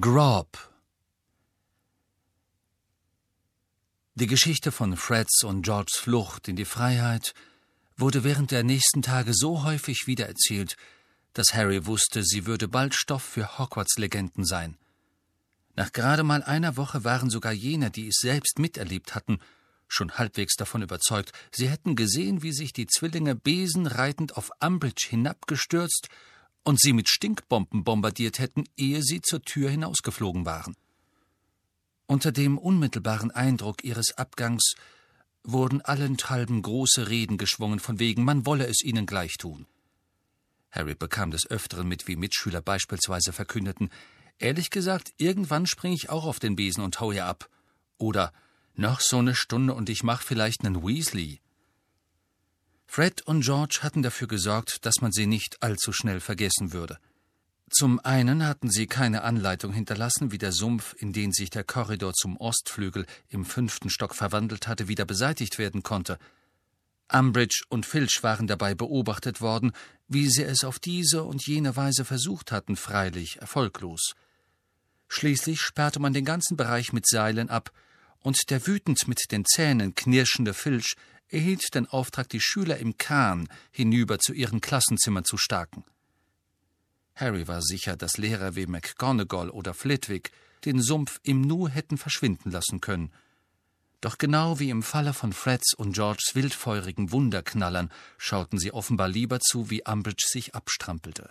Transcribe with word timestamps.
Grob 0.00 0.70
Die 4.14 4.26
Geschichte 4.26 4.70
von 4.70 4.96
Freds 4.96 5.42
und 5.42 5.62
Georges 5.62 5.96
Flucht 5.96 6.46
in 6.46 6.56
die 6.56 6.66
Freiheit 6.66 7.34
wurde 7.96 8.22
während 8.22 8.50
der 8.52 8.62
nächsten 8.62 9.02
Tage 9.02 9.32
so 9.34 9.64
häufig 9.64 10.06
wiedererzählt, 10.06 10.76
dass 11.32 11.54
Harry 11.54 11.86
wusste, 11.86 12.22
sie 12.22 12.46
würde 12.46 12.68
bald 12.68 12.94
Stoff 12.94 13.22
für 13.22 13.58
Hogwarts-Legenden 13.58 14.44
sein. 14.44 14.76
Nach 15.74 15.90
gerade 15.90 16.22
mal 16.22 16.44
einer 16.44 16.76
Woche 16.76 17.02
waren 17.02 17.30
sogar 17.30 17.52
jene, 17.52 17.90
die 17.90 18.08
es 18.08 18.18
selbst 18.20 18.58
miterlebt 18.58 19.16
hatten, 19.16 19.38
schon 19.88 20.12
halbwegs 20.12 20.54
davon 20.54 20.82
überzeugt, 20.82 21.32
sie 21.50 21.68
hätten 21.68 21.96
gesehen, 21.96 22.42
wie 22.42 22.52
sich 22.52 22.72
die 22.72 22.86
Zwillinge 22.86 23.34
besenreitend 23.34 24.36
auf 24.36 24.50
Umbridge 24.60 25.06
hinabgestürzt 25.08 26.08
und 26.68 26.78
sie 26.78 26.92
mit 26.92 27.08
Stinkbomben 27.08 27.82
bombardiert 27.82 28.38
hätten, 28.38 28.64
ehe 28.76 29.02
sie 29.02 29.22
zur 29.22 29.40
Tür 29.40 29.70
hinausgeflogen 29.70 30.44
waren. 30.44 30.76
Unter 32.06 32.30
dem 32.30 32.58
unmittelbaren 32.58 33.30
Eindruck 33.30 33.84
ihres 33.84 34.18
Abgangs 34.18 34.74
wurden 35.42 35.80
allenthalben 35.80 36.60
große 36.60 37.08
Reden 37.08 37.38
geschwungen, 37.38 37.80
von 37.80 37.98
wegen, 37.98 38.22
man 38.22 38.44
wolle 38.44 38.66
es 38.66 38.82
ihnen 38.82 39.06
gleich 39.06 39.38
tun. 39.38 39.64
Harry 40.70 40.94
bekam 40.94 41.30
des 41.30 41.50
Öfteren 41.50 41.88
mit, 41.88 42.06
wie 42.06 42.16
Mitschüler 42.16 42.60
beispielsweise 42.60 43.32
verkündeten, 43.32 43.88
ehrlich 44.38 44.68
gesagt, 44.68 45.14
irgendwann 45.16 45.64
spring 45.64 45.94
ich 45.94 46.10
auch 46.10 46.26
auf 46.26 46.38
den 46.38 46.54
Besen 46.54 46.84
und 46.84 47.00
hau 47.00 47.12
ihr 47.12 47.24
ab. 47.24 47.48
Oder 47.96 48.30
noch 48.74 49.00
so 49.00 49.20
eine 49.20 49.34
Stunde 49.34 49.72
und 49.72 49.88
ich 49.88 50.02
mach 50.02 50.20
vielleicht 50.20 50.64
nen 50.64 50.82
Weasley. 50.82 51.40
Fred 52.90 53.20
und 53.26 53.42
George 53.42 53.80
hatten 53.82 54.02
dafür 54.02 54.26
gesorgt, 54.26 54.84
dass 54.86 55.02
man 55.02 55.12
sie 55.12 55.26
nicht 55.26 55.62
allzu 55.62 55.92
schnell 55.92 56.20
vergessen 56.20 56.72
würde. 56.72 56.98
Zum 57.70 58.00
einen 58.00 58.46
hatten 58.46 58.70
sie 58.70 58.86
keine 58.86 59.22
Anleitung 59.22 59.74
hinterlassen, 59.74 60.32
wie 60.32 60.38
der 60.38 60.52
Sumpf, 60.52 60.94
in 60.98 61.12
den 61.12 61.32
sich 61.32 61.50
der 61.50 61.64
Korridor 61.64 62.14
zum 62.14 62.38
Ostflügel 62.38 63.04
im 63.28 63.44
fünften 63.44 63.90
Stock 63.90 64.14
verwandelt 64.14 64.66
hatte, 64.66 64.88
wieder 64.88 65.04
beseitigt 65.04 65.58
werden 65.58 65.82
konnte. 65.82 66.18
Umbridge 67.12 67.64
und 67.68 67.84
Filch 67.84 68.22
waren 68.22 68.46
dabei 68.46 68.74
beobachtet 68.74 69.42
worden, 69.42 69.72
wie 70.08 70.28
sie 70.28 70.42
es 70.42 70.64
auf 70.64 70.78
diese 70.78 71.24
und 71.24 71.46
jene 71.46 71.76
Weise 71.76 72.06
versucht 72.06 72.52
hatten, 72.52 72.74
freilich 72.74 73.36
erfolglos. 73.36 74.14
Schließlich 75.08 75.60
sperrte 75.60 76.00
man 76.00 76.14
den 76.14 76.24
ganzen 76.24 76.56
Bereich 76.56 76.94
mit 76.94 77.06
Seilen 77.06 77.50
ab, 77.50 77.70
und 78.20 78.50
der 78.50 78.66
wütend 78.66 79.06
mit 79.06 79.30
den 79.30 79.44
Zähnen 79.44 79.94
knirschende 79.94 80.52
Filch 80.52 80.96
erhielt 81.28 81.74
den 81.74 81.86
Auftrag, 81.86 82.28
die 82.28 82.40
Schüler 82.40 82.78
im 82.78 82.96
Kahn 82.96 83.48
hinüber 83.70 84.18
zu 84.18 84.32
ihren 84.32 84.60
Klassenzimmern 84.60 85.24
zu 85.24 85.36
staken. 85.36 85.84
Harry 87.14 87.48
war 87.48 87.62
sicher, 87.62 87.96
dass 87.96 88.16
Lehrer 88.16 88.54
wie 88.54 88.66
McGonagall 88.66 89.50
oder 89.50 89.74
Flitwick 89.74 90.30
den 90.64 90.80
Sumpf 90.80 91.20
im 91.22 91.40
Nu 91.40 91.68
hätten 91.68 91.98
verschwinden 91.98 92.50
lassen 92.50 92.80
können. 92.80 93.12
Doch 94.00 94.18
genau 94.18 94.60
wie 94.60 94.70
im 94.70 94.84
Falle 94.84 95.12
von 95.12 95.32
Freds 95.32 95.74
und 95.74 95.92
Georges 95.92 96.34
wildfeurigen 96.34 97.10
Wunderknallern 97.10 97.90
schauten 98.16 98.58
sie 98.58 98.72
offenbar 98.72 99.08
lieber 99.08 99.40
zu, 99.40 99.70
wie 99.70 99.84
Umbridge 99.84 100.26
sich 100.28 100.54
abstrampelte. 100.54 101.30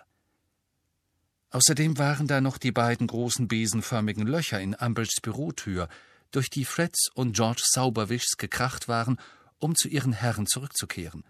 Außerdem 1.52 1.98
waren 1.98 2.28
da 2.28 2.42
noch 2.42 2.58
die 2.58 2.73
beiden 2.73 3.08
großen 3.08 3.48
besenförmigen 3.48 4.28
Löcher 4.28 4.59
in 4.59 4.75
Umbridges 4.75 5.22
Bürotür, 5.22 5.88
durch 6.31 6.50
die 6.50 6.66
Freds 6.66 7.09
und 7.14 7.38
George 7.38 7.62
Sauberwischs 7.64 8.36
gekracht 8.36 8.90
waren, 8.90 9.18
um 9.59 9.75
zu 9.75 9.88
ihren 9.88 10.13
Herren 10.13 10.47
zurückzukehren. 10.47 11.23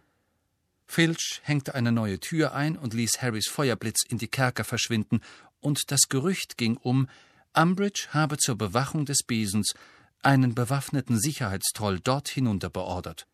Filch 0.86 1.42
hängte 1.44 1.76
eine 1.76 1.92
neue 1.92 2.20
Tür 2.20 2.54
ein 2.54 2.78
und 2.78 2.94
ließ 2.94 3.22
Harrys 3.22 3.48
Feuerblitz 3.50 4.04
in 4.08 4.18
die 4.18 4.30
Kerker 4.30 4.64
verschwinden, 4.64 5.22
und 5.60 5.92
das 5.92 6.08
Gerücht 6.08 6.58
ging 6.58 6.78
um, 6.78 7.10
Umbridge 7.54 8.10
habe 8.12 8.38
zur 8.38 8.56
Bewachung 8.58 9.06
des 9.06 9.24
Besens 9.24 9.74
einen 10.22 10.56
bewaffneten 10.56 11.20
Sicherheitstroll 11.20 12.00
dort 12.00 12.28
hinunter 12.30 12.70
beordert. 12.70 13.28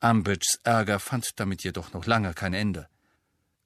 Umbridges 0.00 0.60
Ärger 0.64 0.98
fand 0.98 1.30
damit 1.36 1.64
jedoch 1.64 1.92
noch 1.92 2.06
lange 2.06 2.34
kein 2.34 2.54
Ende. 2.54 2.88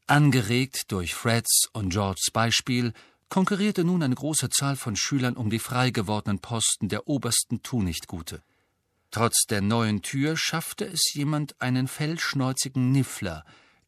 Angeregt 0.06 0.92
durch 0.92 1.14
Freds 1.14 1.68
und 1.72 1.91
Georges 1.91 2.30
Beispiel 2.32 2.92
konkurrierte 3.28 3.84
nun 3.84 4.03
eine 4.03 4.14
große 4.14 4.50
Zahl 4.50 4.76
von 4.76 4.97
Schülern 4.97 5.36
um 5.36 5.50
die 5.50 5.58
frei 5.58 5.91
gewordenen 5.91 6.38
Posten 6.38 6.88
der 6.88 7.08
obersten 7.08 7.62
Tunichtgute. 7.62 8.42
Trotz 9.10 9.46
der 9.48 9.60
neuen 9.60 10.02
Tür 10.02 10.36
schaffte 10.36 10.84
es 10.84 11.12
jemand, 11.14 11.60
einen 11.60 11.88
fellschnäuzigen 11.88 12.92
Niffler 12.92 13.44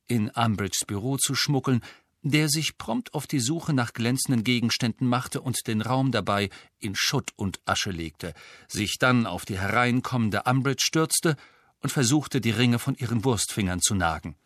in 0.06 0.30
Umbridges 0.30 0.84
Büro 0.86 1.16
zu 1.16 1.34
schmuggeln, 1.34 1.82
der 2.22 2.48
sich 2.48 2.78
prompt 2.78 3.14
auf 3.14 3.26
die 3.26 3.40
Suche 3.40 3.72
nach 3.72 3.92
glänzenden 3.92 4.42
Gegenständen 4.42 5.08
machte 5.08 5.40
und 5.40 5.66
den 5.66 5.82
Raum 5.82 6.10
dabei 6.10 6.50
in 6.78 6.94
Schutt 6.96 7.30
und 7.36 7.60
Asche 7.64 7.90
legte, 7.90 8.34
sich 8.66 8.96
dann 8.98 9.26
auf 9.26 9.44
die 9.44 9.58
hereinkommende 9.58 10.42
Umbridge 10.44 10.84
stürzte 10.84 11.36
und 11.80 11.90
versuchte, 11.90 12.40
die 12.40 12.50
Ringe 12.50 12.78
von 12.78 12.94
ihren 12.96 13.24
Wurstfingern 13.24 13.80
zu 13.80 13.94
nagen. 13.94 14.36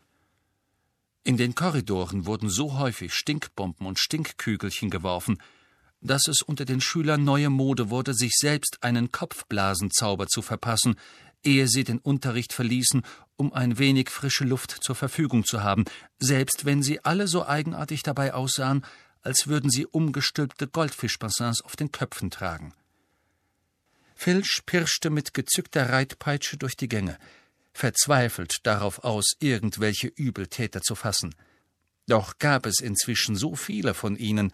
In 1.25 1.37
den 1.37 1.55
Korridoren 1.55 2.27
wurden 2.27 2.51
so 2.51 2.79
häufig 2.79 3.15
Stinkbomben 3.15 3.87
und 3.87 3.99
Stinkkügelchen 3.99 4.91
geworfen, 4.91 5.39
dass 6.03 6.29
es 6.29 6.43
unter 6.43 6.65
den 6.65 6.81
Schülern 6.81 7.25
neue 7.25 7.51
Mode 7.51 7.91
wurde, 7.91 8.15
sich 8.15 8.33
selbst 8.35 8.79
einen 8.83 9.13
Kopfblasenzauber 9.13 10.27
zu 10.27 10.43
verpassen, 10.43 10.97
ehe 11.43 11.69
sie 11.69 11.85
den 11.85 11.99
Unterricht 11.99 12.53
verließen, 12.53 13.03
um 13.37 13.53
ein 13.53 13.79
wenig 13.79 14.11
frische 14.11 14.45
Luft 14.45 14.79
zur 14.83 14.95
Verfügung 14.95 15.45
zu 15.45 15.63
haben, 15.63 15.85
selbst 16.19 16.65
wenn 16.65 16.83
sie 16.83 17.05
alle 17.05 17.27
so 17.27 17.47
eigenartig 17.47 18.03
dabei 18.03 18.35
aussahen, 18.35 18.85
als 19.23 19.47
würden 19.47 19.71
sie 19.71 19.87
umgestülpte 19.87 20.69
Goldfischbassins 20.69 21.63
auf 21.63 21.77
den 21.77 21.93
Köpfen 21.93 22.31
tragen. 22.31 22.75
Filch 24.15 24.63
pirschte 24.67 25.11
mit 25.11 25.35
gezückter 25.35 25.91
Reitpeitsche 25.91 26.57
durch 26.57 26.77
die 26.77 26.89
Gänge 26.89 27.19
verzweifelt 27.73 28.67
darauf 28.67 29.05
aus, 29.05 29.37
irgendwelche 29.41 30.09
Übeltäter 30.09 30.83
zu 30.83 30.95
fassen. 30.95 31.35
Doch 32.07 32.39
gab 32.39 32.67
es 32.67 32.81
inzwischen 32.81 33.37
so 33.37 33.55
viele 33.55 33.95
von 33.95 34.17
ihnen, 34.17 34.53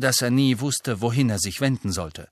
dass 0.00 0.20
er 0.20 0.30
nie 0.30 0.60
wusste, 0.60 1.00
wohin 1.00 1.30
er 1.30 1.38
sich 1.38 1.60
wenden 1.60 1.92
sollte. 1.92 2.28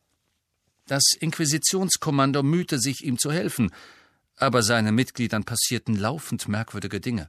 Das 0.87 1.03
Inquisitionskommando 1.19 2.43
mühte 2.43 2.79
sich, 2.79 3.03
ihm 3.05 3.19
zu 3.19 3.33
helfen, 3.33 3.73
aber 4.37 4.63
seinen 4.63 4.95
Mitgliedern 4.95 5.45
passierten 5.45 5.97
laufend 5.97 6.49
merkwürdige 6.49 7.01
Dinge. 7.01 7.29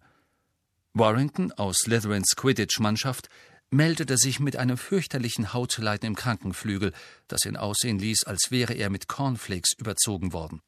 Warrington 0.94 1.52
aus 1.54 1.78
Slytherins 1.84 2.36
Quidditch-Mannschaft 2.36 3.30
meldete 3.70 4.18
sich 4.18 4.40
mit 4.40 4.56
einem 4.56 4.78
fürchterlichen 4.78 5.54
Hautleiden 5.54 6.08
im 6.08 6.16
Krankenflügel, 6.16 6.94
das 7.28 7.46
ihn 7.46 7.58
aussehen 7.58 8.00
ließ, 8.00 8.24
als 8.26 8.52
wäre 8.52 8.74
er 8.74 8.90
mit 8.90 9.08
Cornflakes 9.08 9.74
überzogen 9.78 10.34
worden. 10.34 10.62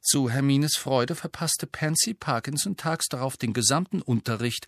Zu 0.00 0.28
Hermines 0.28 0.76
Freude 0.76 1.14
verpasste 1.14 1.66
Pansy 1.66 2.12
Parkinson 2.12 2.76
tags 2.76 3.08
darauf 3.08 3.36
den 3.36 3.54
gesamten 3.54 4.02
Unterricht, 4.02 4.66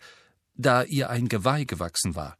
da 0.55 0.83
ihr 0.83 1.09
ein 1.11 1.29
Geweih 1.29 1.65
gewachsen 1.65 2.15
war. 2.15 2.37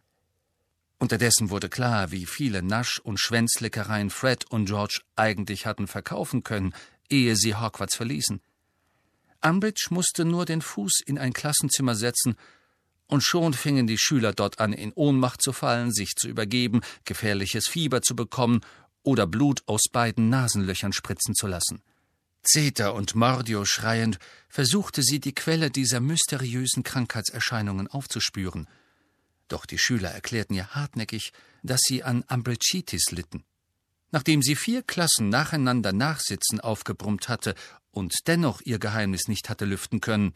Unterdessen 1.00 1.50
wurde 1.50 1.69
klar, 1.69 2.12
wie 2.12 2.25
viele 2.25 2.63
Nasch- 2.63 3.00
und 3.00 3.19
Schwänzleckereien 3.19 4.09
Fred 4.09 4.46
und 4.50 4.66
George 4.66 5.02
eigentlich 5.16 5.66
hatten 5.66 5.88
verkaufen 5.88 6.44
können, 6.44 6.74
ehe 7.09 7.35
sie 7.35 7.56
Hogwarts 7.56 7.96
verließen. 7.96 8.41
Umbridge 9.41 9.88
musste 9.91 10.25
nur 10.25 10.46
den 10.46 10.62
Fuß 10.62 11.02
in 11.06 11.19
ein 11.19 11.34
Klassenzimmer 11.34 11.96
setzen, 11.96 12.35
und 13.09 13.24
schon 13.24 13.53
fingen 13.53 13.88
die 13.88 13.97
Schüler 13.97 14.34
dort 14.34 14.59
an, 14.59 14.74
in 14.74 14.91
Ohnmacht 14.94 15.41
zu 15.41 15.53
fallen, 15.53 15.94
sich 15.94 16.16
zu 16.16 16.28
übergeben, 16.28 16.81
gefährliches 17.06 17.68
Fieber 17.68 18.02
zu 18.02 18.16
bekommen 18.16 18.62
oder 19.02 19.25
Blut 19.25 19.64
aus 19.66 19.84
beiden 19.91 20.29
Nasenlöchern 20.29 20.91
spritzen 20.91 21.34
zu 21.34 21.47
lassen. 21.47 21.81
Zeta 22.44 22.90
und 22.90 23.16
Mordio 23.16 23.64
schreiend, 23.66 24.19
versuchte 24.50 25.03
sie, 25.03 25.19
die 25.19 25.34
Quelle 25.34 25.69
dieser 25.69 26.02
mysteriösen 26.02 26.84
Krankheitserscheinungen 26.84 27.88
aufzuspüren. 27.88 28.68
Doch 29.47 29.66
die 29.66 29.78
Schüler 29.78 30.12
erklärten 30.12 30.53
ihr 30.53 30.75
hartnäckig, 30.75 31.31
dass 31.63 31.81
sie 31.81 32.03
an 32.03 32.24
Ambrechitis 32.28 33.12
litten. 33.12 33.44
Nachdem 34.11 34.41
sie 34.41 34.55
vier 34.55 34.84
Klassen 34.84 35.29
nacheinander 35.29 35.94
Nachsitzen 35.94 36.59
aufgebrummt 36.59 37.29
hatte 37.29 37.55
und 37.91 38.14
dennoch 38.28 38.61
ihr 38.64 38.79
Geheimnis 38.79 39.28
nicht 39.28 39.49
hatte 39.49 39.66
lüften 39.66 40.02
können, 40.02 40.34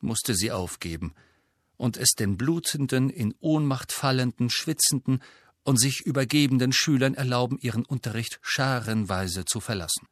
musste 0.00 0.34
sie 0.34 0.52
aufgeben 0.52 1.14
und 1.76 1.96
es 1.96 2.10
den 2.10 2.36
blutenden, 2.36 3.10
in 3.10 3.34
Ohnmacht 3.40 3.92
fallenden, 3.92 4.50
schwitzenden 4.50 5.20
und 5.64 5.80
sich 5.80 6.00
übergebenden 6.00 6.72
Schülern 6.72 7.14
erlauben, 7.14 7.58
ihren 7.60 7.84
Unterricht 7.84 8.38
scharenweise 8.40 9.44
zu 9.44 9.60
verlassen. 9.60 10.06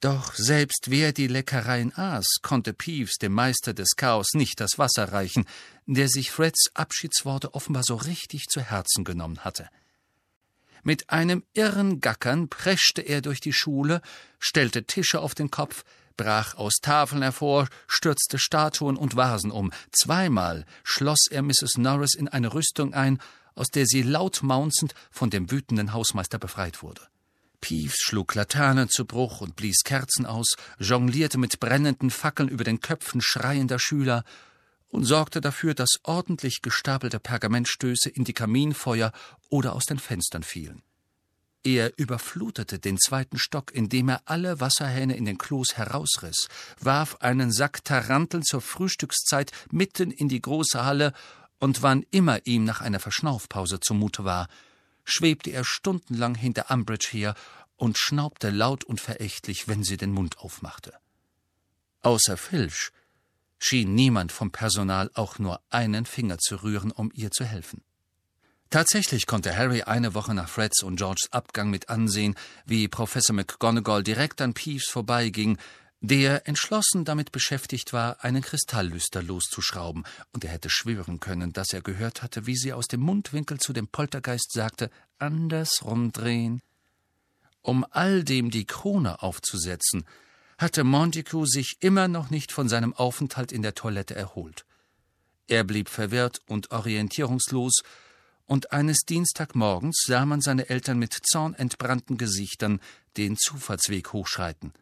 Doch 0.00 0.34
selbst 0.34 0.86
wer 0.90 1.12
die 1.12 1.26
Leckereien 1.26 1.96
aß, 1.96 2.40
konnte 2.42 2.72
Peeves, 2.72 3.16
dem 3.16 3.32
Meister 3.32 3.72
des 3.72 3.96
Chaos, 3.96 4.34
nicht 4.34 4.60
das 4.60 4.78
Wasser 4.78 5.12
reichen, 5.12 5.46
der 5.86 6.08
sich 6.08 6.30
Freds 6.30 6.70
Abschiedsworte 6.74 7.54
offenbar 7.54 7.82
so 7.84 7.96
richtig 7.96 8.46
zu 8.46 8.60
Herzen 8.60 9.04
genommen 9.04 9.40
hatte. 9.40 9.68
Mit 10.82 11.08
einem 11.08 11.42
irren 11.54 12.00
Gackern 12.00 12.48
preschte 12.48 13.00
er 13.00 13.22
durch 13.22 13.40
die 13.40 13.54
Schule, 13.54 14.02
stellte 14.38 14.84
Tische 14.84 15.20
auf 15.20 15.34
den 15.34 15.50
Kopf, 15.50 15.82
brach 16.16 16.54
aus 16.56 16.74
Tafeln 16.82 17.22
hervor, 17.22 17.68
stürzte 17.86 18.38
Statuen 18.38 18.96
und 18.96 19.16
Vasen 19.16 19.50
um. 19.50 19.72
Zweimal 19.92 20.66
schloss 20.82 21.26
er 21.30 21.42
Mrs. 21.42 21.78
Norris 21.78 22.14
in 22.14 22.28
eine 22.28 22.52
Rüstung 22.52 22.92
ein, 22.92 23.18
aus 23.54 23.68
der 23.68 23.86
sie 23.86 24.02
laut 24.02 24.42
maunzend 24.42 24.94
von 25.10 25.30
dem 25.30 25.50
wütenden 25.50 25.92
Hausmeister 25.94 26.38
befreit 26.38 26.82
wurde. 26.82 27.00
Peeves 27.64 27.96
schlug 27.96 28.34
Laternen 28.34 28.90
zu 28.90 29.06
Bruch 29.06 29.40
und 29.40 29.56
blies 29.56 29.84
Kerzen 29.84 30.26
aus, 30.26 30.54
jonglierte 30.78 31.38
mit 31.38 31.60
brennenden 31.60 32.10
Fackeln 32.10 32.50
über 32.50 32.62
den 32.62 32.80
Köpfen 32.80 33.22
schreiender 33.22 33.78
Schüler 33.78 34.22
und 34.88 35.06
sorgte 35.06 35.40
dafür, 35.40 35.72
dass 35.72 35.98
ordentlich 36.02 36.60
gestapelte 36.60 37.18
Pergamentstöße 37.18 38.10
in 38.10 38.24
die 38.24 38.34
Kaminfeuer 38.34 39.12
oder 39.48 39.72
aus 39.72 39.86
den 39.86 39.98
Fenstern 39.98 40.42
fielen. 40.42 40.82
Er 41.62 41.98
überflutete 41.98 42.78
den 42.78 42.98
zweiten 42.98 43.38
Stock, 43.38 43.72
indem 43.72 44.10
er 44.10 44.20
alle 44.26 44.60
Wasserhähne 44.60 45.16
in 45.16 45.24
den 45.24 45.38
Klos 45.38 45.78
herausriss, 45.78 46.48
warf 46.80 47.16
einen 47.20 47.50
Sack 47.50 47.82
Taranteln 47.82 48.42
zur 48.42 48.60
Frühstückszeit 48.60 49.52
mitten 49.70 50.10
in 50.10 50.28
die 50.28 50.42
große 50.42 50.84
Halle, 50.84 51.14
und 51.60 51.80
wann 51.80 52.04
immer 52.10 52.44
ihm 52.44 52.64
nach 52.64 52.82
einer 52.82 53.00
Verschnaufpause 53.00 53.80
zumute 53.80 54.24
war, 54.24 54.48
schwebte 55.04 55.50
er 55.50 55.64
stundenlang 55.64 56.34
hinter 56.34 56.70
Umbridge 56.70 57.08
her 57.10 57.34
und 57.76 57.98
schnaubte 57.98 58.50
laut 58.50 58.84
und 58.84 59.00
verächtlich, 59.00 59.68
wenn 59.68 59.82
sie 59.82 59.96
den 59.96 60.12
Mund 60.12 60.38
aufmachte. 60.38 60.94
Außer 62.02 62.36
Filch 62.36 62.90
schien 63.58 63.94
niemand 63.94 64.32
vom 64.32 64.50
Personal 64.50 65.10
auch 65.14 65.38
nur 65.38 65.60
einen 65.70 66.06
Finger 66.06 66.38
zu 66.38 66.62
rühren, 66.62 66.90
um 66.90 67.10
ihr 67.14 67.30
zu 67.30 67.44
helfen. 67.44 67.82
Tatsächlich 68.70 69.26
konnte 69.26 69.56
Harry 69.56 69.82
eine 69.82 70.14
Woche 70.14 70.34
nach 70.34 70.48
Freds 70.48 70.82
und 70.82 70.96
Georges 70.96 71.32
Abgang 71.32 71.70
mit 71.70 71.88
ansehen, 71.88 72.34
wie 72.66 72.88
Professor 72.88 73.34
McGonagall 73.34 74.02
direkt 74.02 74.40
an 74.40 74.52
Peeves 74.52 74.88
vorbeiging, 74.88 75.58
der 76.06 76.46
entschlossen 76.46 77.06
damit 77.06 77.32
beschäftigt 77.32 77.94
war, 77.94 78.22
einen 78.22 78.42
Kristalllüster 78.42 79.22
loszuschrauben, 79.22 80.04
und 80.32 80.44
er 80.44 80.50
hätte 80.50 80.68
schwören 80.68 81.18
können, 81.18 81.54
dass 81.54 81.72
er 81.72 81.80
gehört 81.80 82.22
hatte, 82.22 82.46
wie 82.46 82.56
sie 82.56 82.74
aus 82.74 82.88
dem 82.88 83.00
Mundwinkel 83.00 83.58
zu 83.58 83.72
dem 83.72 83.88
Poltergeist 83.88 84.52
sagte, 84.52 84.90
andersrum 85.18 86.12
drehen. 86.12 86.60
Um 87.62 87.86
all 87.90 88.22
dem 88.22 88.50
die 88.50 88.66
Krone 88.66 89.22
aufzusetzen, 89.22 90.04
hatte 90.58 90.84
Montague 90.84 91.46
sich 91.46 91.76
immer 91.80 92.06
noch 92.06 92.28
nicht 92.28 92.52
von 92.52 92.68
seinem 92.68 92.92
Aufenthalt 92.92 93.50
in 93.50 93.62
der 93.62 93.74
Toilette 93.74 94.14
erholt. 94.14 94.66
Er 95.46 95.64
blieb 95.64 95.88
verwirrt 95.88 96.40
und 96.46 96.70
orientierungslos 96.70 97.82
und 98.44 98.72
eines 98.72 99.00
Dienstagmorgens 99.08 100.04
sah 100.06 100.26
man 100.26 100.42
seine 100.42 100.68
Eltern 100.68 100.98
mit 100.98 101.14
zornentbrannten 101.14 102.18
Gesichtern 102.18 102.80
den 103.16 103.38
Zufahrtsweg 103.38 104.12
hochschreiten. 104.12 104.74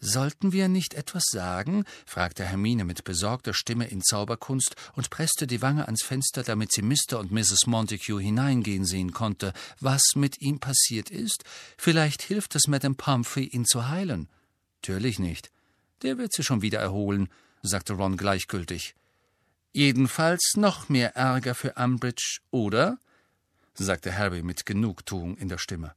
Sollten 0.00 0.52
wir 0.52 0.68
nicht 0.68 0.94
etwas 0.94 1.24
sagen? 1.28 1.84
fragte 2.06 2.44
Hermine 2.44 2.84
mit 2.84 3.02
besorgter 3.02 3.52
Stimme 3.52 3.88
in 3.88 4.00
Zauberkunst 4.00 4.76
und 4.94 5.10
presste 5.10 5.48
die 5.48 5.60
Wange 5.60 5.86
ans 5.86 6.04
Fenster, 6.04 6.44
damit 6.44 6.72
sie 6.72 6.82
Mr. 6.82 7.18
und 7.18 7.32
Mrs. 7.32 7.66
Montague 7.66 8.20
hineingehen 8.20 8.84
sehen 8.84 9.12
konnte, 9.12 9.52
was 9.80 10.02
mit 10.14 10.40
ihm 10.40 10.60
passiert 10.60 11.10
ist. 11.10 11.42
Vielleicht 11.76 12.22
hilft 12.22 12.54
es 12.54 12.68
Madame 12.68 12.94
Pomfrey, 12.94 13.44
ihn 13.44 13.64
zu 13.64 13.88
heilen. 13.88 14.28
Natürlich 14.82 15.18
nicht. 15.18 15.50
Der 16.02 16.16
wird 16.16 16.32
sie 16.32 16.44
schon 16.44 16.62
wieder 16.62 16.78
erholen, 16.78 17.28
sagte 17.62 17.94
Ron 17.94 18.16
gleichgültig. 18.16 18.94
Jedenfalls 19.72 20.52
noch 20.56 20.88
mehr 20.88 21.16
Ärger 21.16 21.54
für 21.56 21.74
Umbridge, 21.74 22.38
oder? 22.52 22.98
sagte 23.74 24.16
Harry 24.16 24.42
mit 24.42 24.64
Genugtuung 24.64 25.36
in 25.36 25.48
der 25.48 25.58
Stimme. 25.58 25.94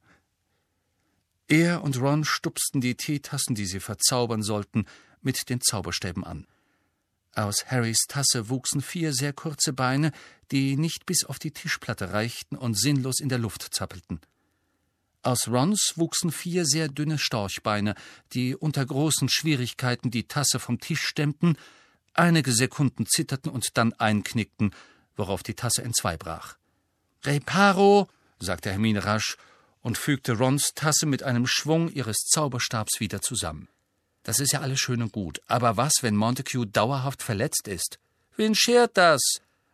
Er 1.52 1.82
und 1.82 2.00
Ron 2.00 2.24
stupsten 2.24 2.80
die 2.80 2.94
Teetassen, 2.94 3.54
die 3.54 3.66
sie 3.66 3.80
verzaubern 3.80 4.42
sollten, 4.42 4.86
mit 5.20 5.50
den 5.50 5.60
Zauberstäben 5.60 6.24
an. 6.24 6.46
Aus 7.34 7.66
Harrys 7.66 8.06
Tasse 8.08 8.48
wuchsen 8.48 8.80
vier 8.80 9.12
sehr 9.12 9.34
kurze 9.34 9.74
Beine, 9.74 10.12
die 10.50 10.78
nicht 10.78 11.04
bis 11.04 11.26
auf 11.26 11.38
die 11.38 11.50
Tischplatte 11.50 12.14
reichten 12.14 12.56
und 12.56 12.78
sinnlos 12.78 13.20
in 13.20 13.28
der 13.28 13.36
Luft 13.36 13.74
zappelten. 13.74 14.22
Aus 15.20 15.46
Rons 15.46 15.92
wuchsen 15.96 16.32
vier 16.32 16.64
sehr 16.64 16.88
dünne 16.88 17.18
Storchbeine, 17.18 17.96
die 18.32 18.56
unter 18.56 18.86
großen 18.86 19.28
Schwierigkeiten 19.28 20.10
die 20.10 20.26
Tasse 20.26 20.58
vom 20.58 20.80
Tisch 20.80 21.02
stemmten 21.02 21.58
Einige 22.14 22.52
Sekunden 22.52 23.04
zitterten 23.04 23.52
und 23.52 23.76
dann 23.76 23.92
einknickten, 23.92 24.74
worauf 25.16 25.42
die 25.42 25.54
Tasse 25.54 25.82
entzweibrach. 25.82 26.56
Reparo, 27.24 28.08
sagte 28.38 28.70
Hermine 28.70 29.04
rasch 29.04 29.36
und 29.82 29.98
fügte 29.98 30.38
Rons 30.38 30.72
Tasse 30.74 31.06
mit 31.06 31.22
einem 31.22 31.46
Schwung 31.46 31.90
ihres 31.90 32.18
Zauberstabs 32.18 33.00
wieder 33.00 33.20
zusammen. 33.20 33.68
Das 34.22 34.38
ist 34.38 34.52
ja 34.52 34.60
alles 34.60 34.80
schön 34.80 35.02
und 35.02 35.12
gut, 35.12 35.40
aber 35.46 35.76
was, 35.76 35.94
wenn 36.00 36.16
Montague 36.16 36.66
dauerhaft 36.66 37.22
verletzt 37.22 37.68
ist? 37.68 37.98
Wen 38.36 38.54
schert 38.54 38.96
das? 38.96 39.20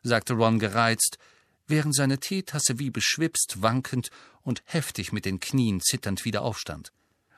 sagte 0.03 0.35
Ron 0.35 0.59
gereizt, 0.59 1.19
während 1.67 1.95
seine 1.95 2.19
Teetasse 2.19 2.79
wie 2.79 2.91
beschwipst, 2.91 3.61
wankend 3.61 4.11
und 4.43 4.63
heftig 4.65 5.13
mit 5.13 5.27
den 5.27 5.39
Knien 5.39 5.81
zitternd 5.81 6.25
wieder 6.25 6.43
aufstand. 6.43 6.93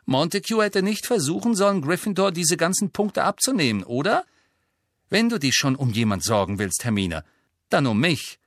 Montague 0.06 0.62
hätte 0.62 0.82
nicht 0.82 1.06
versuchen 1.06 1.54
sollen, 1.54 1.82
Gryffindor 1.82 2.32
diese 2.32 2.56
ganzen 2.56 2.90
Punkte 2.90 3.24
abzunehmen, 3.24 3.82
oder? 3.82 4.24
Wenn 5.08 5.28
du 5.28 5.38
dich 5.38 5.54
schon 5.54 5.76
um 5.76 5.90
jemand 5.90 6.22
sorgen 6.22 6.58
willst, 6.58 6.84
Hermine, 6.84 7.24
dann 7.68 7.86
um 7.86 7.98
mich. 7.98 8.38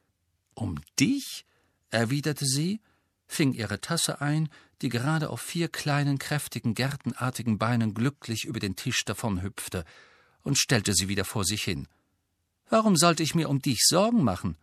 Um 0.53 0.79
dich? 0.99 1.45
erwiderte 1.89 2.45
sie, 2.45 2.79
fing 3.33 3.53
ihre 3.53 3.81
Tasse 3.81 4.21
ein, 4.21 4.49
die 4.81 4.89
gerade 4.89 5.29
auf 5.29 5.41
vier 5.41 5.69
kleinen, 5.69 6.19
kräftigen, 6.19 6.75
gärtenartigen 6.75 7.57
Beinen 7.57 7.93
glücklich 7.93 8.45
über 8.45 8.59
den 8.59 8.75
Tisch 8.75 9.03
davonhüpfte, 9.05 9.85
und 10.41 10.57
stellte 10.57 10.93
sie 10.93 11.07
wieder 11.07 11.25
vor 11.25 11.45
sich 11.45 11.63
hin. 11.63 11.87
Warum 12.69 12.97
sollte 12.97 13.23
ich 13.23 13.35
mir 13.35 13.49
um 13.49 13.61
dich 13.61 13.79
Sorgen 13.85 14.23
machen? 14.23 14.57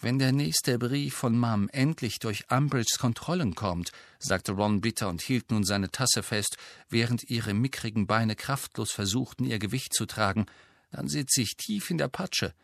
Wenn 0.00 0.18
der 0.18 0.32
nächste 0.32 0.78
Brief 0.78 1.14
von 1.14 1.38
Mom 1.38 1.68
endlich 1.72 2.18
durch 2.18 2.50
Umbridges 2.50 2.98
Kontrollen 2.98 3.54
kommt, 3.54 3.92
sagte 4.18 4.52
Ron 4.52 4.80
bitter 4.80 5.08
und 5.08 5.20
hielt 5.20 5.50
nun 5.50 5.62
seine 5.62 5.90
Tasse 5.90 6.22
fest, 6.22 6.56
während 6.88 7.28
ihre 7.28 7.52
mickrigen 7.52 8.06
Beine 8.06 8.34
kraftlos 8.34 8.90
versuchten, 8.90 9.44
ihr 9.44 9.58
Gewicht 9.58 9.92
zu 9.92 10.06
tragen, 10.06 10.46
dann 10.90 11.06
sitze 11.06 11.42
ich 11.42 11.56
tief 11.56 11.90
in 11.90 11.98
der 11.98 12.08
Patsche. 12.08 12.54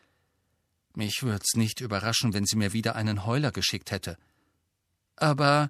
Mich 0.95 1.21
würd's 1.21 1.55
nicht 1.55 1.79
überraschen, 1.79 2.33
wenn 2.33 2.45
sie 2.45 2.55
mir 2.55 2.73
wieder 2.73 2.95
einen 2.95 3.25
Heuler 3.25 3.51
geschickt 3.51 3.91
hätte. 3.91 4.17
Aber 5.17 5.69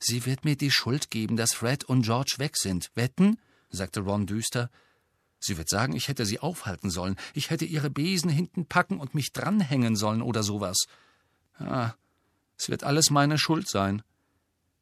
sie 0.00 0.26
wird 0.26 0.44
mir 0.44 0.56
die 0.56 0.70
Schuld 0.70 1.10
geben, 1.10 1.36
dass 1.36 1.54
Fred 1.54 1.84
und 1.84 2.02
George 2.02 2.34
weg 2.38 2.56
sind. 2.56 2.90
Wetten? 2.94 3.38
sagte 3.70 4.00
Ron 4.00 4.26
düster. 4.26 4.70
Sie 5.40 5.56
wird 5.56 5.68
sagen, 5.68 5.94
ich 5.94 6.08
hätte 6.08 6.26
sie 6.26 6.40
aufhalten 6.40 6.90
sollen, 6.90 7.16
ich 7.32 7.50
hätte 7.50 7.64
ihre 7.64 7.90
Besen 7.90 8.28
hinten 8.28 8.66
packen 8.66 8.98
und 8.98 9.14
mich 9.14 9.32
dranhängen 9.32 9.94
sollen 9.94 10.20
oder 10.20 10.42
sowas. 10.42 10.76
Ja, 11.60 11.94
es 12.56 12.68
wird 12.68 12.82
alles 12.82 13.10
meine 13.10 13.38
Schuld 13.38 13.68
sein. 13.68 14.02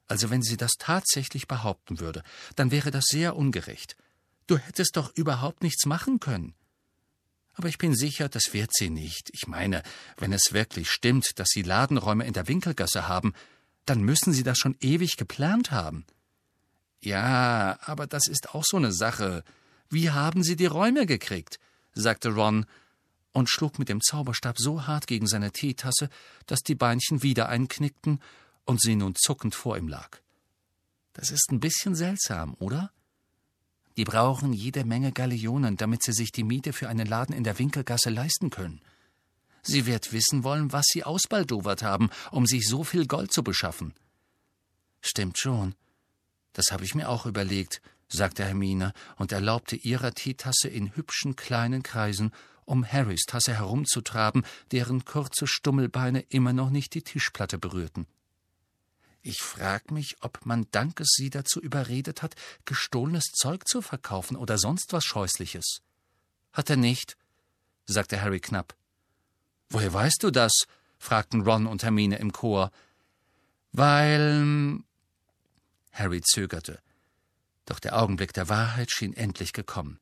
Also 0.07 0.31
wenn 0.31 0.43
sie 0.43 0.57
das 0.57 0.73
tatsächlich 0.79 1.47
behaupten 1.47 2.01
würde, 2.01 2.23
dann 2.55 2.71
wäre 2.71 2.91
das 2.91 3.05
sehr 3.07 3.37
ungerecht. 3.37 3.97
Du 4.47 4.57
hättest 4.57 4.97
doch 4.97 5.15
überhaupt 5.15 5.63
nichts 5.63 5.85
machen 5.85 6.21
können. 6.21 6.55
Aber 7.55 7.69
ich 7.69 7.79
bin 7.79 7.95
sicher, 7.95 8.29
das 8.29 8.53
wird 8.53 8.71
sie 8.73 8.91
nicht. 8.91 9.31
Ich 9.33 9.47
meine, 9.47 9.83
wenn 10.19 10.33
es 10.33 10.53
wirklich 10.53 10.91
stimmt, 10.91 11.39
dass 11.39 11.49
Sie 11.49 11.63
Ladenräume 11.63 12.27
in 12.27 12.35
der 12.35 12.49
Winkelgasse 12.49 13.09
haben, 13.09 13.33
dann 13.87 14.03
müssen 14.03 14.33
Sie 14.33 14.43
das 14.43 14.59
schon 14.59 14.77
ewig 14.81 15.17
geplant 15.17 15.71
haben. 15.71 16.05
Ja, 17.01 17.79
aber 17.83 18.07
das 18.07 18.27
ist 18.27 18.55
auch 18.55 18.65
so 18.65 18.77
eine 18.77 18.93
Sache. 18.93 19.45
Wie 19.89 20.11
haben 20.11 20.43
Sie 20.43 20.57
die 20.57 20.67
Räume 20.67 21.07
gekriegt? 21.07 21.59
sagte 21.95 22.31
Ron 22.31 22.67
und 23.33 23.51
schlug 23.51 23.79
mit 23.79 23.89
dem 23.89 24.01
Zauberstab 24.01 24.59
so 24.59 24.87
hart 24.87 25.07
gegen 25.07 25.27
seine 25.27 25.53
Teetasse, 25.53 26.09
dass 26.47 26.61
die 26.61 26.75
Beinchen 26.75 27.23
wieder 27.23 27.49
einknickten 27.49 28.21
und 28.65 28.81
sie 28.81 28.97
nun 28.97 29.15
zuckend 29.15 29.55
vor 29.55 29.77
ihm 29.77 29.89
lag. 29.89 30.19
Das 31.13 31.31
ist 31.31 31.51
ein 31.51 31.61
bisschen 31.61 31.95
seltsam, 31.95 32.55
oder? 32.59 32.91
Die 33.97 34.05
brauchen 34.05 34.53
jede 34.53 34.85
Menge 34.85 35.13
Galeonen, 35.13 35.77
damit 35.77 36.03
sie 36.03 36.13
sich 36.13 36.33
die 36.33 36.45
Miete 36.45 36.73
für 36.73 36.89
einen 36.89 37.07
Laden 37.07 37.35
in 37.35 37.45
der 37.45 37.59
Winkelgasse 37.59 38.11
leisten 38.11 38.51
können. 38.51 38.83
Sie 39.67 39.87
wird 39.87 40.13
wissen 40.13 40.45
wollen, 40.45 40.73
was 40.73 40.87
sie 40.87 41.03
ausbaldowert 41.03 41.83
haben, 41.83 42.11
um 42.31 42.47
sich 42.47 42.69
so 42.69 42.85
viel 42.85 43.07
Gold 43.07 43.33
zu 43.33 43.43
beschaffen. 43.43 43.95
Stimmt 45.01 45.39
schon. 45.39 45.75
Das 46.53 46.71
habe 46.71 46.85
ich 46.85 46.95
mir 46.95 47.09
auch 47.09 47.27
überlegt, 47.27 47.83
sagte 48.09 48.45
Hermine 48.45 48.93
und 49.17 49.33
erlaubte 49.33 49.77
ihrer 49.77 50.13
Teetasse 50.13 50.69
in 50.69 50.95
hübschen 50.95 51.37
kleinen 51.37 51.83
Kreisen 51.83 52.33
um 52.65 52.85
Harrys 52.85 53.25
Tasse 53.27 53.55
herumzutraben, 53.55 54.45
deren 54.73 55.05
kurze 55.05 55.47
Stummelbeine 55.47 56.21
immer 56.29 56.53
noch 56.53 56.71
nicht 56.71 56.95
die 56.95 57.03
Tischplatte 57.03 57.59
berührten. 57.59 58.07
Ich 59.23 59.43
frag 59.43 59.91
mich, 59.91 60.17
ob 60.21 60.47
man 60.47 60.67
Dankes 60.71 61.09
sie 61.17 61.31
dazu 61.31 61.61
überredet 61.61 62.23
hat, 62.23 62.37
gestohlenes 62.65 63.25
Zeug 63.33 63.67
zu 63.67 63.83
verkaufen 63.83 64.37
oder 64.37 64.59
sonst 64.59 64.93
was 64.93 65.05
Scheußliches. 65.05 65.81
Hat 66.53 66.71
er 66.71 66.77
nicht, 66.77 67.17
sagte 67.87 68.21
Harry 68.21 68.41
knapp. 68.41 68.77
Woher 69.71 69.93
weißt 69.93 70.23
du 70.23 70.31
das? 70.31 70.53
fragten 70.99 71.43
Ron 71.43 71.67
und 71.67 71.83
Hermine 71.83 72.17
im 72.19 72.33
Chor. 72.33 72.71
Weil. 73.73 74.81
Harry 75.93 76.23
zögerte. 76.23 76.81
Doch 77.67 77.81
der 77.81 77.99
Augenblick 78.01 78.33
der 78.33 78.49
Wahrheit 78.49 78.91
schien 78.91 79.13
endlich 79.13 79.53
gekommen. 79.53 79.99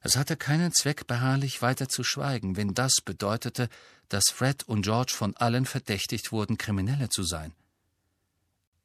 Es 0.00 0.16
hatte 0.16 0.36
keinen 0.36 0.72
Zweck, 0.72 1.06
beharrlich 1.06 1.60
weiter 1.60 1.88
zu 1.88 2.02
schweigen, 2.04 2.56
wenn 2.56 2.72
das 2.74 2.96
bedeutete, 3.04 3.68
dass 4.08 4.30
Fred 4.30 4.62
und 4.64 4.82
George 4.82 5.12
von 5.14 5.36
allen 5.36 5.66
verdächtigt 5.66 6.32
wurden, 6.32 6.56
Kriminelle 6.56 7.10
zu 7.10 7.22
sein. 7.22 7.52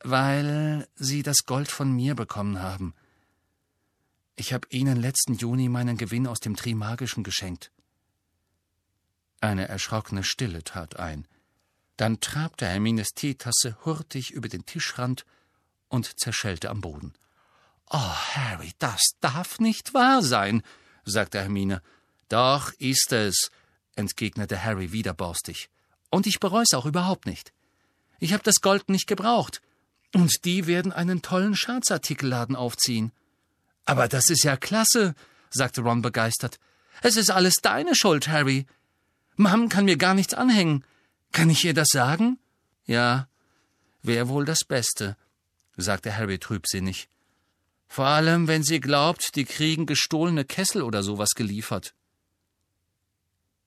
Weil 0.03 0.87
sie 0.95 1.23
das 1.23 1.45
Gold 1.45 1.71
von 1.71 1.91
mir 1.91 2.15
bekommen 2.15 2.61
haben. 2.61 2.93
Ich 4.35 4.51
habe 4.51 4.67
ihnen 4.69 4.97
letzten 4.97 5.35
Juni 5.35 5.69
meinen 5.69 5.97
Gewinn 5.97 6.27
aus 6.27 6.39
dem 6.39 6.57
Trimagischen 6.57 7.23
geschenkt. 7.23 7.71
Eine 9.45 9.67
erschrockene 9.67 10.23
Stille 10.23 10.63
trat 10.63 10.97
ein. 10.97 11.27
Dann 11.97 12.19
trabte 12.19 12.65
Hermines 12.65 13.09
Teetasse 13.13 13.77
hurtig 13.85 14.31
über 14.31 14.49
den 14.49 14.65
Tischrand 14.65 15.23
und 15.87 16.19
zerschellte 16.19 16.71
am 16.71 16.81
Boden. 16.81 17.13
Oh, 17.91 17.99
Harry, 17.99 18.73
das 18.79 19.01
darf 19.21 19.59
nicht 19.59 19.93
wahr 19.93 20.23
sein, 20.23 20.63
sagte 21.03 21.39
Hermine. 21.39 21.83
Doch 22.27 22.73
ist 22.79 23.11
es, 23.11 23.51
entgegnete 23.95 24.63
Harry 24.63 24.91
wieder 24.91 25.13
borstig. 25.13 25.69
Und 26.09 26.25
ich 26.25 26.39
bereu's 26.39 26.73
auch 26.73 26.87
überhaupt 26.87 27.27
nicht. 27.27 27.53
Ich 28.19 28.33
habe 28.33 28.41
das 28.41 28.61
Gold 28.61 28.89
nicht 28.89 29.05
gebraucht. 29.05 29.61
Und 30.11 30.43
die 30.45 30.65
werden 30.65 30.91
einen 30.91 31.21
tollen 31.21 31.55
Scherzartikelladen 31.55 32.55
aufziehen. 32.55 33.11
Aber 33.85 34.07
das 34.07 34.31
ist 34.31 34.43
ja 34.43 34.57
klasse, 34.57 35.13
sagte 35.51 35.81
Ron 35.81 36.01
begeistert. 36.01 36.57
Es 37.03 37.15
ist 37.15 37.29
alles 37.29 37.57
deine 37.61 37.93
Schuld, 37.93 38.27
Harry. 38.27 38.65
Mom 39.35 39.69
kann 39.69 39.85
mir 39.85 39.97
gar 39.97 40.13
nichts 40.13 40.33
anhängen. 40.33 40.83
Kann 41.31 41.49
ich 41.49 41.65
ihr 41.65 41.73
das 41.73 41.89
sagen? 41.89 42.39
Ja, 42.85 43.27
wäre 44.01 44.29
wohl 44.29 44.45
das 44.45 44.59
Beste, 44.67 45.17
sagte 45.75 46.15
Harry 46.15 46.39
trübsinnig. 46.39 47.09
Vor 47.87 48.05
allem, 48.05 48.47
wenn 48.47 48.63
sie 48.63 48.79
glaubt, 48.79 49.35
die 49.35 49.45
kriegen 49.45 49.85
gestohlene 49.85 50.45
Kessel 50.45 50.81
oder 50.81 51.03
sowas 51.03 51.31
geliefert. 51.35 51.93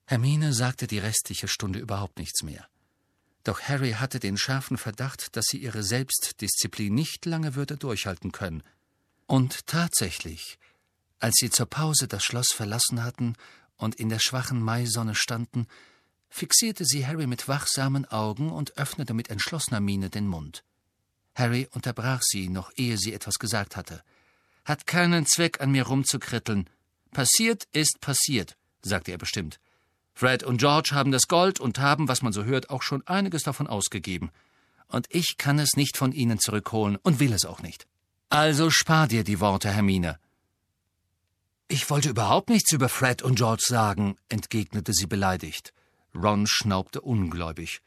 Hermine 0.06 0.52
sagte 0.52 0.86
die 0.86 0.98
restliche 0.98 1.48
Stunde 1.48 1.78
überhaupt 1.78 2.18
nichts 2.18 2.42
mehr. 2.42 2.66
Doch 3.44 3.60
Harry 3.62 3.92
hatte 3.92 4.20
den 4.20 4.36
scharfen 4.36 4.78
Verdacht, 4.78 5.36
dass 5.36 5.46
sie 5.46 5.58
ihre 5.58 5.82
Selbstdisziplin 5.82 6.94
nicht 6.94 7.26
lange 7.26 7.54
würde 7.54 7.76
durchhalten 7.76 8.32
können. 8.32 8.62
Und 9.26 9.66
tatsächlich, 9.66 10.58
als 11.18 11.36
sie 11.38 11.50
zur 11.50 11.66
Pause 11.66 12.08
das 12.08 12.24
Schloss 12.24 12.48
verlassen 12.52 13.04
hatten 13.04 13.36
und 13.78 13.94
in 13.94 14.10
der 14.10 14.18
schwachen 14.18 14.62
Maisonne 14.62 15.14
standen, 15.14 15.66
fixierte 16.28 16.84
sie 16.84 17.06
Harry 17.06 17.26
mit 17.26 17.48
wachsamen 17.48 18.04
Augen 18.04 18.50
und 18.50 18.76
öffnete 18.76 19.14
mit 19.14 19.30
entschlossener 19.30 19.80
Miene 19.80 20.10
den 20.10 20.26
Mund. 20.26 20.62
Harry 21.34 21.68
unterbrach 21.72 22.20
sie, 22.22 22.48
noch 22.48 22.70
ehe 22.76 22.98
sie 22.98 23.14
etwas 23.14 23.38
gesagt 23.38 23.76
hatte. 23.76 24.02
Hat 24.64 24.86
keinen 24.86 25.24
Zweck, 25.24 25.60
an 25.60 25.70
mir 25.70 25.86
rumzukritteln. 25.86 26.68
Passiert 27.12 27.66
ist 27.72 28.00
passiert, 28.00 28.56
sagte 28.82 29.12
er 29.12 29.18
bestimmt. 29.18 29.58
Fred 30.14 30.42
und 30.42 30.58
George 30.58 30.90
haben 30.92 31.12
das 31.12 31.28
Gold 31.28 31.60
und 31.60 31.78
haben, 31.78 32.08
was 32.08 32.22
man 32.22 32.32
so 32.32 32.44
hört, 32.44 32.70
auch 32.70 32.82
schon 32.82 33.06
einiges 33.06 33.44
davon 33.44 33.68
ausgegeben. 33.68 34.30
Und 34.88 35.06
ich 35.10 35.36
kann 35.38 35.60
es 35.60 35.76
nicht 35.76 35.96
von 35.96 36.12
ihnen 36.12 36.40
zurückholen 36.40 36.96
und 36.96 37.20
will 37.20 37.32
es 37.32 37.44
auch 37.44 37.62
nicht. 37.62 37.86
Also 38.28 38.68
spar 38.68 39.06
dir 39.06 39.22
die 39.22 39.40
Worte, 39.40 39.70
Hermine. 39.70 40.18
Ich 41.70 41.90
wollte 41.90 42.08
überhaupt 42.08 42.48
nichts 42.48 42.72
über 42.72 42.88
Fred 42.88 43.22
und 43.22 43.34
George 43.36 43.64
sagen, 43.66 44.16
entgegnete 44.30 44.94
sie 44.94 45.06
beleidigt. 45.06 45.74
Ron 46.14 46.46
schnaubte 46.46 47.02
ungläubig 47.02 47.82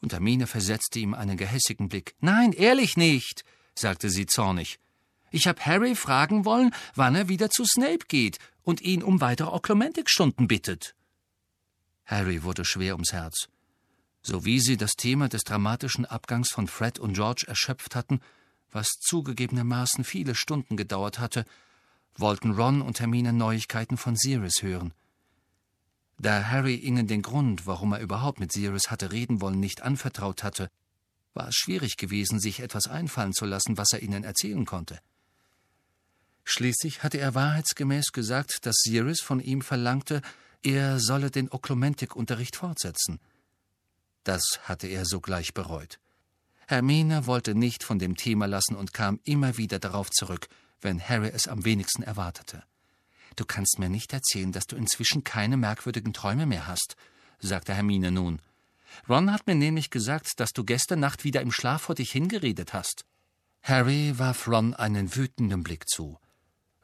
und 0.00 0.12
Hermine 0.12 0.46
versetzte 0.46 1.00
ihm 1.00 1.14
einen 1.14 1.36
gehässigen 1.36 1.88
Blick. 1.88 2.14
Nein, 2.20 2.52
ehrlich 2.52 2.96
nicht, 2.96 3.44
sagte 3.74 4.08
sie 4.08 4.26
zornig. 4.26 4.78
Ich 5.30 5.48
hab 5.48 5.66
Harry 5.66 5.96
fragen 5.96 6.44
wollen, 6.44 6.72
wann 6.94 7.16
er 7.16 7.28
wieder 7.28 7.50
zu 7.50 7.64
Snape 7.64 8.06
geht 8.06 8.38
und 8.62 8.80
ihn 8.80 9.02
um 9.02 9.20
weitere 9.20 9.48
Oklumentikstunden 9.48 10.46
bittet. 10.46 10.94
Harry 12.04 12.44
wurde 12.44 12.64
schwer 12.64 12.94
ums 12.94 13.12
Herz. 13.12 13.48
So 14.22 14.44
wie 14.44 14.60
sie 14.60 14.76
das 14.76 14.92
Thema 14.92 15.28
des 15.28 15.42
dramatischen 15.42 16.04
Abgangs 16.04 16.52
von 16.52 16.68
Fred 16.68 17.00
und 17.00 17.14
George 17.14 17.46
erschöpft 17.48 17.96
hatten, 17.96 18.20
was 18.70 18.88
zugegebenermaßen 19.00 20.04
viele 20.04 20.34
Stunden 20.34 20.76
gedauert 20.76 21.18
hatte, 21.18 21.44
wollten 22.16 22.52
Ron 22.52 22.82
und 22.82 23.00
Hermine 23.00 23.32
Neuigkeiten 23.32 23.96
von 23.96 24.16
Sirius 24.16 24.62
hören. 24.62 24.92
Da 26.18 26.44
Harry 26.44 26.76
ihnen 26.76 27.06
den 27.06 27.22
Grund, 27.22 27.66
warum 27.66 27.92
er 27.92 28.00
überhaupt 28.00 28.40
mit 28.40 28.52
Sirius 28.52 28.90
hatte 28.90 29.12
reden 29.12 29.40
wollen, 29.40 29.60
nicht 29.60 29.82
anvertraut 29.82 30.42
hatte, 30.42 30.70
war 31.34 31.48
es 31.48 31.56
schwierig 31.56 31.96
gewesen, 31.96 32.38
sich 32.38 32.60
etwas 32.60 32.86
einfallen 32.86 33.32
zu 33.32 33.44
lassen, 33.44 33.76
was 33.76 33.92
er 33.92 34.02
ihnen 34.02 34.22
erzählen 34.22 34.64
konnte. 34.64 35.00
Schließlich 36.44 37.02
hatte 37.02 37.18
er 37.18 37.34
wahrheitsgemäß 37.34 38.12
gesagt, 38.12 38.66
dass 38.66 38.76
Sirius 38.82 39.20
von 39.20 39.40
ihm 39.40 39.62
verlangte, 39.62 40.22
er 40.62 41.00
solle 41.00 41.30
den 41.30 41.50
Oklumentik-Unterricht 41.50 42.56
fortsetzen. 42.56 43.18
Das 44.22 44.60
hatte 44.62 44.86
er 44.86 45.04
sogleich 45.04 45.52
bereut. 45.52 45.98
Hermine 46.66 47.26
wollte 47.26 47.54
nicht 47.54 47.82
von 47.82 47.98
dem 47.98 48.16
Thema 48.16 48.46
lassen 48.46 48.74
und 48.74 48.94
kam 48.94 49.20
immer 49.24 49.58
wieder 49.58 49.78
darauf 49.78 50.10
zurück, 50.10 50.48
wenn 50.84 51.00
Harry 51.00 51.30
es 51.32 51.48
am 51.48 51.64
wenigsten 51.64 52.02
erwartete. 52.02 52.62
Du 53.36 53.44
kannst 53.44 53.78
mir 53.78 53.88
nicht 53.88 54.12
erzählen, 54.12 54.52
dass 54.52 54.66
du 54.66 54.76
inzwischen 54.76 55.24
keine 55.24 55.56
merkwürdigen 55.56 56.12
Träume 56.12 56.46
mehr 56.46 56.66
hast, 56.66 56.96
sagte 57.40 57.74
Hermine 57.74 58.10
nun. 58.10 58.40
Ron 59.08 59.32
hat 59.32 59.46
mir 59.46 59.56
nämlich 59.56 59.90
gesagt, 59.90 60.38
dass 60.38 60.52
du 60.52 60.64
gestern 60.64 61.00
Nacht 61.00 61.24
wieder 61.24 61.40
im 61.40 61.50
Schlaf 61.50 61.82
vor 61.82 61.94
dich 61.96 62.12
hingeredet 62.12 62.72
hast. 62.72 63.04
Harry 63.62 64.18
warf 64.18 64.46
Ron 64.46 64.74
einen 64.74 65.16
wütenden 65.16 65.62
Blick 65.62 65.88
zu. 65.88 66.18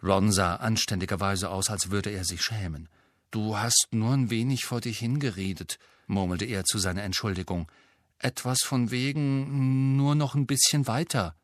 Ron 0.03 0.33
sah 0.33 0.57
anständigerweise 0.57 1.51
aus, 1.51 1.71
als 1.71 1.91
würde 1.91 2.11
er 2.11 2.25
sich 2.25 2.43
schämen. 2.43 2.89
Du 3.31 3.59
hast 3.59 3.89
nur 3.93 4.15
ein 4.15 4.31
wenig 4.31 4.65
vor 4.65 4.81
dich 4.81 4.99
hingeredet, 4.99 5.79
murmelte 6.07 6.47
er 6.47 6.65
zu 6.65 6.79
seiner 6.79 7.03
Entschuldigung. 7.03 7.71
Etwas 8.19 8.63
von 8.65 8.91
wegen 8.91 9.97
nur 9.97 10.15
noch 10.15 10.35
ein 10.35 10.47
bisschen 10.47 10.87
weiter. 10.87 11.37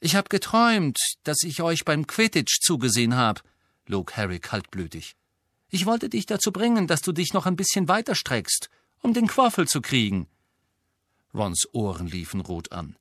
Ich 0.00 0.14
hab 0.14 0.30
geträumt, 0.30 0.98
dass 1.24 1.42
ich 1.42 1.62
euch 1.62 1.84
beim 1.84 2.06
Quidditch 2.06 2.60
zugesehen 2.60 3.16
hab, 3.16 3.42
log 3.86 4.16
Harry 4.16 4.38
kaltblütig. 4.38 5.16
Ich 5.70 5.86
wollte 5.86 6.08
dich 6.08 6.26
dazu 6.26 6.52
bringen, 6.52 6.86
dass 6.86 7.02
du 7.02 7.12
dich 7.12 7.32
noch 7.32 7.46
ein 7.46 7.56
bisschen 7.56 7.88
weiter 7.88 8.14
streckst, 8.14 8.70
um 9.00 9.12
den 9.12 9.26
Quaffel 9.26 9.66
zu 9.66 9.80
kriegen. 9.80 10.28
Rons 11.34 11.68
Ohren 11.72 12.06
liefen 12.06 12.40
rot 12.40 12.72
an. 12.72 12.96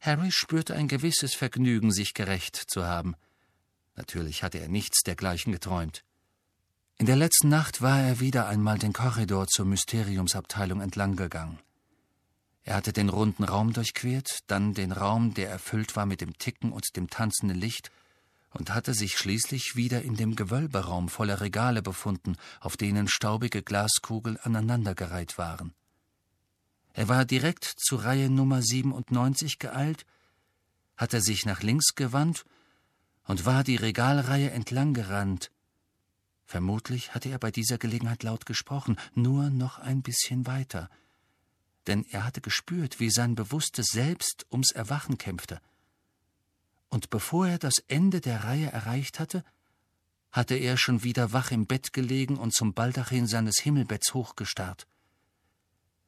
Harry 0.00 0.32
spürte 0.32 0.74
ein 0.74 0.88
gewisses 0.88 1.34
Vergnügen, 1.34 1.92
sich 1.92 2.14
gerecht 2.14 2.56
zu 2.56 2.86
haben. 2.86 3.14
Natürlich 3.96 4.42
hatte 4.42 4.58
er 4.58 4.68
nichts 4.68 5.02
dergleichen 5.02 5.52
geträumt. 5.52 6.04
In 6.96 7.06
der 7.06 7.16
letzten 7.16 7.48
Nacht 7.48 7.80
war 7.80 8.00
er 8.00 8.20
wieder 8.20 8.48
einmal 8.48 8.78
den 8.78 8.92
Korridor 8.92 9.46
zur 9.46 9.66
Mysteriumsabteilung 9.66 10.80
entlang 10.80 11.16
gegangen. 11.16 11.58
Er 12.62 12.76
hatte 12.76 12.92
den 12.92 13.08
runden 13.08 13.44
Raum 13.44 13.72
durchquert, 13.72 14.40
dann 14.46 14.74
den 14.74 14.92
Raum, 14.92 15.34
der 15.34 15.50
erfüllt 15.50 15.96
war 15.96 16.06
mit 16.06 16.20
dem 16.20 16.36
Ticken 16.36 16.72
und 16.72 16.96
dem 16.96 17.08
tanzenden 17.08 17.58
Licht, 17.58 17.90
und 18.52 18.74
hatte 18.74 18.94
sich 18.94 19.16
schließlich 19.16 19.76
wieder 19.76 20.02
in 20.02 20.16
dem 20.16 20.34
Gewölberaum 20.34 21.08
voller 21.08 21.40
Regale 21.40 21.82
befunden, 21.82 22.36
auf 22.60 22.76
denen 22.76 23.08
staubige 23.08 23.62
Glaskugeln 23.62 24.36
aneinandergereiht 24.38 25.38
waren. 25.38 25.72
Er 26.92 27.08
war 27.08 27.24
direkt 27.24 27.64
zu 27.64 27.96
Reihe 27.96 28.28
Nummer 28.28 28.62
97 28.62 29.58
geeilt, 29.58 30.04
hatte 30.96 31.20
sich 31.20 31.46
nach 31.46 31.62
links 31.62 31.94
gewandt 31.94 32.44
und 33.24 33.46
war 33.46 33.62
die 33.62 33.76
Regalreihe 33.76 34.50
entlang 34.50 34.92
gerannt. 34.92 35.52
Vermutlich 36.44 37.14
hatte 37.14 37.28
er 37.28 37.38
bei 37.38 37.52
dieser 37.52 37.78
Gelegenheit 37.78 38.24
laut 38.24 38.44
gesprochen, 38.44 38.96
nur 39.14 39.50
noch 39.50 39.78
ein 39.78 40.02
bisschen 40.02 40.48
weiter, 40.48 40.90
denn 41.90 42.06
er 42.10 42.24
hatte 42.24 42.40
gespürt, 42.40 43.00
wie 43.00 43.10
sein 43.10 43.34
bewusstes 43.34 43.88
Selbst 43.88 44.46
ums 44.50 44.70
Erwachen 44.70 45.18
kämpfte 45.18 45.60
und 46.90 47.08
bevor 47.08 47.48
er 47.48 47.58
das 47.58 47.78
Ende 47.88 48.20
der 48.20 48.44
Reihe 48.44 48.70
erreicht 48.70 49.18
hatte, 49.18 49.44
hatte 50.32 50.54
er 50.54 50.76
schon 50.76 51.02
wieder 51.02 51.32
wach 51.32 51.50
im 51.50 51.66
Bett 51.66 51.92
gelegen 51.92 52.36
und 52.36 52.52
zum 52.52 52.74
Baldachin 52.74 53.26
seines 53.26 53.58
Himmelbetts 53.60 54.12
hochgestarrt. 54.12 54.86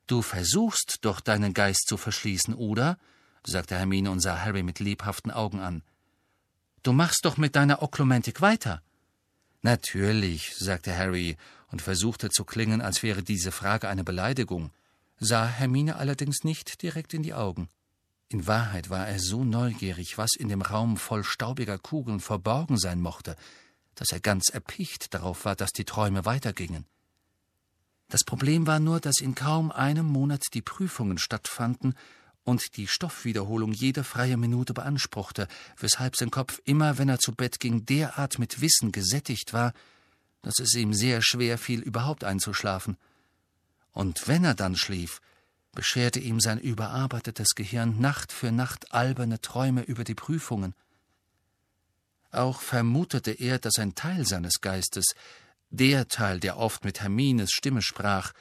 Du 0.07 0.21
versuchst 0.23 0.99
doch 1.03 1.21
deinen 1.21 1.55
Geist 1.55 1.87
zu 1.87 1.97
verschließen, 1.97 2.55
oder? 2.55 2.99
sagte 3.45 3.77
Hermine 3.77 4.11
und 4.11 4.21
sah 4.21 4.39
Harry 4.39 4.63
mit 4.63 4.79
lebhaften 4.79 5.31
Augen 5.31 5.61
an. 5.61 5.83
Du 6.83 6.93
machst 6.93 7.25
doch 7.25 7.37
mit 7.37 7.57
deiner 7.57 7.83
Oklumentik 7.83 8.41
weiter. 8.41 8.83
Natürlich, 9.63 10.55
sagte 10.57 10.97
Harry 10.97 11.37
und 11.71 11.81
versuchte 11.83 12.29
zu 12.31 12.45
klingen, 12.45 12.81
als 12.81 13.03
wäre 13.03 13.23
diese 13.23 13.53
Frage 13.53 13.89
eine 13.89 14.05
Beleidigung, 14.05 14.71
sah 15.25 15.47
Hermine 15.47 15.97
allerdings 15.97 16.43
nicht 16.43 16.83
direkt 16.83 17.15
in 17.15 17.23
die 17.23 17.35
Augen. 17.35 17.69
In 18.29 18.47
Wahrheit 18.47 18.91
war 18.91 19.07
er 19.07 19.21
so 19.21 19.45
neugierig, 19.45 20.19
was 20.19 20.31
in 20.37 20.49
dem 20.49 20.63
Raum 20.63 20.97
voll 20.97 21.23
staubiger 21.23 21.79
Kugeln 21.79 22.19
verborgen 22.19 22.77
sein 22.77 23.01
mochte, 23.01 23.37
dass 23.95 24.11
er 24.11 24.21
ganz 24.21 24.49
erpicht 24.49 25.15
darauf 25.15 25.45
war, 25.45 25.55
dass 25.55 25.71
die 25.71 25.85
Träume 25.85 26.25
weitergingen. 26.25 26.87
Das 28.09 28.25
Problem 28.25 28.67
war 28.67 28.81
nur, 28.81 29.01
dass 29.01 29.21
in 29.21 29.35
kaum 29.35 29.71
einem 29.71 30.07
Monat 30.07 30.43
die 30.55 30.63
Prüfungen 30.63 31.19
stattfanden 31.19 31.95
und 32.43 32.77
die 32.77 32.89
Stoffwiederholung 32.89 33.73
jede 33.73 34.03
freie 34.03 34.37
Minute 34.37 34.75
beanspruchte, 34.75 35.47
weshalb 35.79 36.17
sein 36.17 36.31
Kopf 36.31 36.61
immer, 36.65 36.99
wenn 36.99 37.09
er 37.09 37.21
zu 37.21 37.33
Bett 37.33 37.61
ging, 37.61 37.87
derart 37.87 38.39
mit 38.41 38.61
Wissen 38.61 38.91
gesättigt 38.91 39.53
war, 39.53 39.73
dass 40.41 40.59
es 40.59 40.75
ihm 40.75 40.93
sehr 40.93 41.23
schwer 41.23 41.59
fiel, 41.59 41.81
überhaupt 41.81 42.25
einzuschlafen. 42.25 42.97
Und 43.93 44.27
wenn 44.29 44.45
er 44.45 44.55
dann 44.55 44.77
schlief, 44.77 45.21
bescherte 45.73 46.21
ihm 46.21 46.41
sein 46.41 46.59
überarbeitetes 46.59 47.55
Gehirn 47.55 48.01
Nacht 48.01 48.33
für 48.33 48.53
Nacht 48.53 48.93
alberne 48.93 49.41
Träume 49.41 49.83
über 49.83 50.05
die 50.05 50.15
Prüfungen. 50.15 50.75
Auch 52.31 52.61
vermutete 52.61 53.31
er, 53.31 53.59
dass 53.59 53.79
ein 53.79 53.95
Teil 53.95 54.27
seines 54.27 54.61
Geistes, 54.61 55.15
der 55.71 56.09
Teil, 56.09 56.41
der 56.41 56.59
oft 56.59 56.85
mit 56.85 57.01
Hermines 57.01 57.51
Stimme 57.53 57.83
sprach, 57.83 58.33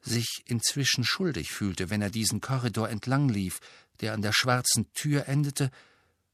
sich 0.00 0.42
inzwischen 0.46 1.04
schuldig 1.04 1.50
fühlte, 1.50 1.90
wenn 1.90 2.02
er 2.02 2.10
diesen 2.10 2.40
Korridor 2.40 2.88
entlang 2.88 3.28
lief, 3.28 3.60
der 4.00 4.12
an 4.12 4.22
der 4.22 4.32
schwarzen 4.32 4.92
Tür 4.92 5.26
endete 5.26 5.70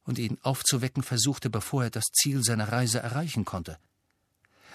und 0.05 0.19
ihn 0.19 0.39
aufzuwecken 0.43 1.03
versuchte, 1.03 1.49
bevor 1.49 1.85
er 1.85 1.91
das 1.91 2.05
Ziel 2.13 2.45
seiner 2.45 2.71
Reise 2.71 3.01
erreichen 3.01 3.45
konnte. 3.45 3.79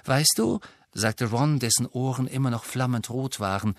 Weißt 0.05 0.33
du, 0.37 0.59
sagte 0.93 1.25
Ron, 1.25 1.59
dessen 1.59 1.85
Ohren 1.87 2.27
immer 2.27 2.49
noch 2.49 2.63
flammend 2.63 3.09
rot 3.09 3.39
waren, 3.39 3.75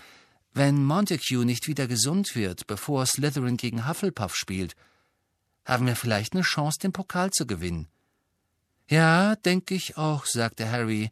wenn 0.53 0.85
Montague 0.85 1.45
nicht 1.45 1.69
wieder 1.69 1.87
gesund 1.87 2.35
wird, 2.35 2.67
bevor 2.67 3.07
Slytherin 3.07 3.57
gegen 3.57 3.89
Hufflepuff 3.89 4.35
spielt, 4.35 4.75
haben 5.65 5.87
wir 5.87 5.97
vielleicht 5.97 6.33
eine 6.33 6.43
Chance, 6.43 6.79
den 6.81 6.93
Pokal 6.93 7.31
zu 7.31 7.47
gewinnen. 7.47 7.89
Ja, 8.89 9.37
denke 9.37 9.75
ich 9.75 9.97
auch, 9.97 10.27
sagte 10.27 10.71
Harry 10.71 11.11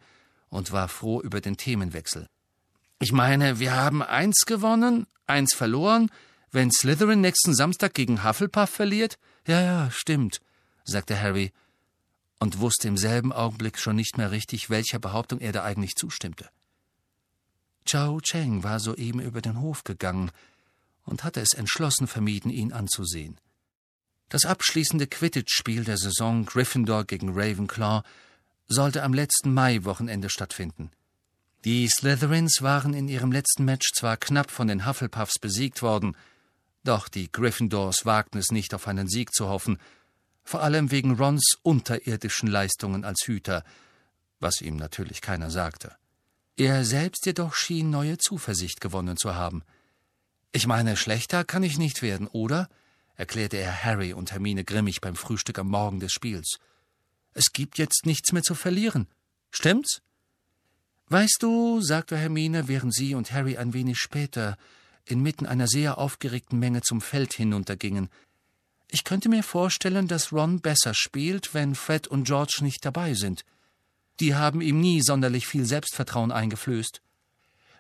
und 0.48 0.72
war 0.72 0.88
froh 0.88 1.20
über 1.20 1.40
den 1.40 1.56
Themenwechsel. 1.56 2.26
Ich 2.98 3.12
meine, 3.12 3.60
wir 3.60 3.76
haben 3.76 4.02
eins 4.02 4.44
gewonnen, 4.46 5.06
eins 5.26 5.54
verloren, 5.54 6.10
wenn 6.50 6.72
Slytherin 6.72 7.20
nächsten 7.20 7.54
Samstag 7.54 7.94
gegen 7.94 8.24
Hufflepuff 8.24 8.70
verliert? 8.70 9.18
Ja, 9.46 9.60
ja, 9.60 9.90
stimmt, 9.92 10.40
sagte 10.84 11.20
Harry 11.20 11.52
und 12.38 12.60
wusste 12.60 12.88
im 12.88 12.96
selben 12.96 13.32
Augenblick 13.32 13.78
schon 13.78 13.96
nicht 13.96 14.16
mehr 14.16 14.30
richtig, 14.30 14.70
welcher 14.70 14.98
Behauptung 14.98 15.40
er 15.40 15.52
da 15.52 15.64
eigentlich 15.64 15.94
zustimmte. 15.96 16.48
Chao 17.84 18.20
Cheng 18.20 18.62
war 18.62 18.80
soeben 18.80 19.20
über 19.20 19.40
den 19.40 19.60
Hof 19.60 19.82
gegangen 19.84 20.30
und 21.04 21.24
hatte 21.24 21.40
es 21.40 21.54
entschlossen 21.54 22.06
vermieden, 22.06 22.50
ihn 22.50 22.72
anzusehen. 22.72 23.40
Das 24.28 24.44
abschließende 24.44 25.06
Quidditch-Spiel 25.06 25.84
der 25.84 25.96
Saison 25.96 26.44
Gryffindor 26.44 27.04
gegen 27.04 27.30
Ravenclaw 27.30 28.02
sollte 28.66 29.02
am 29.02 29.14
letzten 29.14 29.54
Mai-Wochenende 29.54 30.28
stattfinden. 30.28 30.90
Die 31.64 31.88
Slytherins 31.88 32.60
waren 32.60 32.92
in 32.92 33.08
ihrem 33.08 33.32
letzten 33.32 33.64
Match 33.64 33.88
zwar 33.94 34.16
knapp 34.18 34.50
von 34.50 34.68
den 34.68 34.86
Hufflepuffs 34.86 35.38
besiegt 35.40 35.80
worden, 35.80 36.14
doch 36.84 37.08
die 37.08 37.32
Gryffindors 37.32 38.04
wagten 38.04 38.38
es 38.38 38.50
nicht 38.50 38.74
auf 38.74 38.86
einen 38.86 39.08
Sieg 39.08 39.32
zu 39.32 39.48
hoffen, 39.48 39.78
vor 40.48 40.62
allem 40.62 40.90
wegen 40.90 41.14
Rons 41.14 41.58
unterirdischen 41.62 42.48
Leistungen 42.48 43.04
als 43.04 43.18
Hüter, 43.26 43.64
was 44.40 44.62
ihm 44.62 44.76
natürlich 44.76 45.20
keiner 45.20 45.50
sagte. 45.50 45.94
Er 46.56 46.86
selbst 46.86 47.26
jedoch 47.26 47.54
schien 47.54 47.90
neue 47.90 48.16
Zuversicht 48.16 48.80
gewonnen 48.80 49.18
zu 49.18 49.34
haben. 49.34 49.62
Ich 50.50 50.66
meine, 50.66 50.96
schlechter 50.96 51.44
kann 51.44 51.62
ich 51.62 51.76
nicht 51.76 52.00
werden, 52.00 52.28
oder? 52.28 52.70
erklärte 53.14 53.58
er 53.58 53.84
Harry 53.84 54.14
und 54.14 54.32
Hermine 54.32 54.64
grimmig 54.64 55.02
beim 55.02 55.16
Frühstück 55.16 55.58
am 55.58 55.68
Morgen 55.68 56.00
des 56.00 56.12
Spiels. 56.12 56.56
Es 57.34 57.52
gibt 57.52 57.76
jetzt 57.76 58.06
nichts 58.06 58.32
mehr 58.32 58.42
zu 58.42 58.54
verlieren. 58.54 59.06
Stimmt's? 59.50 60.00
Weißt 61.08 61.42
du, 61.42 61.82
sagte 61.82 62.16
Hermine, 62.16 62.68
während 62.68 62.94
sie 62.94 63.14
und 63.14 63.32
Harry 63.32 63.58
ein 63.58 63.74
wenig 63.74 63.98
später 63.98 64.56
inmitten 65.04 65.44
einer 65.44 65.66
sehr 65.66 65.98
aufgeregten 65.98 66.58
Menge 66.58 66.80
zum 66.80 67.02
Feld 67.02 67.34
hinuntergingen, 67.34 68.08
ich 68.90 69.04
könnte 69.04 69.28
mir 69.28 69.42
vorstellen, 69.42 70.08
dass 70.08 70.32
Ron 70.32 70.60
besser 70.60 70.94
spielt, 70.94 71.54
wenn 71.54 71.74
Fred 71.74 72.06
und 72.06 72.24
George 72.24 72.58
nicht 72.62 72.84
dabei 72.84 73.14
sind. 73.14 73.44
Die 74.20 74.34
haben 74.34 74.60
ihm 74.60 74.80
nie 74.80 75.02
sonderlich 75.02 75.46
viel 75.46 75.64
Selbstvertrauen 75.64 76.32
eingeflößt. 76.32 77.00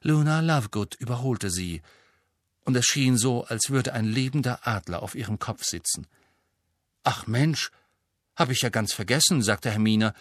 Luna 0.02 0.40
Lovegood 0.40 0.94
überholte 0.96 1.50
sie, 1.50 1.82
und 2.64 2.76
es 2.76 2.84
schien 2.84 3.16
so, 3.16 3.44
als 3.44 3.70
würde 3.70 3.94
ein 3.94 4.04
lebender 4.04 4.66
Adler 4.66 5.02
auf 5.02 5.14
ihrem 5.14 5.38
Kopf 5.38 5.64
sitzen. 5.64 6.06
Ach 7.02 7.26
Mensch, 7.26 7.70
hab 8.36 8.50
ich 8.50 8.60
ja 8.60 8.68
ganz 8.68 8.92
vergessen, 8.92 9.42
sagte 9.42 9.70
Hermine 9.70 10.12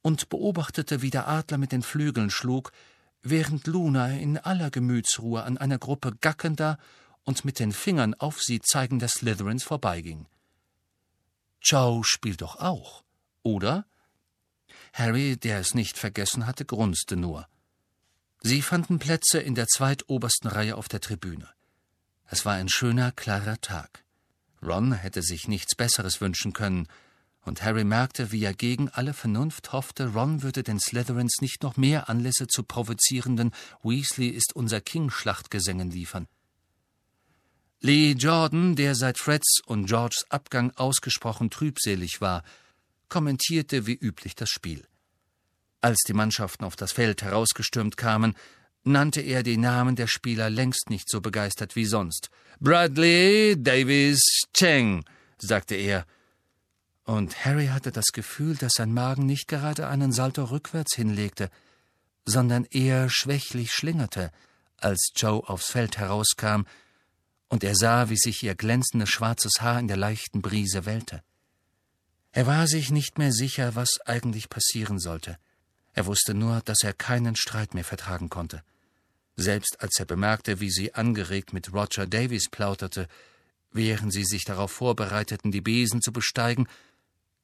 und 0.00 0.28
beobachtete, 0.28 1.02
wie 1.02 1.10
der 1.10 1.26
Adler 1.26 1.58
mit 1.58 1.72
den 1.72 1.82
Flügeln 1.82 2.30
schlug, 2.30 2.70
während 3.22 3.66
Luna 3.66 4.10
in 4.12 4.38
aller 4.38 4.70
Gemütsruhe 4.70 5.42
an 5.42 5.58
einer 5.58 5.78
Gruppe 5.78 6.14
gackender 6.20 6.78
und 7.28 7.44
mit 7.44 7.58
den 7.58 7.72
Fingern 7.72 8.14
auf 8.14 8.40
sie 8.40 8.58
zeigender 8.58 9.06
Slytherins 9.06 9.62
vorbeiging. 9.62 10.26
Chow 11.62 12.02
spielt 12.02 12.40
doch 12.40 12.56
auch, 12.56 13.04
oder? 13.42 13.84
Harry, 14.94 15.36
der 15.36 15.58
es 15.58 15.74
nicht 15.74 15.98
vergessen 15.98 16.46
hatte, 16.46 16.64
grunzte 16.64 17.16
nur. 17.16 17.46
Sie 18.40 18.62
fanden 18.62 18.98
Plätze 18.98 19.40
in 19.40 19.54
der 19.54 19.66
zweitobersten 19.66 20.48
Reihe 20.48 20.74
auf 20.78 20.88
der 20.88 21.02
Tribüne. 21.02 21.50
Es 22.24 22.46
war 22.46 22.54
ein 22.54 22.70
schöner, 22.70 23.12
klarer 23.12 23.60
Tag. 23.60 24.04
Ron 24.62 24.94
hätte 24.94 25.20
sich 25.20 25.48
nichts 25.48 25.74
Besseres 25.74 26.22
wünschen 26.22 26.54
können, 26.54 26.88
und 27.42 27.62
Harry 27.62 27.84
merkte, 27.84 28.32
wie 28.32 28.42
er 28.42 28.54
gegen 28.54 28.88
alle 28.88 29.12
Vernunft 29.12 29.72
hoffte, 29.72 30.14
Ron 30.14 30.42
würde 30.42 30.62
den 30.62 30.80
Slytherins 30.80 31.42
nicht 31.42 31.62
noch 31.62 31.76
mehr 31.76 32.08
Anlässe 32.08 32.46
zu 32.46 32.62
provozierenden 32.62 33.52
Weasley 33.82 34.28
ist 34.28 34.56
unser 34.56 34.80
King-Schlachtgesängen 34.80 35.90
liefern. 35.90 36.26
Lee 37.80 38.12
Jordan, 38.12 38.74
der 38.74 38.96
seit 38.96 39.18
Freds 39.18 39.60
und 39.64 39.86
Georges 39.86 40.26
Abgang 40.30 40.72
ausgesprochen 40.72 41.48
trübselig 41.48 42.20
war, 42.20 42.42
kommentierte 43.08 43.86
wie 43.86 43.94
üblich 43.94 44.34
das 44.34 44.50
Spiel. 44.50 44.84
Als 45.80 45.98
die 46.06 46.12
Mannschaften 46.12 46.64
auf 46.64 46.74
das 46.74 46.90
Feld 46.90 47.22
herausgestürmt 47.22 47.96
kamen, 47.96 48.34
nannte 48.82 49.20
er 49.20 49.44
die 49.44 49.56
Namen 49.56 49.94
der 49.94 50.08
Spieler 50.08 50.50
längst 50.50 50.90
nicht 50.90 51.08
so 51.08 51.20
begeistert 51.20 51.76
wie 51.76 51.84
sonst. 51.84 52.30
Bradley, 52.58 53.54
Davis, 53.56 54.20
Cheng, 54.52 55.04
sagte 55.38 55.76
er. 55.76 56.04
Und 57.04 57.44
Harry 57.44 57.68
hatte 57.68 57.92
das 57.92 58.06
Gefühl, 58.06 58.56
dass 58.56 58.72
sein 58.74 58.92
Magen 58.92 59.24
nicht 59.24 59.46
gerade 59.46 59.86
einen 59.86 60.10
Salto 60.10 60.44
rückwärts 60.44 60.96
hinlegte, 60.96 61.48
sondern 62.24 62.64
eher 62.64 63.08
schwächlich 63.08 63.70
schlingerte, 63.72 64.32
als 64.78 65.12
Joe 65.14 65.48
aufs 65.48 65.70
Feld 65.70 65.96
herauskam 65.96 66.64
und 67.48 67.64
er 67.64 67.74
sah, 67.74 68.10
wie 68.10 68.16
sich 68.16 68.42
ihr 68.42 68.54
glänzendes 68.54 69.08
schwarzes 69.08 69.60
Haar 69.60 69.80
in 69.80 69.88
der 69.88 69.96
leichten 69.96 70.42
Brise 70.42 70.86
wellte. 70.86 71.22
Er 72.32 72.46
war 72.46 72.66
sich 72.66 72.90
nicht 72.90 73.18
mehr 73.18 73.32
sicher, 73.32 73.74
was 73.74 74.00
eigentlich 74.04 74.48
passieren 74.48 74.98
sollte. 74.98 75.38
Er 75.94 76.06
wusste 76.06 76.34
nur, 76.34 76.60
dass 76.60 76.82
er 76.84 76.92
keinen 76.92 77.36
Streit 77.36 77.74
mehr 77.74 77.84
vertragen 77.84 78.28
konnte. 78.28 78.62
Selbst 79.36 79.80
als 79.80 79.98
er 79.98 80.04
bemerkte, 80.04 80.60
wie 80.60 80.70
sie 80.70 80.94
angeregt 80.94 81.52
mit 81.52 81.72
Roger 81.72 82.06
Davies 82.06 82.48
plauderte, 82.50 83.08
während 83.72 84.12
sie 84.12 84.24
sich 84.24 84.44
darauf 84.44 84.70
vorbereiteten, 84.70 85.50
die 85.50 85.60
Besen 85.60 86.02
zu 86.02 86.12
besteigen, 86.12 86.68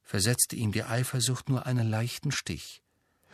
versetzte 0.03 0.57
ihm 0.57 0.73
die 0.73 0.85
Eifersucht 0.85 1.49
nur 1.49 1.67
einen 1.67 1.89
leichten 1.89 2.31
Stich. 2.31 2.83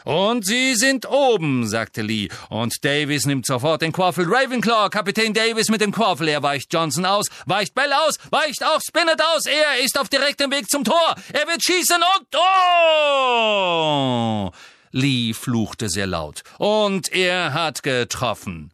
Und 0.04 0.46
Sie 0.46 0.74
sind 0.74 1.08
oben, 1.08 1.68
sagte 1.68 2.02
Lee. 2.02 2.28
Und 2.48 2.84
Davis 2.84 3.26
nimmt 3.26 3.46
sofort 3.46 3.82
den 3.82 3.92
Quaffel. 3.92 4.26
Ravenclaw, 4.28 4.90
Kapitän 4.90 5.34
Davis 5.34 5.68
mit 5.68 5.80
dem 5.80 5.92
Quaffel. 5.92 6.28
Er 6.28 6.42
weicht 6.42 6.72
Johnson 6.72 7.04
aus, 7.04 7.26
weicht 7.46 7.74
Bell 7.74 7.92
aus, 7.92 8.16
weicht 8.30 8.64
auch 8.64 8.80
Spinnet 8.80 9.20
aus. 9.20 9.46
Er 9.46 9.84
ist 9.84 9.98
auf 9.98 10.08
direktem 10.08 10.50
Weg 10.50 10.68
zum 10.68 10.84
Tor. 10.84 11.14
Er 11.32 11.46
wird 11.46 11.62
schießen 11.62 11.96
und... 11.96 12.26
Oh! 12.34 14.50
Lee 14.92 15.34
fluchte 15.34 15.88
sehr 15.88 16.06
laut. 16.06 16.42
Und 16.58 17.12
er 17.12 17.52
hat 17.52 17.82
getroffen. 17.82 18.72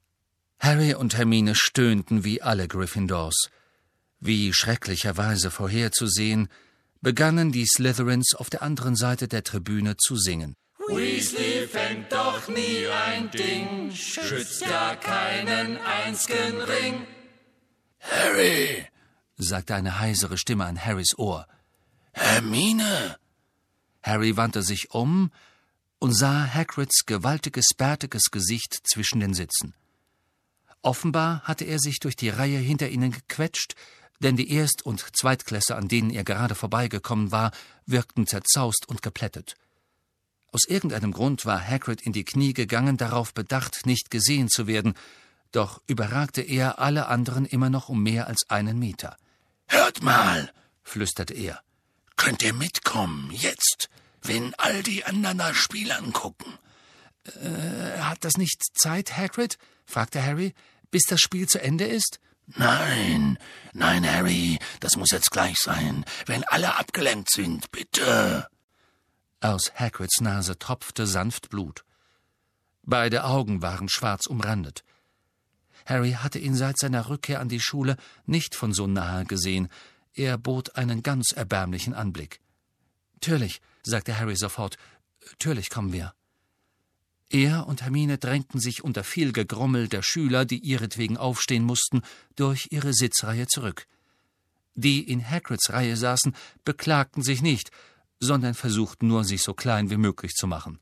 Harry 0.58 0.94
und 0.94 1.16
Hermine 1.16 1.54
stöhnten 1.54 2.24
wie 2.24 2.40
alle 2.40 2.68
Gryffindors. 2.68 3.50
Wie 4.20 4.54
schrecklicherweise 4.54 5.50
vorherzusehen, 5.50 6.48
begannen 7.02 7.52
die 7.52 7.66
Slytherins 7.66 8.34
auf 8.34 8.48
der 8.48 8.62
anderen 8.62 8.96
Seite 8.96 9.28
der 9.28 9.44
Tribüne 9.44 9.96
zu 9.96 10.16
singen. 10.16 10.56
Weasley 10.88 11.66
fängt 11.66 12.12
doch 12.12 12.48
nie 12.48 12.86
ein 12.86 13.30
Ding, 13.30 13.92
schützt 13.92 14.60
ja 14.60 14.94
keinen 14.96 15.78
einzigen 15.78 16.60
Ring. 16.60 17.06
Harry, 18.00 18.86
sagte 19.36 19.74
eine 19.74 19.98
heisere 19.98 20.38
Stimme 20.38 20.64
an 20.64 20.82
Harrys 20.82 21.18
Ohr. 21.18 21.46
Hermine! 22.12 23.16
Harry 24.02 24.36
wandte 24.36 24.62
sich 24.62 24.92
um 24.92 25.32
und 25.98 26.12
sah 26.12 26.46
Hagrids 26.46 27.04
gewaltiges, 27.04 27.70
bärtiges 27.76 28.30
Gesicht 28.30 28.80
zwischen 28.84 29.20
den 29.20 29.34
Sitzen. 29.34 29.74
Offenbar 30.82 31.42
hatte 31.42 31.64
er 31.64 31.80
sich 31.80 31.98
durch 31.98 32.14
die 32.14 32.28
Reihe 32.28 32.58
hinter 32.58 32.88
ihnen 32.88 33.10
gequetscht, 33.10 33.74
denn 34.20 34.36
die 34.36 34.50
Erst- 34.52 34.86
und 34.86 35.04
Zweitklässer, 35.16 35.76
an 35.76 35.88
denen 35.88 36.10
er 36.10 36.22
gerade 36.22 36.54
vorbeigekommen 36.54 37.32
war, 37.32 37.50
wirkten 37.86 38.26
zerzaust 38.26 38.88
und 38.88 39.02
geplättet. 39.02 39.56
Aus 40.52 40.64
irgendeinem 40.66 41.12
Grund 41.12 41.44
war 41.44 41.60
Hagrid 41.60 42.02
in 42.02 42.12
die 42.12 42.24
Knie 42.24 42.54
gegangen, 42.54 42.96
darauf 42.96 43.34
bedacht, 43.34 43.86
nicht 43.86 44.10
gesehen 44.10 44.48
zu 44.48 44.66
werden, 44.66 44.94
doch 45.52 45.80
überragte 45.86 46.42
er 46.42 46.78
alle 46.78 47.06
anderen 47.06 47.46
immer 47.46 47.70
noch 47.70 47.88
um 47.88 48.02
mehr 48.02 48.26
als 48.26 48.48
einen 48.48 48.78
Meter. 48.78 49.16
Hört 49.68 50.02
mal, 50.02 50.52
flüsterte 50.82 51.34
er. 51.34 51.60
Könnt 52.16 52.42
ihr 52.42 52.54
mitkommen, 52.54 53.30
jetzt, 53.32 53.88
wenn 54.22 54.54
all 54.56 54.82
die 54.82 55.04
anderen 55.04 55.38
nach 55.38 55.54
Spielern 55.54 56.12
gucken? 56.12 56.54
Äh, 57.42 58.00
hat 58.00 58.24
das 58.24 58.36
nicht 58.36 58.62
Zeit, 58.74 59.16
Hagrid? 59.16 59.58
fragte 59.84 60.22
Harry, 60.22 60.54
bis 60.90 61.02
das 61.04 61.20
Spiel 61.20 61.46
zu 61.46 61.60
Ende 61.60 61.84
ist? 61.84 62.20
Nein, 62.46 63.38
nein, 63.72 64.08
Harry, 64.10 64.58
das 64.80 64.96
muss 64.96 65.10
jetzt 65.10 65.32
gleich 65.32 65.56
sein, 65.58 66.04
wenn 66.26 66.44
alle 66.44 66.76
abgelenkt 66.76 67.30
sind, 67.30 67.70
bitte. 67.72 68.46
Aus 69.40 69.72
Hagrids 69.74 70.20
Nase 70.20 70.58
tropfte 70.58 71.06
sanft 71.06 71.50
Blut. 71.50 71.84
Beide 72.82 73.24
Augen 73.24 73.62
waren 73.62 73.88
schwarz 73.88 74.26
umrandet. 74.26 74.82
Harry 75.84 76.12
hatte 76.12 76.38
ihn 76.38 76.54
seit 76.54 76.78
seiner 76.78 77.08
Rückkehr 77.08 77.40
an 77.40 77.48
die 77.48 77.60
Schule 77.60 77.96
nicht 78.24 78.54
von 78.54 78.72
so 78.72 78.86
nahe 78.86 79.24
gesehen. 79.24 79.68
Er 80.14 80.38
bot 80.38 80.76
einen 80.76 81.02
ganz 81.02 81.32
erbärmlichen 81.32 81.94
Anblick. 81.94 82.40
Türlich, 83.20 83.60
sagte 83.82 84.18
Harry 84.18 84.36
sofort, 84.36 84.76
Türlich 85.38 85.68
kommen 85.70 85.92
wir. 85.92 86.14
Er 87.28 87.66
und 87.66 87.82
Hermine 87.82 88.18
drängten 88.18 88.60
sich 88.60 88.84
unter 88.84 89.02
viel 89.04 89.32
Gegrummel 89.32 89.88
der 89.88 90.02
Schüler, 90.02 90.44
die 90.44 90.58
ihretwegen 90.58 91.16
aufstehen 91.16 91.64
mussten, 91.64 92.02
durch 92.36 92.68
ihre 92.70 92.94
Sitzreihe 92.94 93.46
zurück. 93.46 93.86
Die 94.74 95.00
in 95.10 95.28
Hagrids 95.28 95.70
Reihe 95.70 95.96
saßen, 95.96 96.36
beklagten 96.64 97.22
sich 97.22 97.42
nicht, 97.42 97.70
sondern 98.20 98.54
versuchten 98.54 99.08
nur, 99.08 99.24
sich 99.24 99.42
so 99.42 99.54
klein 99.54 99.90
wie 99.90 99.96
möglich 99.96 100.32
zu 100.34 100.46
machen. 100.46 100.78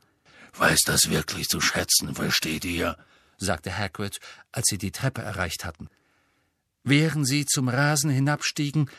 Weiß 0.57 0.81
das 0.87 1.11
wirklich 1.11 1.49
zu 1.49 1.61
schätzen, 1.61 2.15
versteht 2.15 2.65
ihr? 2.65 2.97
sagte 3.39 3.77
Hagrid, 3.77 4.21
als 4.53 4.67
sie 4.69 4.79
die 4.79 4.93
Treppe 4.93 5.23
erreicht 5.23 5.65
hatten. 5.65 5.89
Während 6.85 7.27
sie 7.27 7.47
zum 7.47 7.69
Rasen 7.69 8.11
hinabstiegen, 8.11 8.91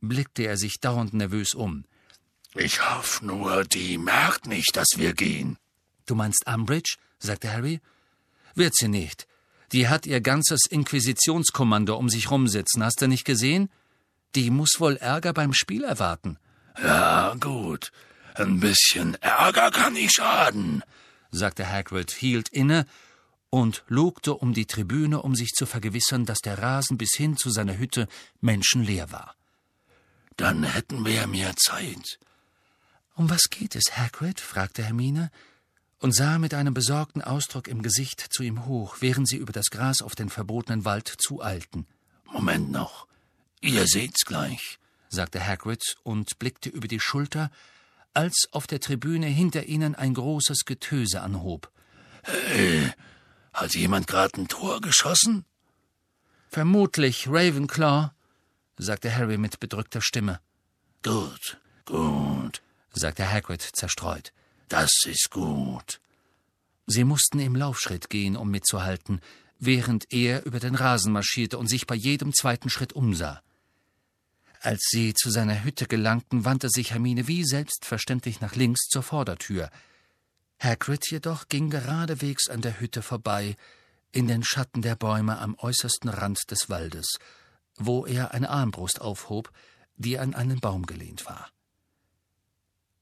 blickte 0.00 0.44
er 0.44 0.56
sich 0.56 0.80
dauernd 0.80 1.14
nervös 1.14 1.54
um. 1.54 1.84
Ich 2.54 2.88
hoffe 2.88 3.26
nur, 3.26 3.64
die 3.64 3.98
merkt 3.98 4.46
nicht, 4.46 4.74
dass 4.74 4.88
wir 4.96 5.12
gehen. 5.12 5.58
Du 6.06 6.14
meinst 6.14 6.46
Umbridge? 6.46 6.96
sagte 7.18 7.52
Harry. 7.52 7.80
Wird 8.54 8.74
sie 8.74 8.88
nicht. 8.88 9.26
Die 9.72 9.88
hat 9.88 10.06
ihr 10.06 10.20
ganzes 10.20 10.60
Inquisitionskommando 10.68 11.96
um 11.96 12.08
sich 12.08 12.30
rumsitzen, 12.30 12.82
hast 12.82 13.02
du 13.02 13.08
nicht 13.08 13.24
gesehen? 13.24 13.68
Die 14.34 14.50
muss 14.50 14.76
wohl 14.78 14.96
Ärger 14.96 15.32
beim 15.32 15.52
Spiel 15.52 15.84
erwarten. 15.84 16.38
Ja, 16.82 17.34
gut. 17.40 17.92
Ein 18.34 18.60
bisschen 18.60 19.14
Ärger 19.22 19.70
kann 19.70 19.94
nicht 19.94 20.14
schaden, 20.14 20.82
sagte 21.30 21.70
Hagrid, 21.70 22.10
hielt 22.10 22.50
inne 22.50 22.86
und 23.48 23.84
lugte 23.88 24.34
um 24.34 24.52
die 24.52 24.66
Tribüne, 24.66 25.22
um 25.22 25.34
sich 25.34 25.52
zu 25.52 25.64
vergewissern, 25.64 26.26
dass 26.26 26.38
der 26.40 26.58
Rasen 26.58 26.98
bis 26.98 27.14
hin 27.14 27.36
zu 27.36 27.50
seiner 27.50 27.78
Hütte 27.78 28.08
menschenleer 28.40 29.10
war. 29.10 29.34
Dann 30.36 30.64
hätten 30.64 31.06
wir 31.06 31.26
mehr 31.26 31.56
Zeit. 31.56 32.18
Um 33.14 33.30
was 33.30 33.44
geht 33.48 33.74
es, 33.74 33.96
Hagrid? 33.96 34.40
fragte 34.40 34.82
Hermine 34.82 35.30
und 35.98 36.14
sah 36.14 36.38
mit 36.38 36.52
einem 36.52 36.74
besorgten 36.74 37.22
Ausdruck 37.22 37.68
im 37.68 37.82
Gesicht 37.82 38.20
zu 38.30 38.42
ihm 38.42 38.66
hoch, 38.66 38.96
während 39.00 39.28
sie 39.28 39.38
über 39.38 39.52
das 39.52 39.70
Gras 39.70 40.02
auf 40.02 40.14
den 40.14 40.28
verbotenen 40.28 40.84
Wald 40.84 41.08
zueilten. 41.18 41.86
Moment 42.24 42.70
noch. 42.70 43.06
Ihr 43.62 43.86
seht's 43.86 44.26
gleich, 44.26 44.78
sagte 45.16 45.44
Hagrid 45.44 45.96
und 46.04 46.38
blickte 46.38 46.68
über 46.68 46.86
die 46.86 47.00
Schulter, 47.00 47.50
als 48.14 48.48
auf 48.52 48.68
der 48.68 48.80
Tribüne 48.80 49.26
hinter 49.26 49.64
ihnen 49.64 49.96
ein 49.96 50.14
großes 50.14 50.64
Getöse 50.64 51.20
anhob. 51.22 51.72
Hey, 52.22 52.92
hat 53.52 53.74
jemand 53.74 54.06
gerade 54.06 54.40
ein 54.40 54.48
Tor 54.48 54.80
geschossen? 54.80 55.44
Vermutlich 56.48 57.26
Ravenclaw, 57.28 58.10
sagte 58.78 59.14
Harry 59.14 59.38
mit 59.38 59.58
bedrückter 59.58 60.00
Stimme. 60.00 60.40
Gut, 61.02 61.58
gut, 61.84 62.62
sagte 62.92 63.30
Hagrid 63.30 63.62
zerstreut. 63.62 64.32
Das 64.68 64.90
ist 65.06 65.30
gut. 65.30 66.00
Sie 66.86 67.04
mussten 67.04 67.38
im 67.40 67.56
Laufschritt 67.56 68.10
gehen, 68.10 68.36
um 68.36 68.50
mitzuhalten, 68.50 69.20
während 69.58 70.12
er 70.12 70.44
über 70.46 70.60
den 70.60 70.74
Rasen 70.74 71.12
marschierte 71.12 71.58
und 71.58 71.68
sich 71.68 71.86
bei 71.86 71.94
jedem 71.94 72.32
zweiten 72.32 72.70
Schritt 72.70 72.92
umsah. 72.92 73.42
Als 74.66 74.88
sie 74.90 75.14
zu 75.14 75.30
seiner 75.30 75.62
Hütte 75.62 75.86
gelangten, 75.86 76.44
wandte 76.44 76.70
sich 76.70 76.90
Hermine 76.90 77.28
wie 77.28 77.44
selbstverständlich 77.44 78.40
nach 78.40 78.56
links 78.56 78.88
zur 78.88 79.04
Vordertür. 79.04 79.70
Hagrid 80.58 81.08
jedoch 81.08 81.46
ging 81.46 81.70
geradewegs 81.70 82.50
an 82.50 82.62
der 82.62 82.80
Hütte 82.80 83.02
vorbei, 83.02 83.56
in 84.10 84.26
den 84.26 84.42
Schatten 84.42 84.82
der 84.82 84.96
Bäume 84.96 85.38
am 85.38 85.54
äußersten 85.56 86.10
Rand 86.10 86.50
des 86.50 86.68
Waldes, 86.68 87.18
wo 87.76 88.06
er 88.06 88.34
eine 88.34 88.50
Armbrust 88.50 89.00
aufhob, 89.00 89.52
die 89.98 90.18
an 90.18 90.34
einen 90.34 90.58
Baum 90.58 90.84
gelehnt 90.84 91.26
war. 91.26 91.48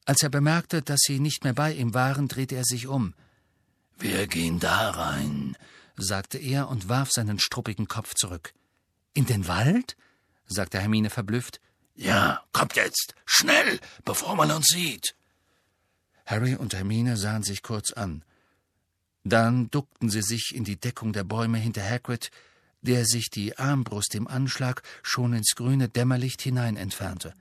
Als 0.05 0.23
er 0.23 0.29
bemerkte, 0.29 0.83
dass 0.83 1.01
sie 1.01 1.19
nicht 1.19 1.45
mehr 1.45 1.55
bei 1.55 1.73
ihm 1.73 1.95
waren, 1.95 2.29
drehte 2.29 2.57
er 2.57 2.65
sich 2.65 2.89
um. 2.89 3.15
Wir 3.99 4.27
gehen 4.27 4.61
da 4.61 4.91
rein, 4.91 5.57
sagte 5.97 6.37
er 6.37 6.69
und 6.69 6.91
warf 6.91 7.11
seinen 7.11 7.39
struppigen 7.39 7.89
Kopf 7.89 8.13
zurück. 8.13 8.53
In 9.15 9.25
den 9.25 9.49
Wald? 9.49 9.97
Sagte 10.47 10.81
Hermine 10.81 11.11
verblüfft. 11.11 11.61
Ja, 11.95 12.43
kommt 12.53 12.75
jetzt, 12.77 13.15
schnell, 13.25 13.79
bevor 14.05 14.35
man 14.35 14.51
uns 14.51 14.67
sieht. 14.67 15.15
Harry 16.27 16.55
und 16.55 16.75
Hermine 16.75 17.17
sahen 17.17 17.43
sich 17.43 17.63
kurz 17.63 17.93
an. 17.93 18.25
Dann 19.25 19.71
duckten 19.71 20.11
sie 20.11 20.23
sich 20.23 20.55
in 20.55 20.65
die 20.65 20.79
Deckung 20.79 21.13
der 21.13 21.25
Bäume 21.25 21.59
hinter 21.59 21.83
Hagrid, 21.83 22.31
der 22.83 23.07
sich 23.07 23.31
die 23.31 23.57
Armbrust 23.59 24.15
im 24.15 24.29
Anschlag 24.29 24.83
schon 25.03 25.33
ins 25.33 25.55
grüne 25.55 25.89
Dämmerlicht 25.89 26.43
hinein 26.43 26.77
entfernte. 26.77 27.35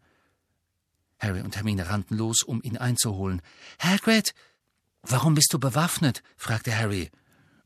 Harry 1.20 1.42
und 1.42 1.56
Hermine 1.56 1.90
rannten 1.90 2.18
los, 2.18 2.44
um 2.44 2.62
ihn 2.64 2.78
einzuholen. 2.78 3.42
Hagrid! 3.80 4.34
Warum 5.02 5.36
bist 5.36 5.52
du 5.52 5.60
bewaffnet? 5.60 6.24
fragte 6.38 6.78
Harry. 6.78 7.12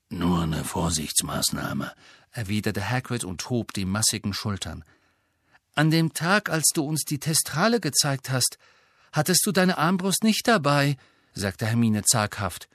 Nur 0.09 0.43
eine 0.43 0.63
Vorsichtsmaßnahme, 0.63 1.93
erwiderte 2.31 2.89
Hagrid 2.89 3.23
und 3.23 3.49
hob 3.49 3.73
die 3.73 3.85
massigen 3.85 4.33
Schultern. 4.33 4.83
An 5.77 5.91
dem 5.91 6.11
Tag, 6.11 6.49
als 6.49 6.71
du 6.73 6.83
uns 6.83 7.03
die 7.03 7.19
Testrale 7.19 7.79
gezeigt 7.79 8.31
hast, 8.31 8.57
hattest 9.11 9.45
du 9.45 9.51
deine 9.51 9.77
Armbrust 9.77 10.23
nicht 10.23 10.47
dabei, 10.47 10.97
sagte 11.35 11.67
Hermine 11.67 12.03
zaghaft. 12.03 12.67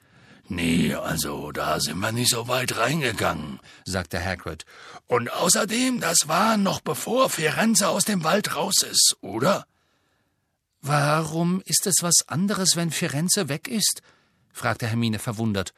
Nee, 0.47 0.95
also 0.95 1.51
da 1.51 1.81
sind 1.81 1.99
wir 1.99 2.13
nicht 2.13 2.31
so 2.31 2.47
weit 2.47 2.77
reingegangen, 2.77 3.59
sagte 3.85 4.25
Hagrid. 4.25 4.67
Und 5.09 5.33
außerdem, 5.33 5.99
das 5.99 6.29
war 6.29 6.57
noch 6.57 6.81
bevor 6.81 7.29
Firenze 7.29 7.89
aus 7.89 8.05
dem 8.05 8.23
Wald 8.23 8.55
raus 8.55 8.85
ist, 8.89 9.17
oder? 9.21 9.67
Warum 10.81 11.61
ist 11.65 11.89
es 11.89 11.97
was 12.03 12.29
anderes, 12.29 12.77
wenn 12.77 12.93
Firenze 12.93 13.49
weg 13.49 13.67
ist? 13.67 14.01
fragte 14.53 14.87
Hermine 14.87 15.19
verwundert. 15.19 15.75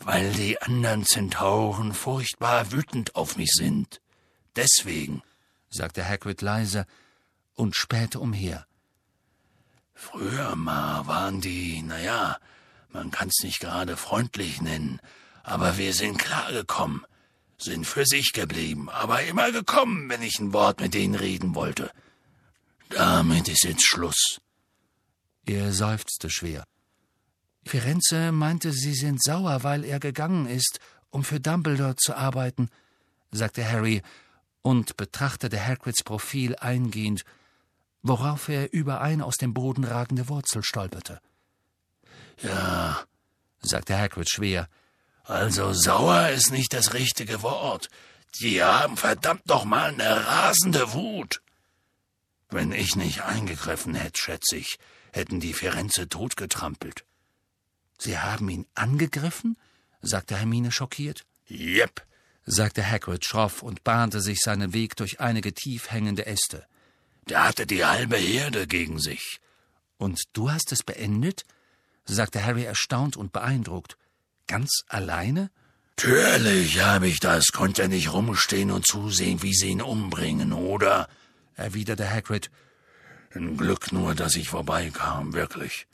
Weil 0.00 0.32
die 0.32 0.60
anderen 0.60 1.06
Zentauren 1.06 1.94
furchtbar 1.94 2.72
wütend 2.72 3.14
auf 3.14 3.36
mich 3.36 3.52
sind. 3.52 4.00
Deswegen, 4.56 5.22
sagte 5.70 6.08
Hagrid 6.08 6.42
leise 6.42 6.86
und 7.54 7.76
spähte 7.76 8.20
umher. 8.20 8.66
Früher 9.94 10.54
mal 10.54 11.06
waren 11.06 11.40
die, 11.40 11.82
na 11.82 11.98
ja, 12.00 12.38
man 12.90 13.10
kann's 13.10 13.40
nicht 13.42 13.60
gerade 13.60 13.96
freundlich 13.96 14.60
nennen, 14.60 15.00
aber 15.42 15.76
wir 15.76 15.92
sind 15.92 16.18
klargekommen, 16.18 17.04
sind 17.58 17.86
für 17.86 18.06
sich 18.06 18.32
geblieben, 18.32 18.88
aber 18.88 19.22
immer 19.24 19.50
gekommen, 19.50 20.08
wenn 20.08 20.22
ich 20.22 20.38
ein 20.38 20.52
Wort 20.52 20.80
mit 20.80 20.94
denen 20.94 21.16
reden 21.16 21.54
wollte. 21.54 21.90
Damit 22.90 23.48
ist 23.48 23.64
jetzt 23.64 23.86
Schluss. 23.86 24.38
Er 25.46 25.72
seufzte 25.72 26.30
schwer. 26.30 26.64
Firenze 27.66 28.32
meinte, 28.32 28.72
Sie 28.72 28.94
sind 28.94 29.22
sauer, 29.22 29.62
weil 29.62 29.84
er 29.84 30.00
gegangen 30.00 30.46
ist, 30.46 30.78
um 31.10 31.24
für 31.24 31.40
Dumbledore 31.40 31.96
zu 31.96 32.14
arbeiten, 32.14 32.70
sagte 33.30 33.68
Harry 33.68 34.02
und 34.62 34.96
betrachtete 34.96 35.64
Hagrids 35.64 36.02
Profil 36.02 36.56
eingehend, 36.56 37.24
worauf 38.02 38.48
er 38.48 38.72
über 38.72 39.00
eine 39.00 39.24
aus 39.24 39.36
dem 39.36 39.54
Boden 39.54 39.84
ragende 39.84 40.28
Wurzel 40.28 40.62
stolperte. 40.62 41.20
Ja, 42.42 43.00
sagte 43.60 43.98
Hagrid 43.98 44.30
schwer, 44.30 44.68
also 45.24 45.72
sauer 45.72 46.30
ist 46.30 46.50
nicht 46.50 46.72
das 46.72 46.94
richtige 46.94 47.42
Wort. 47.42 47.88
Die 48.40 48.62
haben 48.62 48.96
verdammt 48.96 49.46
noch 49.46 49.64
mal 49.64 49.90
eine 49.90 50.26
rasende 50.26 50.92
Wut. 50.92 51.42
Wenn 52.48 52.72
ich 52.72 52.96
nicht 52.96 53.22
eingegriffen 53.22 53.94
hätte, 53.94 54.18
schätze 54.18 54.56
ich, 54.56 54.78
hätten 55.12 55.40
die 55.40 55.52
Firenze 55.52 56.08
totgetrampelt. 56.08 57.04
Sie 57.98 58.18
haben 58.18 58.48
ihn 58.48 58.66
angegriffen? 58.74 59.58
sagte 60.00 60.36
Hermine 60.36 60.72
schockiert. 60.72 61.26
Jep, 61.46 62.06
sagte 62.50 62.88
Hagrid 62.88 63.24
schroff 63.24 63.62
und 63.62 63.84
bahnte 63.84 64.20
sich 64.20 64.40
seinen 64.40 64.72
Weg 64.72 64.96
durch 64.96 65.20
einige 65.20 65.52
tief 65.52 65.90
hängende 65.90 66.26
Äste. 66.26 66.66
Der 67.28 67.44
hatte 67.44 67.66
die 67.66 67.84
halbe 67.84 68.16
Herde 68.16 68.66
gegen 68.66 68.98
sich. 68.98 69.40
Und 69.98 70.22
du 70.32 70.50
hast 70.50 70.72
es 70.72 70.82
beendet? 70.82 71.44
sagte 72.04 72.42
Harry 72.42 72.64
erstaunt 72.64 73.16
und 73.16 73.32
beeindruckt. 73.32 73.98
Ganz 74.46 74.82
alleine? 74.88 75.50
Natürlich 75.98 76.80
habe 76.80 77.08
ich 77.08 77.20
das, 77.20 77.48
konnte 77.48 77.88
nicht 77.88 78.12
rumstehen 78.12 78.70
und 78.70 78.86
zusehen, 78.86 79.42
wie 79.42 79.52
sie 79.52 79.68
ihn 79.68 79.82
umbringen, 79.82 80.52
oder? 80.52 81.08
erwiderte 81.54 82.08
Hagrid. 82.08 82.50
Ein 83.34 83.56
Glück 83.56 83.92
nur, 83.92 84.14
dass 84.14 84.36
ich 84.36 84.48
vorbeikam, 84.48 85.34
wirklich. 85.34 85.86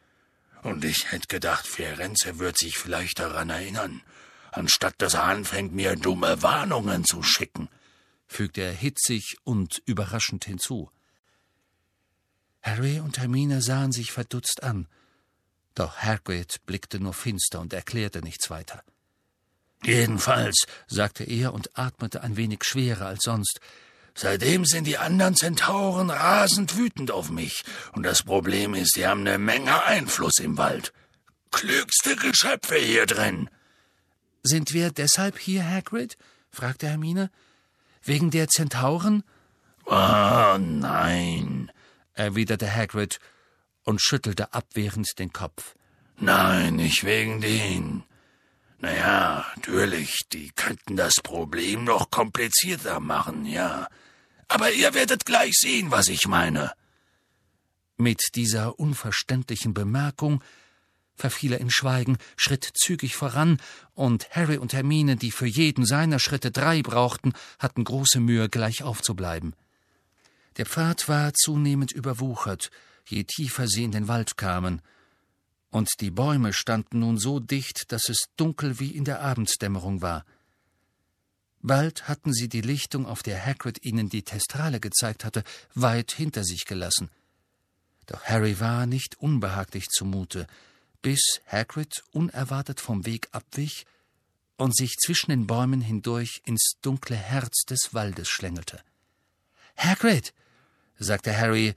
Und 0.62 0.84
ich 0.84 1.10
hätte 1.10 1.26
gedacht, 1.26 1.66
Firenze 1.66 2.38
wird 2.38 2.58
sich 2.58 2.78
vielleicht 2.78 3.18
daran 3.18 3.50
erinnern, 3.50 4.02
anstatt 4.56 4.94
dass 4.98 5.14
er 5.14 5.24
anfängt, 5.24 5.72
mir 5.72 5.96
dumme 5.96 6.42
Warnungen 6.42 7.04
zu 7.04 7.22
schicken, 7.22 7.68
fügte 8.26 8.62
er 8.62 8.72
hitzig 8.72 9.36
und 9.44 9.82
überraschend 9.86 10.44
hinzu. 10.44 10.90
Harry 12.62 13.00
und 13.00 13.18
Hermine 13.18 13.60
sahen 13.60 13.92
sich 13.92 14.10
verdutzt 14.10 14.62
an, 14.62 14.88
doch 15.74 15.98
Hagrid 15.98 16.64
blickte 16.66 17.00
nur 17.00 17.14
finster 17.14 17.60
und 17.60 17.72
erklärte 17.72 18.22
nichts 18.22 18.48
weiter. 18.48 18.82
Jedenfalls, 19.82 20.64
sagte 20.86 21.24
er 21.24 21.52
und 21.52 21.76
atmete 21.76 22.22
ein 22.22 22.36
wenig 22.36 22.64
schwerer 22.64 23.06
als 23.06 23.24
sonst, 23.24 23.60
seitdem 24.14 24.64
sind 24.64 24.86
die 24.86 24.96
anderen 24.96 25.36
Zentauren 25.36 26.10
rasend 26.10 26.78
wütend 26.78 27.10
auf 27.10 27.30
mich, 27.30 27.64
und 27.92 28.04
das 28.04 28.22
Problem 28.22 28.74
ist, 28.74 28.94
sie 28.94 29.06
haben 29.06 29.20
eine 29.20 29.38
Menge 29.38 29.84
Einfluss 29.84 30.38
im 30.38 30.56
Wald. 30.56 30.92
Klügste 31.50 32.16
Geschöpfe 32.16 32.76
hier 32.76 33.06
drin. 33.06 33.50
Sind 34.46 34.74
wir 34.74 34.90
deshalb 34.90 35.38
hier, 35.38 35.68
Hagrid? 35.68 36.18
fragte 36.50 36.86
Hermine. 36.86 37.30
Wegen 38.02 38.30
der 38.30 38.48
Zentauren? 38.48 39.24
Oh, 39.86 40.58
nein, 40.58 41.72
erwiderte 42.12 42.70
Hagrid 42.70 43.20
und 43.84 44.02
schüttelte 44.02 44.52
abwehrend 44.52 45.18
den 45.18 45.32
Kopf. 45.32 45.74
Nein, 46.18 46.76
nicht 46.76 47.04
wegen 47.04 47.40
denen. 47.40 48.04
Naja, 48.80 49.46
natürlich, 49.56 50.20
die 50.30 50.50
könnten 50.50 50.96
das 50.96 51.14
Problem 51.22 51.84
noch 51.84 52.10
komplizierter 52.10 53.00
machen, 53.00 53.46
ja. 53.46 53.88
Aber 54.48 54.70
ihr 54.72 54.92
werdet 54.92 55.24
gleich 55.24 55.54
sehen, 55.54 55.90
was 55.90 56.08
ich 56.08 56.26
meine. 56.26 56.72
Mit 57.96 58.20
dieser 58.34 58.78
unverständlichen 58.78 59.72
Bemerkung 59.72 60.44
verfiel 61.14 61.52
er 61.52 61.60
in 61.60 61.70
Schweigen, 61.70 62.18
schritt 62.36 62.68
zügig 62.74 63.16
voran, 63.16 63.58
und 63.94 64.28
Harry 64.30 64.58
und 64.58 64.72
Hermine, 64.72 65.16
die 65.16 65.30
für 65.30 65.46
jeden 65.46 65.86
seiner 65.86 66.18
Schritte 66.18 66.50
drei 66.50 66.82
brauchten, 66.82 67.32
hatten 67.58 67.84
große 67.84 68.20
Mühe, 68.20 68.48
gleich 68.48 68.82
aufzubleiben. 68.82 69.54
Der 70.56 70.66
Pfad 70.66 71.08
war 71.08 71.34
zunehmend 71.34 71.92
überwuchert, 71.92 72.70
je 73.06 73.24
tiefer 73.24 73.66
sie 73.68 73.84
in 73.84 73.92
den 73.92 74.08
Wald 74.08 74.36
kamen, 74.36 74.82
und 75.70 75.90
die 76.00 76.12
Bäume 76.12 76.52
standen 76.52 77.00
nun 77.00 77.18
so 77.18 77.40
dicht, 77.40 77.90
dass 77.90 78.08
es 78.08 78.26
dunkel 78.36 78.78
wie 78.78 78.92
in 78.92 79.04
der 79.04 79.22
Abenddämmerung 79.22 80.02
war. 80.02 80.24
Bald 81.62 82.06
hatten 82.06 82.32
sie 82.32 82.48
die 82.48 82.60
Lichtung, 82.60 83.06
auf 83.06 83.24
der 83.24 83.44
Hagrid 83.44 83.84
ihnen 83.84 84.08
die 84.08 84.22
Testrale 84.22 84.78
gezeigt 84.78 85.24
hatte, 85.24 85.42
weit 85.74 86.12
hinter 86.12 86.44
sich 86.44 86.64
gelassen. 86.66 87.10
Doch 88.06 88.22
Harry 88.22 88.60
war 88.60 88.86
nicht 88.86 89.18
unbehaglich 89.18 89.88
zumute, 89.88 90.46
bis 91.04 91.42
Hagrid 91.46 92.02
unerwartet 92.12 92.80
vom 92.80 93.04
Weg 93.04 93.28
abwich 93.30 93.84
und 94.56 94.74
sich 94.74 94.96
zwischen 94.96 95.30
den 95.30 95.46
Bäumen 95.46 95.82
hindurch 95.82 96.40
ins 96.46 96.76
dunkle 96.80 97.14
Herz 97.14 97.64
des 97.66 97.92
Waldes 97.92 98.30
schlängelte. 98.30 98.80
Hagrid, 99.76 100.32
sagte 100.98 101.36
Harry, 101.36 101.74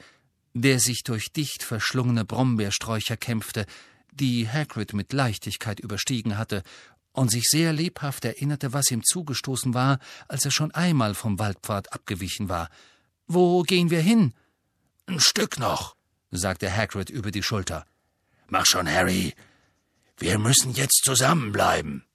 der 0.54 0.80
sich 0.80 1.04
durch 1.04 1.34
dicht 1.34 1.62
verschlungene 1.62 2.24
Brombeersträucher 2.24 3.18
kämpfte, 3.18 3.66
die 4.12 4.48
Hagrid 4.48 4.94
mit 4.94 5.12
Leichtigkeit 5.12 5.82
überstiegen 5.82 6.38
hatte, 6.38 6.64
und 7.12 7.30
sich 7.30 7.50
sehr 7.50 7.74
lebhaft 7.74 8.24
erinnerte, 8.24 8.72
was 8.72 8.92
ihm 8.92 9.04
zugestoßen 9.04 9.74
war, 9.74 10.00
als 10.30 10.46
er 10.46 10.52
schon 10.52 10.72
einmal 10.72 11.16
vom 11.16 11.38
Waldpfad 11.38 11.92
abgewichen 11.92 12.48
war. 12.48 12.70
Wo 13.26 13.64
gehen 13.64 13.90
wir 13.90 14.02
hin? 14.02 14.34
Ein 15.06 15.20
Stück 15.20 15.60
noch, 15.60 15.98
sagte 16.32 16.74
Hagrid 16.74 17.10
über 17.10 17.32
die 17.32 17.44
Schulter. 17.44 17.86
Mach 18.50 18.66
schon, 18.66 18.90
Harry. 18.90 19.34
Wir 20.18 20.40
müssen 20.40 20.74
jetzt 20.74 21.02
zusammenbleiben. 21.04 22.06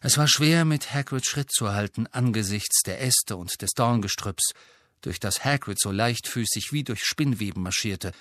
Es 0.00 0.16
war 0.16 0.28
schwer, 0.28 0.64
mit 0.64 0.94
Hagrid 0.94 1.26
Schritt 1.26 1.52
zu 1.52 1.72
halten 1.72 2.06
angesichts 2.06 2.82
der 2.86 3.02
Äste 3.02 3.36
und 3.36 3.60
des 3.60 3.70
Dorngestrüpps, 3.72 4.52
durch 5.00 5.20
das 5.20 5.44
Hagrid 5.44 5.78
so 5.80 5.90
leichtfüßig 5.90 6.72
wie 6.72 6.84
durch 6.84 7.04
Spinnweben 7.04 7.62
marschierte, 7.62 8.12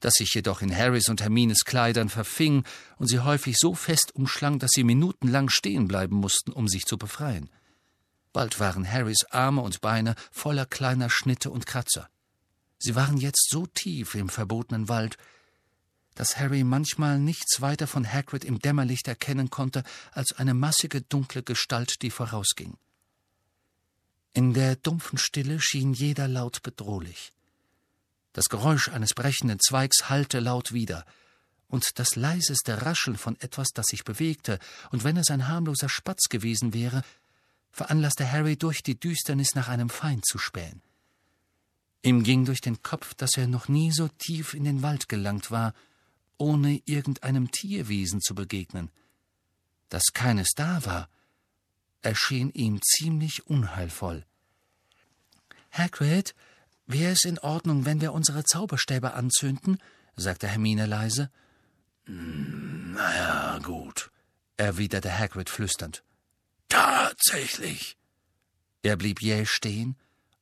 das 0.00 0.14
sich 0.14 0.34
jedoch 0.34 0.62
in 0.62 0.76
Harrys 0.76 1.08
und 1.08 1.22
Hermines 1.22 1.64
Kleidern 1.64 2.08
verfing 2.08 2.64
und 2.98 3.06
sie 3.06 3.20
häufig 3.20 3.56
so 3.56 3.74
fest 3.74 4.14
umschlang, 4.14 4.58
dass 4.58 4.72
sie 4.72 4.84
minutenlang 4.84 5.48
stehen 5.48 5.88
bleiben 5.88 6.16
mussten, 6.16 6.52
um 6.52 6.68
sich 6.68 6.84
zu 6.84 6.98
befreien. 6.98 7.50
Bald 8.32 8.60
waren 8.60 8.90
Harrys 8.90 9.24
Arme 9.30 9.60
und 9.60 9.80
Beine 9.80 10.14
voller 10.30 10.66
kleiner 10.66 11.08
Schnitte 11.08 11.50
und 11.50 11.66
Kratzer. 11.66 12.08
Sie 12.78 12.96
waren 12.96 13.16
jetzt 13.16 13.48
so 13.48 13.66
tief 13.66 14.14
im 14.14 14.28
verbotenen 14.28 14.88
Wald, 14.88 15.16
dass 16.14 16.38
Harry 16.38 16.64
manchmal 16.64 17.18
nichts 17.18 17.60
weiter 17.60 17.86
von 17.86 18.10
Hagrid 18.10 18.44
im 18.44 18.58
Dämmerlicht 18.58 19.08
erkennen 19.08 19.50
konnte 19.50 19.82
als 20.12 20.32
eine 20.32 20.54
massige 20.54 21.02
dunkle 21.02 21.42
Gestalt, 21.42 22.02
die 22.02 22.10
vorausging. 22.10 22.76
In 24.34 24.54
der 24.54 24.76
dumpfen 24.76 25.18
Stille 25.18 25.60
schien 25.60 25.92
jeder 25.92 26.28
Laut 26.28 26.62
bedrohlich. 26.62 27.32
Das 28.32 28.48
Geräusch 28.48 28.88
eines 28.88 29.12
brechenden 29.12 29.60
Zweigs 29.60 30.08
hallte 30.08 30.40
laut 30.40 30.72
wider, 30.72 31.04
und 31.68 31.98
das 31.98 32.16
leiseste 32.16 32.82
Rascheln 32.82 33.16
von 33.16 33.38
etwas, 33.40 33.68
das 33.74 33.86
sich 33.86 34.04
bewegte, 34.04 34.58
und 34.90 35.04
wenn 35.04 35.16
es 35.16 35.30
ein 35.30 35.48
harmloser 35.48 35.88
Spatz 35.88 36.28
gewesen 36.28 36.74
wäre, 36.74 37.02
veranlasste 37.70 38.30
Harry 38.30 38.56
durch 38.56 38.82
die 38.82 38.98
Düsternis 38.98 39.54
nach 39.54 39.68
einem 39.68 39.88
Feind 39.88 40.26
zu 40.26 40.38
spähen. 40.38 40.82
Ihm 42.02 42.24
ging 42.24 42.44
durch 42.44 42.60
den 42.60 42.82
Kopf, 42.82 43.14
dass 43.14 43.36
er 43.36 43.46
noch 43.46 43.68
nie 43.68 43.92
so 43.92 44.08
tief 44.08 44.54
in 44.54 44.64
den 44.64 44.82
Wald 44.82 45.08
gelangt 45.08 45.50
war, 45.50 45.72
ohne 46.38 46.82
irgendeinem 46.84 47.50
Tierwesen 47.50 48.20
zu 48.20 48.34
begegnen. 48.34 48.90
Dass 49.88 50.12
keines 50.12 50.50
da 50.54 50.84
war, 50.84 51.08
erschien 52.02 52.50
ihm 52.50 52.80
ziemlich 52.82 53.46
unheilvoll. 53.46 54.24
Hagrid, 55.70 56.34
wäre 56.86 57.12
es 57.12 57.24
in 57.24 57.38
Ordnung, 57.38 57.84
wenn 57.84 58.00
wir 58.00 58.12
unsere 58.12 58.44
Zauberstäbe 58.44 59.14
anzünden? 59.14 59.78
sagte 60.16 60.48
Hermine 60.48 60.86
leise. 60.86 61.30
Na 62.06 63.16
ja, 63.16 63.58
gut, 63.58 64.10
erwiderte 64.56 65.18
Hagrid 65.18 65.48
flüsternd. 65.48 66.02
Tatsächlich. 66.68 67.96
Er 68.82 68.96
blieb 68.96 69.22
jäh 69.22 69.46
stehen 69.46 69.96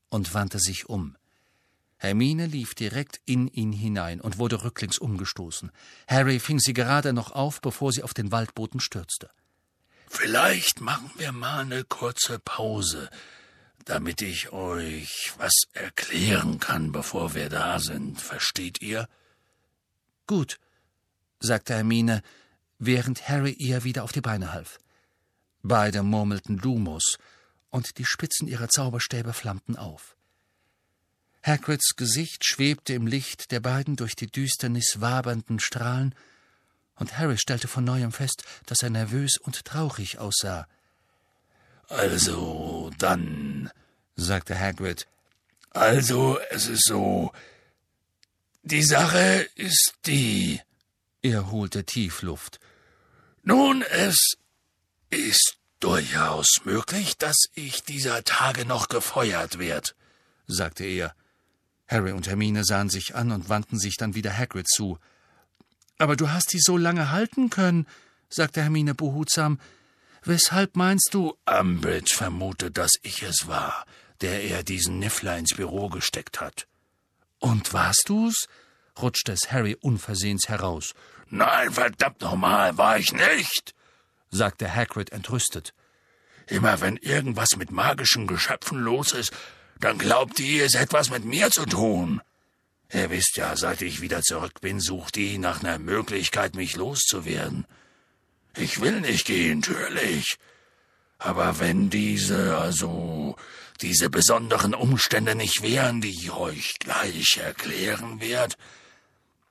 und 0.08 0.32
wandte 0.34 0.58
sich 0.58 0.88
um. 0.88 1.16
Hermine 2.00 2.46
lief 2.46 2.74
direkt 2.74 3.20
in 3.26 3.46
ihn 3.46 3.72
hinein 3.72 4.22
und 4.22 4.38
wurde 4.38 4.64
rücklings 4.64 4.98
umgestoßen. 4.98 5.70
Harry 6.08 6.40
fing 6.40 6.58
sie 6.58 6.72
gerade 6.72 7.12
noch 7.12 7.32
auf, 7.32 7.60
bevor 7.60 7.92
sie 7.92 8.02
auf 8.02 8.14
den 8.14 8.32
Waldboden 8.32 8.80
stürzte. 8.80 9.30
Vielleicht 10.08 10.80
machen 10.80 11.10
wir 11.18 11.30
mal 11.32 11.60
eine 11.60 11.84
kurze 11.84 12.38
Pause, 12.38 13.10
damit 13.84 14.22
ich 14.22 14.50
euch 14.50 15.34
was 15.36 15.52
erklären 15.74 16.58
kann, 16.58 16.90
bevor 16.90 17.34
wir 17.34 17.50
da 17.50 17.78
sind. 17.78 18.18
Versteht 18.18 18.80
ihr? 18.80 19.06
Gut, 20.26 20.58
sagte 21.38 21.74
Hermine, 21.74 22.22
während 22.78 23.28
Harry 23.28 23.52
ihr 23.52 23.84
wieder 23.84 24.04
auf 24.04 24.12
die 24.12 24.22
Beine 24.22 24.54
half. 24.54 24.78
Beide 25.62 26.02
murmelten 26.02 26.56
Lumos, 26.56 27.18
und 27.68 27.98
die 27.98 28.04
Spitzen 28.04 28.48
ihrer 28.48 28.68
Zauberstäbe 28.68 29.32
flammten 29.32 29.76
auf. 29.76 30.16
Hagrids 31.42 31.96
Gesicht 31.96 32.44
schwebte 32.44 32.92
im 32.92 33.06
Licht 33.06 33.50
der 33.50 33.60
beiden 33.60 33.96
durch 33.96 34.14
die 34.14 34.26
Düsternis 34.26 35.00
wabernden 35.00 35.58
Strahlen, 35.60 36.14
und 36.96 37.16
Harry 37.16 37.38
stellte 37.38 37.66
von 37.66 37.82
neuem 37.82 38.12
fest, 38.12 38.44
dass 38.66 38.82
er 38.82 38.90
nervös 38.90 39.38
und 39.38 39.64
traurig 39.64 40.18
aussah. 40.18 40.66
Also, 41.88 42.90
dann, 42.98 43.70
sagte 44.16 44.58
Hagrid. 44.58 45.06
Also, 45.70 46.38
es 46.50 46.66
ist 46.66 46.84
so. 46.84 47.32
Die 48.62 48.82
Sache 48.82 49.48
ist 49.54 49.94
die. 50.04 50.60
Er 51.22 51.50
holte 51.50 51.84
tief 51.84 52.20
Luft. 52.20 52.60
Nun, 53.42 53.82
es 53.82 54.34
ist 55.08 55.56
durchaus 55.80 56.60
möglich, 56.64 57.16
dass 57.16 57.36
ich 57.54 57.82
dieser 57.82 58.24
Tage 58.24 58.66
noch 58.66 58.88
gefeuert 58.88 59.58
werd, 59.58 59.96
sagte 60.46 60.84
er. 60.84 61.14
Harry 61.90 62.12
und 62.12 62.28
Hermine 62.28 62.64
sahen 62.64 62.88
sich 62.88 63.16
an 63.16 63.32
und 63.32 63.48
wandten 63.48 63.78
sich 63.78 63.96
dann 63.96 64.14
wieder 64.14 64.36
Hagrid 64.36 64.68
zu. 64.68 64.98
Aber 65.98 66.16
du 66.16 66.30
hast 66.30 66.50
sie 66.50 66.60
so 66.60 66.76
lange 66.76 67.10
halten 67.10 67.50
können, 67.50 67.86
sagte 68.28 68.62
Hermine 68.62 68.94
behutsam. 68.94 69.58
Weshalb 70.22 70.76
meinst 70.76 71.10
du? 71.12 71.36
Umbridge 71.46 72.14
vermutet, 72.14 72.78
dass 72.78 72.92
ich 73.02 73.22
es 73.22 73.48
war, 73.48 73.84
der 74.20 74.44
er 74.44 74.62
diesen 74.62 74.98
Niffler 74.98 75.36
ins 75.36 75.54
Büro 75.54 75.88
gesteckt 75.88 76.40
hat. 76.40 76.66
Und 77.38 77.72
warst 77.72 78.04
du's? 78.06 78.46
rutschte 79.00 79.32
es 79.32 79.50
Harry 79.50 79.76
unversehens 79.80 80.48
heraus. 80.48 80.94
Nein, 81.28 81.72
verdammt 81.72 82.20
nochmal, 82.20 82.76
war 82.76 82.98
ich 82.98 83.12
nicht, 83.12 83.74
sagte 84.30 84.74
Hagrid 84.74 85.10
entrüstet. 85.10 85.74
Immer 86.46 86.80
wenn 86.80 86.96
irgendwas 86.96 87.56
mit 87.56 87.70
magischen 87.70 88.26
Geschöpfen 88.26 88.78
los 88.80 89.12
ist, 89.12 89.32
dann 89.80 89.98
glaubt 89.98 90.38
ihr, 90.40 90.64
es 90.64 90.74
etwas 90.74 91.10
mit 91.10 91.24
mir 91.24 91.50
zu 91.50 91.64
tun. 91.66 92.20
Ihr 92.92 93.10
wisst 93.10 93.36
ja, 93.36 93.56
seit 93.56 93.82
ich 93.82 94.00
wieder 94.00 94.22
zurück 94.22 94.60
bin, 94.60 94.80
sucht 94.80 95.16
die 95.16 95.38
nach 95.38 95.62
einer 95.62 95.78
Möglichkeit, 95.78 96.54
mich 96.54 96.76
loszuwerden. 96.76 97.66
Ich 98.56 98.80
will 98.80 99.00
nicht 99.00 99.26
gehen, 99.26 99.60
natürlich. 99.60 100.36
Aber 101.18 101.60
wenn 101.60 101.90
diese, 101.90 102.56
also, 102.56 103.36
diese 103.80 104.10
besonderen 104.10 104.74
Umstände 104.74 105.34
nicht 105.34 105.62
wären, 105.62 106.00
die 106.00 106.10
ich 106.10 106.32
euch 106.32 106.78
gleich 106.78 107.38
erklären 107.40 108.20
werd, 108.20 108.56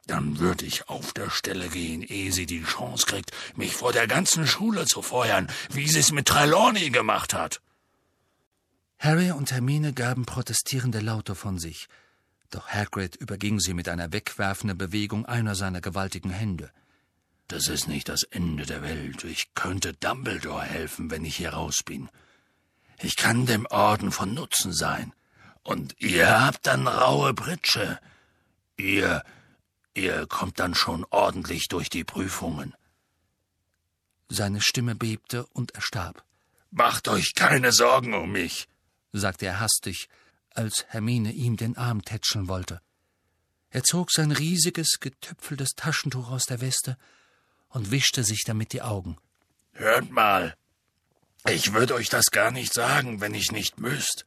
dann 0.06 0.40
würde 0.40 0.66
ich 0.66 0.90
auf 0.90 1.14
der 1.14 1.30
Stelle 1.30 1.70
gehen, 1.70 2.02
ehe 2.02 2.32
sie 2.32 2.48
die 2.48 2.64
Chance 2.64 3.06
kriegt, 3.06 3.32
mich 3.56 3.74
vor 3.74 3.94
der 3.94 4.08
ganzen 4.08 4.48
Schule 4.48 4.86
zu 4.86 5.02
feuern, 5.02 5.50
wie 5.72 5.88
sie 5.88 6.00
es 6.00 6.12
mit 6.12 6.28
Trelawney 6.28 6.90
gemacht 6.90 7.34
hat. 7.34 7.62
Harry 9.00 9.32
und 9.32 9.52
Hermine 9.52 9.94
gaben 9.94 10.26
protestierende 10.26 11.00
Laute 11.00 11.34
von 11.34 11.58
sich, 11.58 11.88
doch 12.50 12.68
Hagrid 12.68 13.16
überging 13.16 13.60
sie 13.60 13.74
mit 13.74 13.88
einer 13.88 14.12
wegwerfenden 14.12 14.78
Bewegung 14.78 15.26
einer 15.26 15.56
seiner 15.56 15.80
gewaltigen 15.80 16.32
Hände. 16.32 16.70
Das 17.48 17.68
ist 17.68 17.88
nicht 17.88 18.10
das 18.10 18.24
Ende 18.24 18.66
der 18.66 18.82
Welt. 18.82 19.24
Ich 19.24 19.54
könnte 19.56 19.94
Dumbledore 19.94 20.64
helfen, 20.64 21.10
wenn 21.10 21.26
ich 21.26 21.38
hier 21.38 21.54
raus 21.54 21.78
bin. 21.84 22.10
Ich 23.02 23.16
kann 23.16 23.46
dem 23.46 23.66
Orden 23.68 24.12
von 24.12 24.34
Nutzen 24.34 24.74
sein. 24.74 25.14
Und 25.64 25.96
ihr 26.00 26.42
habt 26.46 26.68
dann 26.68 26.88
raue 26.88 27.34
Pritsche. 27.34 28.00
Ihr, 28.78 29.24
ihr 29.94 30.28
kommt 30.28 30.60
dann 30.60 30.76
schon 30.76 31.06
ordentlich 31.10 31.70
durch 31.70 31.90
die 31.90 32.04
Prüfungen. 32.04 32.76
Seine 34.28 34.62
Stimme 34.62 34.96
bebte 34.96 35.46
und 35.48 35.74
er 35.74 35.82
starb. 35.82 36.24
Macht 36.70 37.08
euch 37.08 37.34
keine 37.34 37.72
Sorgen 37.72 38.14
um 38.14 38.32
mich, 38.32 38.68
sagte 39.12 39.46
er 39.46 39.60
hastig, 39.60 40.08
als 40.54 40.86
Hermine 40.90 41.32
ihm 41.32 41.58
den 41.58 41.78
Arm 41.78 42.04
tätscheln 42.04 42.48
wollte. 42.48 42.82
Er 43.70 43.84
zog 43.84 44.12
sein 44.12 44.32
riesiges, 44.32 45.00
getöpfeltes 45.00 45.72
Taschentuch 45.76 46.30
aus 46.30 46.46
der 46.46 46.62
Weste 46.62 46.98
und 47.70 47.92
wischte 47.92 48.24
sich 48.24 48.44
damit 48.46 48.74
die 48.74 48.82
Augen. 48.82 49.18
Hört 49.74 50.10
mal, 50.10 50.56
ich 51.48 51.74
würde 51.74 51.94
euch 51.94 52.10
das 52.10 52.26
gar 52.32 52.52
nicht 52.52 52.74
sagen, 52.74 53.22
wenn 53.22 53.34
ich 53.34 53.52
nicht 53.52 53.80
müsst. 53.80 54.26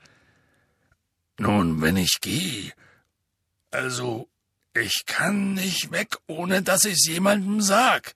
Nun, 1.38 1.82
wenn 1.82 1.96
ich 1.96 2.18
gehe, 2.20 2.72
also 3.70 4.28
ich 4.74 5.02
kann 5.06 5.54
nicht 5.54 5.90
weg, 5.90 6.16
ohne 6.26 6.62
dass 6.62 6.84
ich's 6.84 7.06
jemandem 7.06 7.60
sag, 7.60 8.14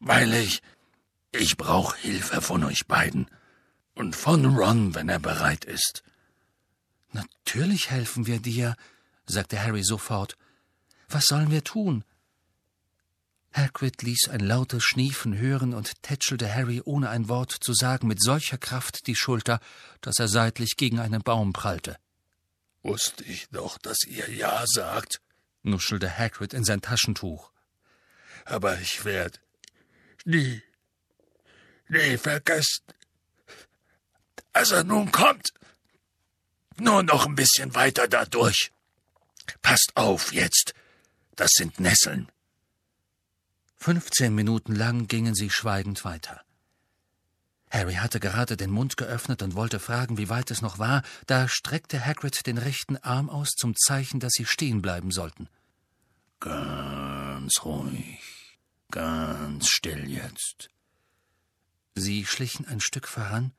weil 0.00 0.34
ich 0.34 0.62
ich 1.32 1.56
brauch 1.56 1.94
Hilfe 1.94 2.40
von 2.40 2.64
euch 2.64 2.86
beiden 2.86 3.30
und 4.00 4.16
von 4.16 4.46
Ron, 4.56 4.94
wenn 4.94 5.10
er 5.10 5.18
bereit 5.18 5.66
ist. 5.66 6.02
Natürlich 7.12 7.90
helfen 7.90 8.26
wir 8.26 8.40
dir, 8.40 8.74
sagte 9.26 9.62
Harry 9.62 9.82
sofort. 9.82 10.38
Was 11.10 11.26
sollen 11.26 11.50
wir 11.50 11.62
tun? 11.62 12.02
Hagrid 13.52 14.00
ließ 14.02 14.30
ein 14.30 14.40
lautes 14.40 14.84
Schniefen 14.84 15.36
hören 15.36 15.74
und 15.74 16.02
tätschelte 16.02 16.52
Harry, 16.52 16.80
ohne 16.82 17.10
ein 17.10 17.28
Wort 17.28 17.52
zu 17.52 17.74
sagen, 17.74 18.06
mit 18.06 18.22
solcher 18.22 18.56
Kraft 18.56 19.06
die 19.06 19.16
Schulter, 19.16 19.60
dass 20.00 20.18
er 20.18 20.28
seitlich 20.28 20.76
gegen 20.78 20.98
einen 20.98 21.20
Baum 21.22 21.52
prallte. 21.52 21.98
Wusste 22.82 23.22
ich 23.24 23.50
doch, 23.50 23.76
dass 23.76 23.98
ihr 24.06 24.30
Ja 24.30 24.64
sagt, 24.66 25.20
nuschelte 25.62 26.16
Hagrid 26.16 26.54
in 26.54 26.64
sein 26.64 26.80
Taschentuch. 26.80 27.52
Aber 28.46 28.80
ich 28.80 29.04
werd 29.04 29.42
nie, 30.24 30.62
nie 31.88 32.16
vergessen. 32.16 32.84
Also 34.52 34.82
nun 34.82 35.12
kommt. 35.12 35.52
Nur 36.76 37.02
noch 37.02 37.26
ein 37.26 37.34
bisschen 37.34 37.74
weiter 37.74 38.08
dadurch. 38.08 38.72
Passt 39.62 39.92
auf 39.94 40.32
jetzt. 40.32 40.74
Das 41.36 41.50
sind 41.52 41.80
Nesseln. 41.80 42.30
Fünfzehn 43.76 44.34
Minuten 44.34 44.74
lang 44.74 45.06
gingen 45.06 45.34
sie 45.34 45.50
schweigend 45.50 46.04
weiter. 46.04 46.42
Harry 47.70 47.94
hatte 47.94 48.18
gerade 48.18 48.56
den 48.56 48.70
Mund 48.70 48.96
geöffnet 48.96 49.42
und 49.42 49.54
wollte 49.54 49.78
fragen, 49.78 50.18
wie 50.18 50.28
weit 50.28 50.50
es 50.50 50.60
noch 50.60 50.78
war, 50.78 51.02
da 51.26 51.48
streckte 51.48 52.04
Hagrid 52.04 52.46
den 52.46 52.58
rechten 52.58 52.96
Arm 52.96 53.30
aus 53.30 53.50
zum 53.50 53.76
Zeichen, 53.76 54.18
dass 54.18 54.32
sie 54.32 54.44
stehen 54.44 54.82
bleiben 54.82 55.12
sollten. 55.12 55.48
Ganz 56.40 57.64
ruhig, 57.64 58.58
ganz 58.90 59.68
still 59.68 60.10
jetzt. 60.10 60.68
Sie 61.94 62.26
schlichen 62.26 62.66
ein 62.66 62.80
Stück 62.80 63.06
voran, 63.06 63.52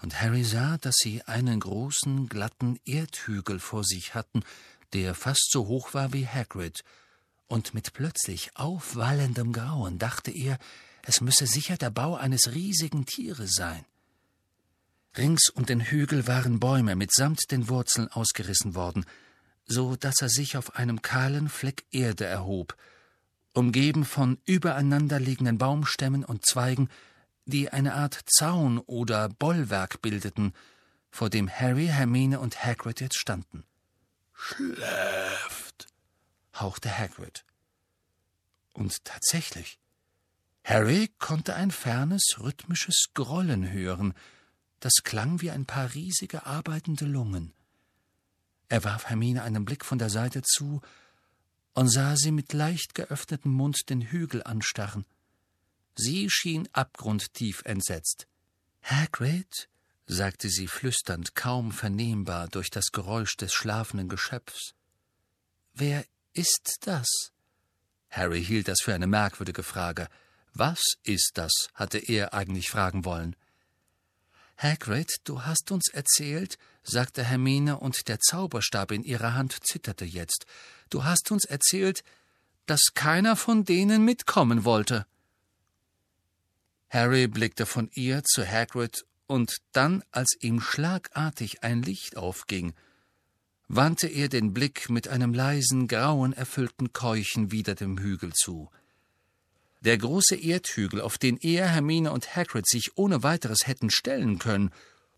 und 0.00 0.20
Harry 0.20 0.44
sah, 0.44 0.78
dass 0.78 0.96
sie 0.96 1.22
einen 1.22 1.60
großen, 1.60 2.28
glatten 2.28 2.78
Erdhügel 2.84 3.58
vor 3.58 3.84
sich 3.84 4.14
hatten, 4.14 4.44
der 4.92 5.14
fast 5.14 5.50
so 5.50 5.66
hoch 5.66 5.94
war 5.94 6.12
wie 6.12 6.26
Hagrid, 6.26 6.84
und 7.46 7.72
mit 7.74 7.94
plötzlich 7.94 8.50
aufwallendem 8.56 9.52
Grauen 9.52 9.98
dachte 9.98 10.30
er, 10.30 10.58
es 11.02 11.20
müsse 11.20 11.46
sicher 11.46 11.76
der 11.76 11.90
Bau 11.90 12.14
eines 12.14 12.52
riesigen 12.52 13.06
Tieres 13.06 13.52
sein. 13.54 13.84
Rings 15.16 15.48
um 15.48 15.64
den 15.64 15.80
Hügel 15.80 16.26
waren 16.26 16.60
Bäume 16.60 16.94
mitsamt 16.94 17.50
den 17.50 17.68
Wurzeln 17.68 18.08
ausgerissen 18.08 18.74
worden, 18.74 19.06
so 19.64 19.96
dass 19.96 20.20
er 20.20 20.28
sich 20.28 20.56
auf 20.56 20.76
einem 20.76 21.02
kahlen 21.02 21.48
Fleck 21.48 21.84
Erde 21.90 22.26
erhob, 22.26 22.76
umgeben 23.54 24.04
von 24.04 24.38
übereinanderliegenden 24.44 25.58
Baumstämmen 25.58 26.24
und 26.24 26.46
Zweigen, 26.46 26.90
die 27.48 27.70
eine 27.70 27.94
Art 27.94 28.20
Zaun 28.26 28.78
oder 28.78 29.28
Bollwerk 29.28 30.02
bildeten, 30.02 30.52
vor 31.10 31.30
dem 31.30 31.48
Harry, 31.48 31.86
Hermine 31.86 32.40
und 32.40 32.62
Hagrid 32.64 33.00
jetzt 33.00 33.18
standen. 33.18 33.64
Schläft, 34.34 35.88
hauchte 36.54 36.96
Hagrid. 36.96 37.44
Und 38.74 39.04
tatsächlich, 39.04 39.80
Harry 40.62 41.10
konnte 41.18 41.54
ein 41.54 41.70
fernes, 41.70 42.36
rhythmisches 42.38 43.08
Grollen 43.14 43.72
hören, 43.72 44.12
das 44.80 45.02
klang 45.02 45.40
wie 45.40 45.50
ein 45.50 45.64
paar 45.64 45.94
riesige 45.94 46.44
arbeitende 46.44 47.06
Lungen. 47.06 47.54
Er 48.68 48.84
warf 48.84 49.06
Hermine 49.06 49.42
einen 49.42 49.64
Blick 49.64 49.86
von 49.86 49.98
der 49.98 50.10
Seite 50.10 50.42
zu 50.42 50.82
und 51.72 51.88
sah 51.88 52.14
sie 52.16 52.30
mit 52.30 52.52
leicht 52.52 52.94
geöffnetem 52.94 53.52
Mund 53.52 53.88
den 53.88 54.02
Hügel 54.02 54.42
anstarren. 54.42 55.06
Sie 56.00 56.30
schien 56.30 56.68
abgrundtief 56.72 57.62
entsetzt. 57.64 58.28
Hagrid, 58.84 59.68
sagte 60.06 60.48
sie 60.48 60.68
flüsternd, 60.68 61.34
kaum 61.34 61.72
vernehmbar 61.72 62.46
durch 62.46 62.70
das 62.70 62.92
Geräusch 62.92 63.36
des 63.36 63.52
schlafenden 63.52 64.08
Geschöpfs. 64.08 64.74
Wer 65.74 66.04
ist 66.34 66.76
das? 66.82 67.32
Harry 68.10 68.44
hielt 68.44 68.68
das 68.68 68.78
für 68.80 68.94
eine 68.94 69.08
merkwürdige 69.08 69.64
Frage. 69.64 70.06
Was 70.54 70.80
ist 71.02 71.32
das? 71.34 71.50
hatte 71.74 71.98
er 71.98 72.32
eigentlich 72.32 72.70
fragen 72.70 73.04
wollen. 73.04 73.34
Hagrid, 74.56 75.16
du 75.24 75.42
hast 75.42 75.72
uns 75.72 75.88
erzählt, 75.88 76.58
sagte 76.84 77.24
Hermine, 77.24 77.78
und 77.80 78.06
der 78.06 78.20
Zauberstab 78.20 78.92
in 78.92 79.02
ihrer 79.02 79.34
Hand 79.34 79.58
zitterte 79.64 80.04
jetzt. 80.04 80.46
Du 80.90 81.02
hast 81.02 81.32
uns 81.32 81.44
erzählt, 81.44 82.04
dass 82.66 82.92
keiner 82.94 83.34
von 83.34 83.64
denen 83.64 84.04
mitkommen 84.04 84.64
wollte. 84.64 85.04
Harry 86.90 87.26
blickte 87.26 87.66
von 87.66 87.90
ihr 87.94 88.22
zu 88.24 88.46
Hagrid, 88.46 89.04
und 89.26 89.58
dann, 89.72 90.02
als 90.10 90.36
ihm 90.40 90.60
schlagartig 90.60 91.62
ein 91.62 91.82
Licht 91.82 92.16
aufging, 92.16 92.72
wandte 93.68 94.08
er 94.08 94.28
den 94.28 94.54
Blick 94.54 94.88
mit 94.88 95.06
einem 95.08 95.34
leisen, 95.34 95.86
grauen 95.86 96.32
erfüllten 96.32 96.94
Keuchen 96.94 97.52
wieder 97.52 97.74
dem 97.74 97.98
Hügel 97.98 98.32
zu. 98.32 98.70
Der 99.82 99.98
große 99.98 100.34
Erdhügel, 100.34 101.00
auf 101.02 101.18
den 101.18 101.36
er, 101.36 101.68
Hermine 101.68 102.10
und 102.10 102.34
Hagrid 102.34 102.66
sich 102.66 102.96
ohne 102.96 103.22
weiteres 103.22 103.66
hätten 103.66 103.90
stellen 103.90 104.38
können, 104.38 104.70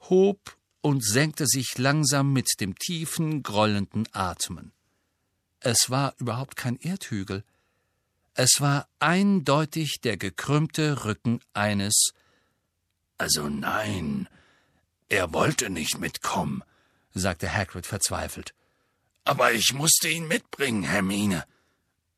hob 0.09 0.57
und 0.83 1.05
senkte 1.05 1.47
sich 1.47 1.79
langsam 1.79 2.33
mit 2.33 2.49
dem 2.61 2.75
tiefen, 2.77 3.43
grollenden 3.43 4.09
Atmen. 4.13 4.73
Es 5.61 5.89
war 5.89 6.15
überhaupt 6.19 6.57
kein 6.57 6.77
Erdhügel, 6.77 7.45
es 8.35 8.61
war 8.61 8.89
eindeutig 8.99 10.01
der 10.03 10.17
gekrümmte 10.17 11.05
Rücken 11.05 11.41
eines. 11.53 12.13
Also 13.19 13.49
nein, 13.49 14.29
er 15.09 15.33
wollte 15.33 15.71
nicht 15.71 15.99
mitkommen, 15.99 16.63
sagte 17.13 17.53
Hagrid 17.53 17.87
verzweifelt. 17.87 18.55
Aber 19.25 19.53
ich 19.53 19.73
musste 19.75 20.09
ihn 20.09 20.27
mitbringen, 20.29 20.85
Hermine. 20.85 21.45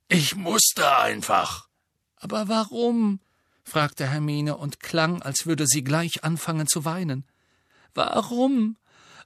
Ich 0.08 0.36
musste 0.36 0.96
einfach. 0.98 1.68
Aber 2.16 2.48
warum? 2.48 3.20
fragte 3.64 4.08
Hermine 4.08 4.56
und 4.56 4.80
klang, 4.80 5.22
als 5.22 5.46
würde 5.46 5.66
sie 5.66 5.82
gleich 5.82 6.24
anfangen 6.24 6.66
zu 6.66 6.84
weinen. 6.84 7.24
Warum? 7.94 8.76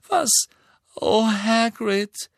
Was? 0.07 0.47
Oh, 0.95 1.27
Hagrid, 1.27 2.29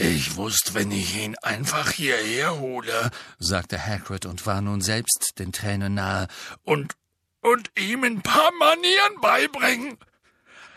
ich 0.00 0.36
wusste, 0.36 0.74
wenn 0.74 0.92
ich 0.92 1.16
ihn 1.16 1.34
einfach 1.42 1.90
hierher 1.90 2.60
hole, 2.60 3.10
sagte 3.40 3.84
Hagrid 3.84 4.26
und 4.26 4.46
war 4.46 4.60
nun 4.60 4.80
selbst 4.80 5.32
den 5.40 5.50
Tränen 5.50 5.94
nahe, 5.94 6.28
und, 6.62 6.94
und 7.40 7.72
ihm 7.76 8.04
ein 8.04 8.22
paar 8.22 8.52
Manieren 8.60 9.20
beibringen. 9.20 9.98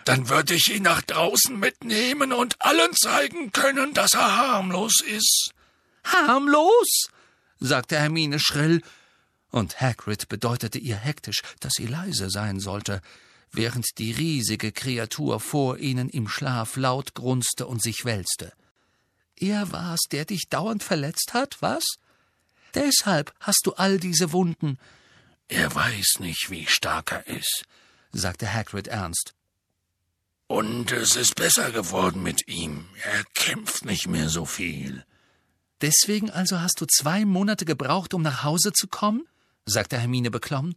Dann 0.05 0.27
würde 0.27 0.55
ich 0.55 0.73
ihn 0.73 0.81
nach 0.81 1.03
draußen 1.03 1.57
mitnehmen 1.59 2.33
und 2.33 2.59
allen 2.59 2.95
zeigen 2.95 3.51
können, 3.51 3.93
dass 3.93 4.15
er 4.15 4.37
harmlos 4.37 5.01
ist. 5.01 5.51
Harmlos? 6.03 7.09
sagte 7.59 7.99
Hermine 7.99 8.39
schrill, 8.39 8.81
und 9.51 9.79
Hagrid 9.81 10.29
bedeutete 10.29 10.79
ihr 10.79 10.95
hektisch, 10.95 11.41
dass 11.59 11.73
sie 11.75 11.85
leise 11.85 12.31
sein 12.31 12.59
sollte, 12.59 13.01
während 13.51 13.99
die 13.99 14.13
riesige 14.13 14.71
Kreatur 14.71 15.39
vor 15.39 15.77
ihnen 15.77 16.09
im 16.09 16.27
Schlaf 16.27 16.75
laut 16.75 17.13
grunzte 17.13 17.67
und 17.67 17.83
sich 17.83 18.03
wälzte. 18.03 18.53
Er 19.41 19.71
war's, 19.71 20.01
der 20.11 20.25
dich 20.25 20.49
dauernd 20.49 20.83
verletzt 20.83 21.33
hat, 21.33 21.57
was? 21.61 21.83
Deshalb 22.75 23.33
hast 23.39 23.61
du 23.65 23.73
all 23.73 23.99
diese 23.99 24.31
Wunden. 24.33 24.77
Er 25.47 25.73
weiß 25.73 26.19
nicht, 26.19 26.51
wie 26.51 26.67
stark 26.67 27.11
er 27.11 27.27
ist, 27.27 27.63
sagte 28.11 28.53
Hagrid 28.53 28.87
ernst. 28.87 29.33
Und 30.45 30.91
es 30.91 31.15
ist 31.15 31.35
besser 31.35 31.71
geworden 31.71 32.21
mit 32.21 32.47
ihm. 32.47 32.85
Er 33.03 33.23
kämpft 33.33 33.83
nicht 33.83 34.07
mehr 34.07 34.29
so 34.29 34.45
viel. 34.45 35.03
Deswegen 35.81 36.29
also 36.29 36.61
hast 36.61 36.79
du 36.79 36.85
zwei 36.85 37.25
Monate 37.25 37.65
gebraucht, 37.65 38.13
um 38.13 38.21
nach 38.21 38.43
Hause 38.43 38.73
zu 38.73 38.87
kommen? 38.87 39.27
sagte 39.65 39.97
Hermine 39.97 40.29
beklommen. 40.29 40.75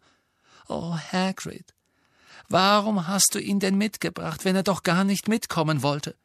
Oh, 0.69 0.97
Hagrid, 0.97 1.75
warum 2.49 3.09
hast 3.09 3.35
du 3.35 3.41
ihn 3.41 3.61
denn 3.61 3.77
mitgebracht, 3.77 4.47
wenn 4.47 4.57
er 4.57 4.63
doch 4.63 4.83
gar 4.83 5.05
nicht 5.05 5.29
mitkommen 5.29 5.83
wollte? 5.83 6.17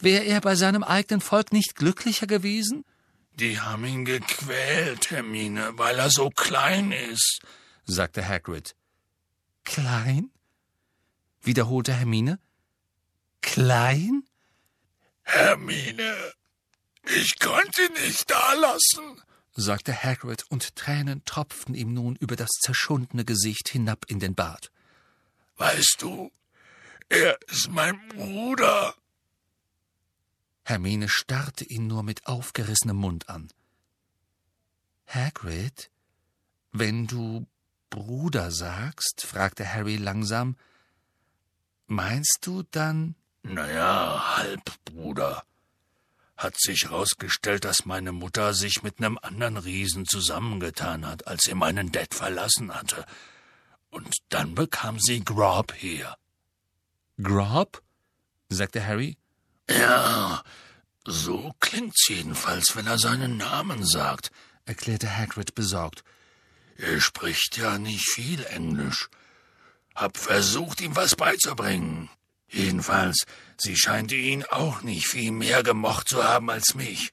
Wäre 0.00 0.24
er 0.24 0.40
bei 0.40 0.54
seinem 0.54 0.82
eigenen 0.82 1.20
Volk 1.20 1.52
nicht 1.52 1.76
glücklicher 1.76 2.26
gewesen? 2.26 2.84
Die 3.34 3.58
haben 3.60 3.84
ihn 3.84 4.04
gequält, 4.04 5.10
Hermine, 5.10 5.72
weil 5.78 5.98
er 5.98 6.10
so 6.10 6.30
klein 6.30 6.92
ist, 6.92 7.40
sagte 7.84 8.26
Hagrid. 8.26 8.74
Klein? 9.64 10.30
wiederholte 11.44 11.92
Hermine. 11.92 12.38
Klein? 13.40 14.24
Hermine, 15.22 16.14
ich 17.04 17.38
konnte 17.38 17.82
ihn 17.84 17.92
nicht 18.06 18.30
dalassen, 18.30 19.22
sagte 19.54 19.92
Hagrid, 19.92 20.44
und 20.50 20.76
Tränen 20.76 21.24
tropften 21.24 21.74
ihm 21.74 21.94
nun 21.94 22.16
über 22.16 22.36
das 22.36 22.50
zerschundene 22.60 23.24
Gesicht 23.24 23.68
hinab 23.68 24.04
in 24.08 24.20
den 24.20 24.34
Bart. 24.34 24.70
Weißt 25.56 25.96
du, 26.00 26.32
er 27.08 27.38
ist 27.48 27.70
mein 27.70 28.08
Bruder. 28.08 28.94
Hermine 30.64 31.08
starrte 31.08 31.64
ihn 31.64 31.86
nur 31.86 32.02
mit 32.02 32.26
aufgerissenem 32.26 32.96
Mund 32.96 33.28
an. 33.28 33.48
Hagrid, 35.06 35.90
wenn 36.70 37.06
du 37.06 37.46
Bruder 37.90 38.50
sagst, 38.50 39.26
fragte 39.26 39.70
Harry 39.70 39.96
langsam, 39.96 40.56
meinst 41.86 42.38
du 42.42 42.62
dann? 42.70 43.16
Na 43.42 43.70
ja, 43.70 44.36
Halbbruder. 44.36 45.44
Hat 46.36 46.58
sich 46.58 46.84
herausgestellt, 46.84 47.64
dass 47.64 47.84
meine 47.84 48.12
Mutter 48.12 48.54
sich 48.54 48.82
mit 48.82 49.00
nem 49.00 49.18
anderen 49.20 49.58
Riesen 49.58 50.06
zusammengetan 50.06 51.06
hat, 51.06 51.26
als 51.26 51.42
sie 51.42 51.54
meinen 51.54 51.92
Dad 51.92 52.14
verlassen 52.14 52.74
hatte. 52.74 53.04
Und 53.90 54.16
dann 54.30 54.54
bekam 54.54 54.98
sie 54.98 55.22
Grob 55.22 55.74
her. 55.74 56.16
Grob? 57.22 57.82
sagte 58.48 58.84
Harry. 58.86 59.18
Ja, 59.68 60.42
so 61.04 61.52
klingt's 61.60 62.08
jedenfalls, 62.08 62.76
wenn 62.76 62.86
er 62.86 62.98
seinen 62.98 63.36
Namen 63.36 63.84
sagt, 63.84 64.30
erklärte 64.64 65.16
Hagrid 65.16 65.54
besorgt. 65.54 66.04
Er 66.76 67.00
spricht 67.00 67.56
ja 67.58 67.78
nicht 67.78 68.08
viel 68.08 68.44
Englisch. 68.44 69.08
Hab 69.94 70.16
versucht, 70.16 70.80
ihm 70.80 70.96
was 70.96 71.16
beizubringen. 71.16 72.08
Jedenfalls, 72.48 73.24
sie 73.56 73.76
scheint 73.76 74.12
ihn 74.12 74.44
auch 74.44 74.82
nicht 74.82 75.06
viel 75.06 75.32
mehr 75.32 75.62
gemocht 75.62 76.08
zu 76.08 76.22
haben 76.24 76.50
als 76.50 76.74
mich. 76.74 77.10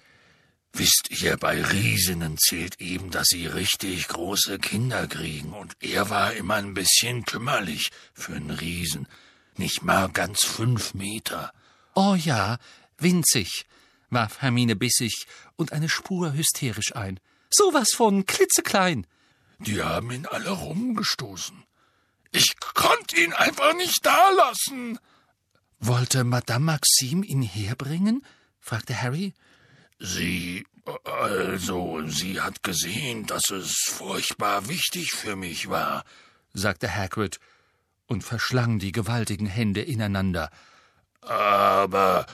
Wisst 0.74 1.10
ihr, 1.10 1.38
bei 1.38 1.64
Riesinnen 1.64 2.38
zählt 2.38 2.80
eben, 2.80 3.10
dass 3.10 3.28
sie 3.30 3.48
richtig 3.48 4.08
große 4.08 4.60
Kinder 4.60 5.08
kriegen, 5.08 5.54
und 5.54 5.76
er 5.80 6.10
war 6.10 6.34
immer 6.34 6.56
ein 6.56 6.74
bisschen 6.74 7.26
kümmerlich 7.26 7.90
für 8.14 8.36
einen 8.36 8.52
Riesen. 8.52 9.08
Nicht 9.58 9.82
mal 9.82 10.10
ganz 10.10 10.46
fünf 10.46 10.94
Meter. 10.94 11.52
Oh 12.02 12.16
ja, 12.16 12.60
winzig, 12.98 13.66
warf 14.10 14.42
Hermine 14.42 14.78
bissig 14.78 15.26
und 15.58 15.74
eine 15.74 15.90
Spur 15.90 16.32
hysterisch 16.32 16.96
ein. 16.96 17.20
So 17.50 17.74
was 17.74 17.90
von 17.94 18.26
klitzeklein. 18.26 19.06
Die 19.58 19.84
haben 19.84 20.10
ihn 20.12 20.26
alle 20.26 20.52
rumgestoßen. 20.52 21.62
Ich 22.32 22.56
konnte 22.74 23.20
ihn 23.20 23.34
einfach 23.34 23.76
nicht 23.76 24.06
dalassen. 24.06 24.98
Wollte 25.82 26.24
Madame 26.24 26.64
Maxime 26.72 27.26
ihn 27.26 27.42
herbringen? 27.42 28.26
fragte 28.62 29.02
Harry. 29.02 29.34
Sie, 30.00 30.66
also, 31.04 32.08
sie 32.08 32.40
hat 32.40 32.64
gesehen, 32.64 33.26
dass 33.26 33.50
es 33.50 33.74
furchtbar 33.90 34.70
wichtig 34.70 35.12
für 35.12 35.36
mich 35.36 35.70
war, 35.70 36.06
sagte 36.54 36.96
Hagrid 36.96 37.42
und 38.08 38.24
verschlang 38.24 38.80
die 38.80 38.94
gewaltigen 38.94 39.48
Hände 39.48 39.82
ineinander. 39.82 40.50
Aber 41.22 42.26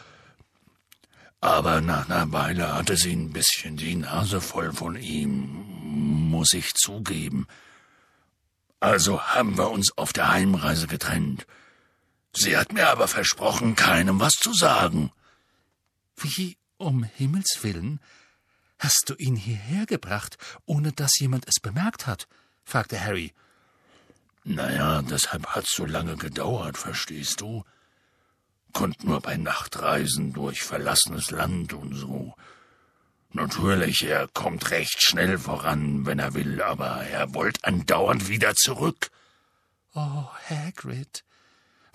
aber 1.46 1.80
nach 1.80 2.10
einer 2.10 2.32
Weile 2.32 2.74
hatte 2.74 2.98
sie 2.98 3.16
ein 3.16 3.32
bisschen 3.32 3.78
die 3.78 3.96
Nase 3.96 4.42
voll 4.42 4.74
von 4.74 4.96
ihm, 4.96 6.30
muss 6.32 6.54
ich 6.54 6.74
zugeben. 6.74 7.46
Also 8.80 9.22
haben 9.22 9.56
wir 9.56 9.70
uns 9.70 9.96
auf 9.96 10.12
der 10.12 10.30
Heimreise 10.30 10.88
getrennt. 10.88 11.46
Sie 12.34 12.58
hat 12.58 12.74
mir 12.74 12.90
aber 12.90 13.08
versprochen, 13.08 13.76
keinem 13.76 14.20
was 14.20 14.34
zu 14.34 14.54
sagen. 14.54 15.12
Wie 16.18 16.58
um 16.78 17.04
Himmels 17.04 17.60
willen 17.62 18.00
hast 18.80 19.06
du 19.08 19.14
ihn 19.16 19.36
hierher 19.36 19.86
gebracht, 19.86 20.38
ohne 20.66 20.94
dass 20.94 21.20
jemand 21.20 21.48
es 21.48 21.60
bemerkt 21.62 22.08
hat? 22.08 22.28
fragte 22.64 23.00
Harry. 23.00 23.34
Naja, 24.44 25.04
deshalb 25.04 25.46
hat's 25.48 25.76
so 25.76 25.86
lange 25.86 26.18
gedauert, 26.18 26.78
verstehst 26.78 27.42
du? 27.42 27.64
Konnt 28.76 29.06
nur 29.06 29.22
bei 29.22 29.38
Nachtreisen 29.38 30.34
durch 30.34 30.62
verlassenes 30.62 31.32
Land 31.32 31.72
und 31.72 31.96
so. 31.96 32.34
Natürlich, 33.32 34.04
er 34.04 34.28
kommt 34.28 34.70
recht 34.70 35.02
schnell 35.02 35.38
voran, 35.38 36.06
wenn 36.06 36.20
er 36.20 36.34
will, 36.34 36.62
aber 36.62 37.06
er 37.06 37.34
wollt 37.34 37.64
andauernd 37.64 38.28
wieder 38.28 38.54
zurück. 38.54 39.12
Oh, 39.94 40.26
Hagrid, 40.50 41.24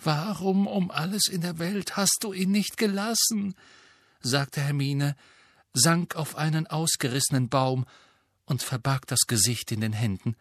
warum 0.03 0.67
um 0.67 0.91
alles 0.91 1.29
in 1.29 1.43
der 1.43 1.59
Welt 1.59 1.99
hast 1.99 2.21
du 2.23 2.33
ihn 2.33 2.51
nicht 2.51 2.79
gelassen? 2.79 3.55
sagte 4.23 4.63
Hermine, 4.63 5.17
sank 5.75 6.17
auf 6.17 6.35
einen 6.37 6.67
ausgerissenen 6.67 7.51
Baum 7.51 7.85
und 8.47 8.63
verbarg 8.63 9.07
das 9.07 9.27
Gesicht 9.27 9.71
in 9.71 9.83
den 9.83 9.93
Händen. 9.93 10.35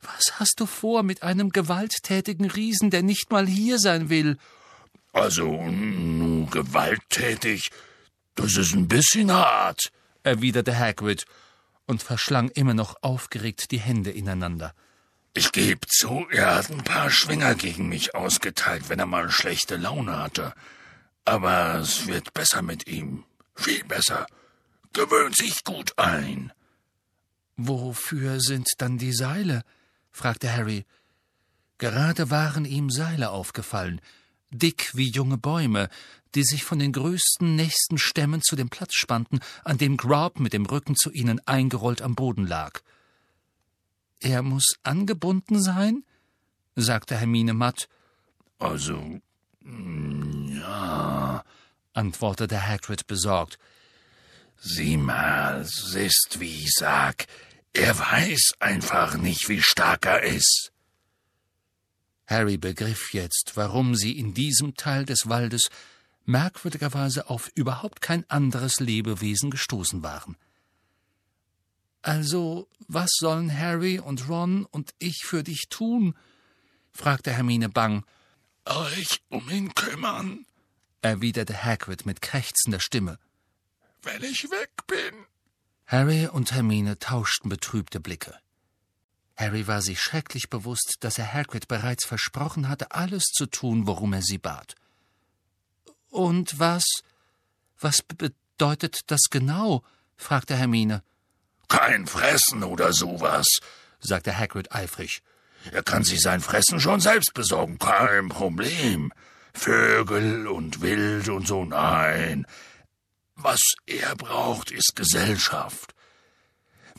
Was 0.00 0.38
hast 0.38 0.60
du 0.60 0.66
vor 0.66 1.02
mit 1.02 1.24
einem 1.24 1.50
gewalttätigen 1.50 2.48
Riesen, 2.48 2.90
der 2.90 3.02
nicht 3.02 3.32
mal 3.32 3.48
hier 3.48 3.80
sein 3.80 4.10
will 4.10 4.38
also, 5.12 5.58
gewalttätig, 6.50 7.70
das 8.34 8.56
ist 8.56 8.74
ein 8.74 8.88
bisschen 8.88 9.32
hart, 9.32 9.90
erwiderte 10.22 10.78
Hagrid 10.78 11.24
und 11.86 12.02
verschlang 12.02 12.48
immer 12.50 12.74
noch 12.74 12.96
aufgeregt 13.02 13.70
die 13.70 13.80
Hände 13.80 14.10
ineinander. 14.10 14.74
Ich 15.34 15.52
geb 15.52 15.86
zu, 15.88 16.26
er 16.30 16.56
hat 16.56 16.70
ein 16.70 16.82
paar 16.82 17.10
Schwinger 17.10 17.54
gegen 17.54 17.88
mich 17.88 18.14
ausgeteilt, 18.14 18.88
wenn 18.88 18.98
er 18.98 19.06
mal 19.06 19.30
schlechte 19.30 19.76
Laune 19.76 20.18
hatte. 20.18 20.54
Aber 21.24 21.76
es 21.76 22.06
wird 22.06 22.34
besser 22.34 22.62
mit 22.62 22.88
ihm. 22.88 23.24
Viel 23.54 23.84
besser. 23.84 24.26
Gewöhnt 24.92 25.36
sich 25.36 25.62
gut 25.62 25.96
ein. 25.98 26.52
Wofür 27.56 28.40
sind 28.40 28.68
dann 28.78 28.98
die 28.98 29.12
Seile? 29.12 29.62
fragte 30.10 30.52
Harry. 30.52 30.84
Gerade 31.78 32.30
waren 32.30 32.64
ihm 32.64 32.90
Seile 32.90 33.30
aufgefallen, 33.30 34.00
dick 34.50 34.90
wie 34.94 35.10
junge 35.10 35.38
Bäume, 35.38 35.88
die 36.34 36.44
sich 36.44 36.64
von 36.64 36.78
den 36.78 36.92
größten 36.92 37.56
nächsten 37.56 37.98
Stämmen 37.98 38.42
zu 38.42 38.56
dem 38.56 38.68
Platz 38.68 38.94
spannten, 38.94 39.40
an 39.64 39.78
dem 39.78 39.96
Grab 39.96 40.38
mit 40.38 40.52
dem 40.52 40.66
Rücken 40.66 40.96
zu 40.96 41.10
ihnen 41.10 41.40
eingerollt 41.46 42.02
am 42.02 42.14
Boden 42.14 42.46
lag. 42.46 42.80
Er 44.20 44.42
muss 44.42 44.76
angebunden 44.82 45.60
sein? 45.60 46.04
sagte 46.76 47.16
Hermine 47.16 47.54
matt. 47.54 47.88
Also, 48.58 49.20
ja, 49.64 51.44
antwortete 51.94 52.66
Hagrid 52.66 53.06
besorgt. 53.06 53.58
Sieh 54.60 54.98
mal, 54.98 55.64
siehst, 55.64 56.36
wie 56.38 56.64
ich 56.64 56.72
sag, 56.76 57.26
er 57.72 57.98
weiß 57.98 58.54
einfach 58.58 59.16
nicht, 59.16 59.48
wie 59.48 59.62
stark 59.62 60.04
er 60.04 60.22
ist. 60.22 60.69
Harry 62.30 62.56
begriff 62.56 63.12
jetzt, 63.12 63.52
warum 63.56 63.96
sie 63.96 64.16
in 64.16 64.34
diesem 64.34 64.76
Teil 64.76 65.04
des 65.04 65.28
Waldes 65.28 65.68
merkwürdigerweise 66.26 67.28
auf 67.28 67.50
überhaupt 67.56 68.00
kein 68.00 68.28
anderes 68.30 68.78
Lebewesen 68.78 69.50
gestoßen 69.50 70.04
waren. 70.04 70.36
Also, 72.02 72.68
was 72.86 73.10
sollen 73.18 73.52
Harry 73.52 73.98
und 73.98 74.28
Ron 74.28 74.64
und 74.64 74.94
ich 75.00 75.24
für 75.24 75.42
dich 75.42 75.66
tun? 75.68 76.16
fragte 76.92 77.32
Hermine 77.32 77.68
bang. 77.68 78.04
euch 78.64 79.20
um 79.28 79.50
ihn 79.50 79.74
kümmern, 79.74 80.46
erwiderte 81.02 81.64
Hagrid 81.64 82.06
mit 82.06 82.22
krächzender 82.22 82.80
Stimme. 82.80 83.18
Wenn 84.02 84.22
ich 84.22 84.44
weg 84.50 84.70
bin. 84.86 85.26
Harry 85.86 86.28
und 86.28 86.52
Hermine 86.52 86.98
tauschten 87.00 87.50
betrübte 87.50 87.98
Blicke. 87.98 88.38
Harry 89.40 89.66
war 89.66 89.80
sich 89.80 90.00
schrecklich 90.00 90.50
bewusst, 90.50 90.96
dass 91.00 91.18
er 91.18 91.32
Hagrid 91.32 91.66
bereits 91.66 92.04
versprochen 92.04 92.68
hatte, 92.68 92.90
alles 92.92 93.24
zu 93.24 93.46
tun, 93.46 93.86
worum 93.86 94.12
er 94.12 94.22
sie 94.22 94.38
bat. 94.38 94.74
Und 96.10 96.58
was, 96.58 96.84
was 97.78 98.02
bedeutet 98.02 99.00
das 99.06 99.22
genau? 99.30 99.82
fragte 100.16 100.56
Hermine. 100.56 101.02
Kein 101.68 102.06
Fressen 102.06 102.62
oder 102.64 102.92
sowas, 102.92 103.46
sagte 104.00 104.36
Hagrid 104.36 104.72
eifrig. 104.72 105.22
Er 105.72 105.82
kann 105.82 106.04
sich 106.04 106.20
sein 106.20 106.40
Fressen 106.40 106.80
schon 106.80 107.00
selbst 107.00 107.32
besorgen, 107.32 107.78
kein 107.78 108.28
Problem. 108.28 109.12
Vögel 109.54 110.46
und 110.48 110.80
Wild 110.80 111.28
und 111.28 111.46
so, 111.46 111.64
nein. 111.64 112.46
Was 113.36 113.60
er 113.86 114.16
braucht, 114.16 114.70
ist 114.70 114.96
Gesellschaft. 114.96 115.94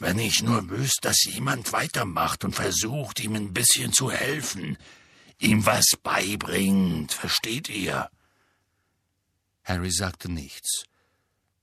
Wenn 0.01 0.19
ich 0.19 0.41
nur 0.41 0.69
wüsste, 0.69 1.09
dass 1.09 1.23
jemand 1.23 1.71
weitermacht 1.73 2.43
und 2.43 2.55
versucht, 2.55 3.19
ihm 3.19 3.35
ein 3.35 3.53
bisschen 3.53 3.93
zu 3.93 4.11
helfen, 4.11 4.77
ihm 5.39 5.65
was 5.65 5.85
beibringt, 6.01 7.13
versteht 7.13 7.69
ihr? 7.69 8.09
Harry 9.63 9.91
sagte 9.91 10.29
nichts 10.29 10.85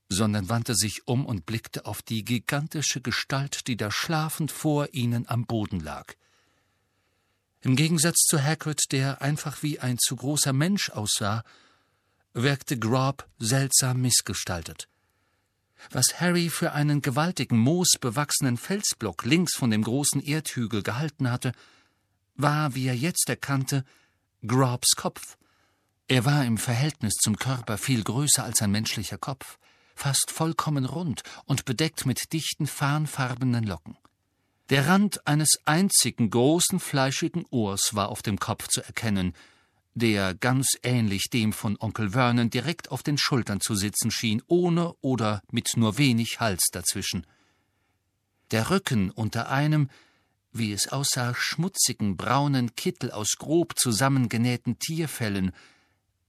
sondern 0.09 0.49
wandte 0.49 0.75
sich 0.75 1.07
um 1.07 1.25
und 1.25 1.45
blickte 1.45 1.85
auf 1.85 2.01
die 2.01 2.25
gigantische 2.25 2.99
Gestalt, 2.99 3.67
die 3.67 3.77
da 3.77 3.91
schlafend 3.91 4.51
vor 4.51 4.89
ihnen 4.91 5.27
am 5.29 5.45
Boden 5.45 5.79
lag. 5.79 6.15
Im 7.61 7.75
Gegensatz 7.75 8.23
zu 8.25 8.41
Hagrid, 8.41 8.81
der 8.91 9.21
einfach 9.21 9.61
wie 9.61 9.79
ein 9.79 9.99
zu 9.99 10.15
großer 10.15 10.53
Mensch 10.53 10.89
aussah, 10.89 11.43
wirkte 12.33 12.79
Grob 12.79 13.27
seltsam 13.37 14.01
missgestaltet. 14.01 14.87
Was 15.91 16.19
Harry 16.19 16.49
für 16.49 16.73
einen 16.73 17.01
gewaltigen, 17.01 17.57
moosbewachsenen 17.57 18.57
Felsblock 18.57 19.25
links 19.25 19.55
von 19.55 19.71
dem 19.71 19.83
großen 19.83 20.21
Erdhügel 20.21 20.83
gehalten 20.83 21.31
hatte, 21.31 21.53
war, 22.35 22.75
wie 22.75 22.87
er 22.87 22.95
jetzt 22.95 23.29
erkannte, 23.29 23.83
Grobs 24.45 24.95
Kopf. 24.95 25.37
Er 26.07 26.25
war 26.25 26.45
im 26.45 26.57
Verhältnis 26.57 27.15
zum 27.15 27.37
Körper 27.37 27.77
viel 27.77 28.03
größer 28.03 28.43
als 28.43 28.61
ein 28.61 28.71
menschlicher 28.71 29.17
Kopf 29.17 29.57
fast 29.99 30.31
vollkommen 30.31 30.85
rund 30.85 31.23
und 31.45 31.65
bedeckt 31.65 32.05
mit 32.05 32.31
dichten 32.31 32.67
farnfarbenen 32.67 33.65
Locken. 33.65 33.97
Der 34.69 34.87
Rand 34.87 35.27
eines 35.27 35.59
einzigen 35.65 36.29
großen 36.29 36.79
fleischigen 36.79 37.45
Ohrs 37.49 37.95
war 37.95 38.09
auf 38.09 38.21
dem 38.21 38.39
Kopf 38.39 38.69
zu 38.69 38.81
erkennen, 38.81 39.33
der 39.93 40.33
ganz 40.33 40.77
ähnlich 40.83 41.29
dem 41.31 41.53
von 41.53 41.77
Onkel 41.79 42.11
Vernon 42.11 42.49
direkt 42.49 42.91
auf 42.91 43.03
den 43.03 43.17
Schultern 43.17 43.59
zu 43.59 43.75
sitzen 43.75 44.11
schien, 44.11 44.41
ohne 44.47 44.93
oder 45.01 45.41
mit 45.51 45.71
nur 45.75 45.97
wenig 45.97 46.39
Hals 46.39 46.67
dazwischen. 46.71 47.25
Der 48.51 48.69
Rücken 48.69 49.11
unter 49.11 49.49
einem, 49.49 49.89
wie 50.51 50.71
es 50.71 50.87
aussah, 50.87 51.33
schmutzigen 51.35 52.17
braunen 52.17 52.75
Kittel 52.75 53.11
aus 53.11 53.35
grob 53.37 53.77
zusammengenähten 53.77 54.79
Tierfellen, 54.79 55.51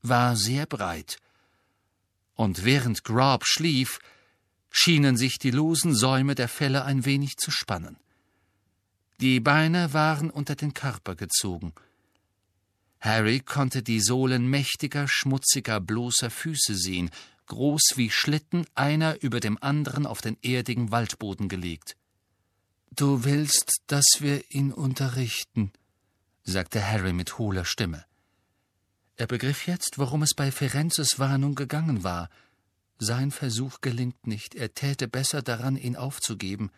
war 0.02 0.36
sehr 0.36 0.66
breit 0.66 1.18
und 2.40 2.64
während 2.64 3.04
Grob 3.04 3.44
schlief, 3.44 3.98
schienen 4.70 5.18
sich 5.18 5.38
die 5.38 5.50
losen 5.50 5.94
Säume 5.94 6.34
der 6.34 6.48
Felle 6.48 6.86
ein 6.86 7.04
wenig 7.04 7.36
zu 7.36 7.50
spannen. 7.50 7.98
Die 9.20 9.40
Beine 9.40 9.92
waren 9.92 10.30
unter 10.30 10.56
den 10.56 10.72
Körper 10.72 11.16
gezogen. 11.16 11.74
Harry 13.00 13.40
konnte 13.40 13.82
die 13.82 14.00
Sohlen 14.00 14.48
mächtiger, 14.48 15.08
schmutziger, 15.08 15.80
bloßer 15.80 16.30
Füße 16.30 16.76
sehen, 16.76 17.10
groß 17.46 17.94
wie 17.96 18.10
Schlitten, 18.10 18.66
einer 18.74 19.22
über 19.22 19.40
dem 19.40 19.58
anderen 19.62 20.06
auf 20.06 20.20
den 20.20 20.36
erdigen 20.42 20.90
Waldboden 20.90 21.48
gelegt. 21.48 21.96
Du 22.92 23.24
willst, 23.24 23.82
dass 23.86 24.04
wir 24.18 24.42
ihn 24.50 24.72
unterrichten, 24.72 25.72
sagte 26.44 26.84
Harry 26.84 27.12
mit 27.12 27.38
hohler 27.38 27.64
Stimme. 27.64 28.04
Er 29.16 29.26
begriff 29.26 29.66
jetzt, 29.66 29.98
worum 29.98 30.22
es 30.22 30.34
bei 30.34 30.50
Ferenzes 30.50 31.18
Warnung 31.18 31.54
gegangen 31.54 32.04
war. 32.04 32.30
Sein 32.98 33.30
Versuch 33.30 33.80
gelingt 33.80 34.26
nicht, 34.26 34.54
er 34.54 34.74
täte 34.74 35.08
besser 35.08 35.42
daran, 35.42 35.76
ihn 35.76 35.96
aufzugeben. 35.96 36.70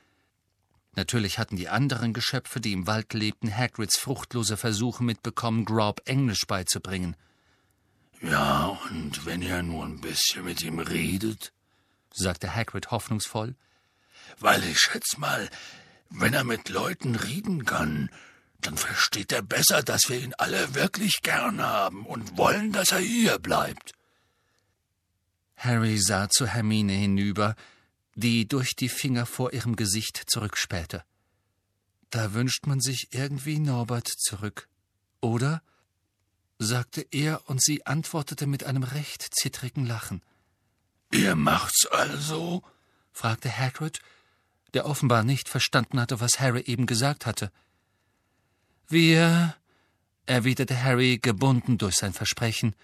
Natürlich 0.95 1.39
hatten 1.39 1.57
die 1.57 1.69
anderen 1.69 2.13
Geschöpfe, 2.13 2.61
die 2.61 2.73
im 2.73 2.87
Wald 2.87 3.15
lebten, 3.15 3.55
Hagrids 3.55 3.99
fruchtlose 3.99 4.57
Versuche 4.57 5.03
mitbekommen, 5.03 5.65
Grob 5.65 6.03
Englisch 6.05 6.47
beizubringen. 6.47 7.17
Ja, 8.21 8.79
und 8.91 9.25
wenn 9.25 9.43
ihr 9.43 9.63
nur 9.63 9.85
ein 9.85 10.01
bisschen 10.01 10.45
mit 10.45 10.63
ihm 10.63 10.79
redet, 10.79 11.53
sagte 12.13 12.55
Hagrid 12.55 12.91
hoffnungsvoll. 12.91 13.57
Weil 14.39 14.63
ich 14.65 14.79
schätz 14.79 15.17
mal, 15.17 15.49
wenn 16.11 16.35
er 16.35 16.45
mit 16.45 16.69
Leuten 16.69 17.17
reden 17.17 17.65
kann, 17.65 18.11
dann 18.61 18.77
versteht 18.77 19.33
er 19.33 19.43
besser, 19.43 19.83
dass 19.83 20.09
wir 20.09 20.21
ihn 20.21 20.35
alle 20.39 20.75
wirklich 20.75 21.23
gern 21.23 21.61
haben 21.61 22.07
und 22.07 22.37
wollen, 22.37 22.73
dass 22.73 22.93
er 22.93 23.01
hier 23.01 23.39
bleibt. 23.39 23.93
Harry 25.57 25.99
sah 25.99 26.29
zu 26.29 26.47
Hermine 26.47 26.93
hinüber, 26.93 27.57
die 28.15 28.47
durch 28.47 28.77
die 28.77 28.89
Finger 28.89 29.27
vor 29.27 29.53
ihrem 29.53 29.77
Gesicht 29.77 30.23
zurückspähte. 30.27 31.05
Da 32.11 32.35
wünscht 32.35 32.67
man 32.67 32.81
sich 32.81 33.09
irgendwie 33.13 33.59
Norbert 33.59 34.09
zurück, 34.09 34.69
oder? 35.21 35.63
sagte 36.59 37.07
er, 37.11 37.49
und 37.49 37.63
sie 37.63 37.87
antwortete 37.87 38.47
mit 38.47 38.65
einem 38.65 38.83
recht 38.83 39.27
zittrigen 39.35 39.87
Lachen. 39.87 40.23
Ihr 41.11 41.35
macht's 41.35 41.87
also? 41.87 42.63
fragte 43.13 43.57
Hagrid, 43.57 44.01
der 44.75 44.87
offenbar 44.87 45.25
nicht 45.25 45.49
verstanden 45.49 46.01
hatte, 46.01 46.21
was 46.21 46.41
Harry 46.41 46.63
eben 46.63 46.87
gesagt 46.87 47.27
hatte. 47.27 47.51
Wir, 48.89 49.57
erwiderte 50.27 50.83
Harry, 50.83 51.19
gebunden 51.19 51.79
durch 51.79 51.97
sein 51.97 52.13
Versprechen, 52.13 52.75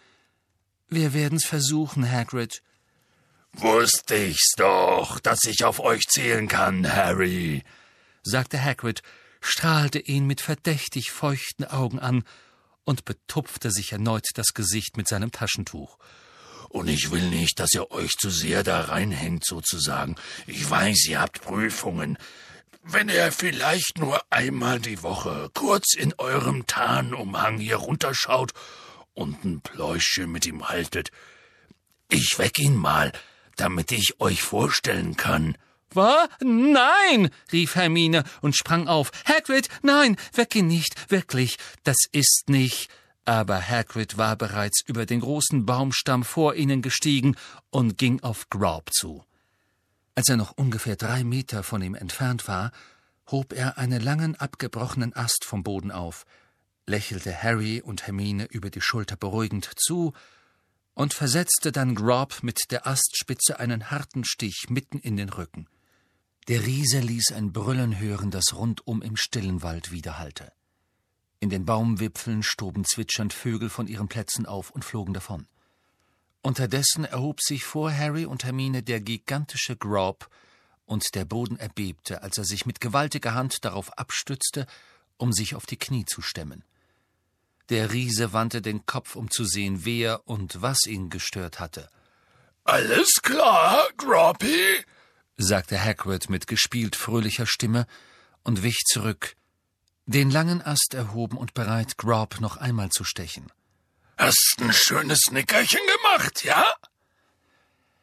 wir 0.89 1.13
werden's 1.13 1.45
versuchen, 1.45 2.11
Hagrid. 2.11 2.63
Wusste 3.61 4.15
ich's 4.15 4.53
doch, 4.57 5.19
dass 5.19 5.41
ich 5.45 5.65
auf 5.65 5.81
euch 5.81 6.07
zählen 6.07 6.47
kann, 6.47 6.91
Harry, 6.93 7.65
sagte 8.23 8.63
Hagrid, 8.63 9.03
strahlte 9.41 9.99
ihn 9.99 10.29
mit 10.29 10.41
verdächtig 10.41 11.11
feuchten 11.11 11.65
Augen 11.65 11.99
an 11.99 12.23
und 12.85 13.05
betupfte 13.05 13.73
sich 13.73 13.91
erneut 13.91 14.27
das 14.35 14.55
Gesicht 14.55 14.97
mit 14.97 15.09
seinem 15.09 15.33
Taschentuch. 15.33 15.99
Und 16.69 16.87
ich 16.87 17.11
will 17.11 17.29
nicht, 17.31 17.59
dass 17.59 17.75
ihr 17.75 17.91
euch 17.91 18.13
zu 18.13 18.31
sehr 18.31 18.63
da 18.63 18.83
reinhängt, 18.83 19.45
sozusagen. 19.45 20.15
Ich 20.47 20.71
weiß, 20.71 21.07
ihr 21.09 21.21
habt 21.21 21.41
Prüfungen, 21.41 22.17
wenn 22.85 23.09
er 23.09 23.33
vielleicht 23.33 23.99
nur 23.99 24.23
einmal 24.31 24.79
die 24.79 25.03
Woche 25.03 25.51
kurz 25.53 25.95
in 25.95 26.15
eurem 26.19 26.67
Tarnumhang 26.69 27.59
hier 27.59 27.77
runterschaut 27.77 28.53
und 29.15 29.45
ein 29.45 29.63
Pläuschchen 29.63 30.31
mit 30.31 30.47
ihm 30.47 30.69
haltet. 30.69 31.11
Ich 32.09 32.39
weck 32.39 32.61
ihn 32.61 32.77
mal, 32.77 33.13
damit 33.61 33.93
ich 33.93 34.21
euch 34.21 34.43
vorstellen 34.43 35.17
kann. 35.17 35.57
Was? 35.91 36.29
Nein, 36.43 37.31
rief 37.51 37.75
Hermine 37.75 38.25
und 38.41 38.57
sprang 38.57 38.89
auf. 38.89 39.11
Hagrid, 39.25 39.69
nein, 39.83 40.17
weck 40.35 40.55
ihn 40.55 40.67
nicht, 40.67 41.11
wirklich, 41.11 41.57
das 41.85 41.97
ist 42.13 42.45
nicht. 42.49 42.91
Aber 43.25 43.61
Hagrid 43.61 44.17
war 44.17 44.37
bereits 44.37 44.83
über 44.87 45.07
den 45.07 45.21
großen 45.21 45.67
Baumstamm 45.67 46.25
vor 46.25 46.55
ihnen 46.55 46.83
gestiegen 46.83 47.37
und 47.71 47.99
ging 47.99 48.23
auf 48.23 48.49
Grob 48.49 48.93
zu. 48.93 49.25
Als 50.15 50.29
er 50.29 50.37
noch 50.37 50.53
ungefähr 50.53 50.97
drei 50.97 51.25
Meter 51.25 51.63
von 51.63 51.83
ihm 51.83 51.95
entfernt 51.95 52.49
war, 52.49 52.73
hob 53.31 53.53
er 53.53 53.79
einen 53.79 54.01
langen, 54.01 54.35
abgebrochenen 54.35 55.15
Ast 55.15 55.45
vom 55.45 55.63
Boden 55.63 55.91
auf, 55.91 56.25
lächelte 56.87 57.43
Harry 57.43 57.83
und 57.83 58.07
Hermine 58.07 58.47
über 58.47 58.71
die 58.71 58.81
Schulter 58.81 59.17
beruhigend 59.17 59.71
zu 59.77 60.13
und 60.99 61.15
versetzte 61.15 61.71
dann 61.71 61.95
Grob 61.95 62.43
mit 62.43 62.73
der 62.73 62.89
Astspitze 62.89 63.61
einen 63.61 63.89
harten 63.93 64.25
Stich 64.25 64.67
mitten 64.69 64.99
in 64.99 65.17
den 65.17 65.29
Rücken. 65.29 65.69
Der 66.49 66.67
Riese 66.67 66.99
ließ 66.99 67.31
ein 67.37 67.53
Brüllen 67.53 68.01
hören, 68.01 68.33
das 68.33 68.53
rundum 68.53 69.01
im 69.01 69.17
stillen 69.17 69.63
Wald 69.63 69.93
widerhallte. 69.93 70.51
In 71.39 71.51
den 71.51 71.65
Baumwipfeln 71.65 72.43
stoben 72.43 72.85
zwitschernd 72.85 73.33
Vögel 73.33 73.71
von 73.71 73.87
ihren 73.87 74.09
Plätzen 74.09 74.45
auf 74.45 74.71
und 74.71 74.85
flogen 74.85 75.15
davon. 75.15 75.47
Unterdessen 76.43 77.05
erhob 77.05 77.43
sich 77.43 77.63
vor 77.63 77.93
Harry 77.97 78.27
und 78.27 78.43
Hermine 78.43 78.83
der 78.83 79.01
gigantische 79.01 79.77
Grob, 79.77 80.29
und 80.85 81.15
der 81.15 81.27
Boden 81.27 81.59
erbebte, 81.59 82.23
als 82.23 82.39
er 82.39 82.45
sich 82.45 82.67
mit 82.67 82.81
gewaltiger 82.81 83.35
Hand 83.35 83.65
darauf 83.65 83.97
abstützte, 83.97 84.67
um 85.17 85.33
sich 85.33 85.55
auf 85.55 85.65
die 85.65 85.77
Knie 85.77 86.07
zu 86.07 86.23
stemmen. 86.23 86.65
Der 87.71 87.93
Riese 87.93 88.33
wandte 88.33 88.63
den 88.63 88.87
Kopf, 88.87 89.15
um 89.15 89.31
zu 89.31 89.45
sehen, 89.45 89.85
wer 89.85 90.27
und 90.27 90.63
was 90.63 90.87
ihn 90.87 91.11
gestört 91.11 91.61
hatte. 91.61 91.89
Alles 92.65 93.21
klar, 93.23 93.87
Groppy, 93.97 94.85
sagte 95.37 95.83
Hagrid 95.83 96.31
mit 96.31 96.47
gespielt 96.47 96.97
fröhlicher 96.97 97.47
Stimme 97.47 97.87
und 98.43 98.63
wich 98.63 98.83
zurück, 98.87 99.37
den 100.07 100.31
langen 100.31 100.63
Ast 100.63 100.95
erhoben 100.95 101.37
und 101.37 101.53
bereit, 101.55 101.99
Grob 101.99 102.41
noch 102.41 102.57
einmal 102.57 102.89
zu 102.89 103.05
stechen. 103.05 103.53
Hast 104.17 104.57
ein 104.61 104.73
schönes 104.73 105.31
Nickerchen 105.31 105.81
gemacht, 105.97 106.45
ja? 106.45 106.65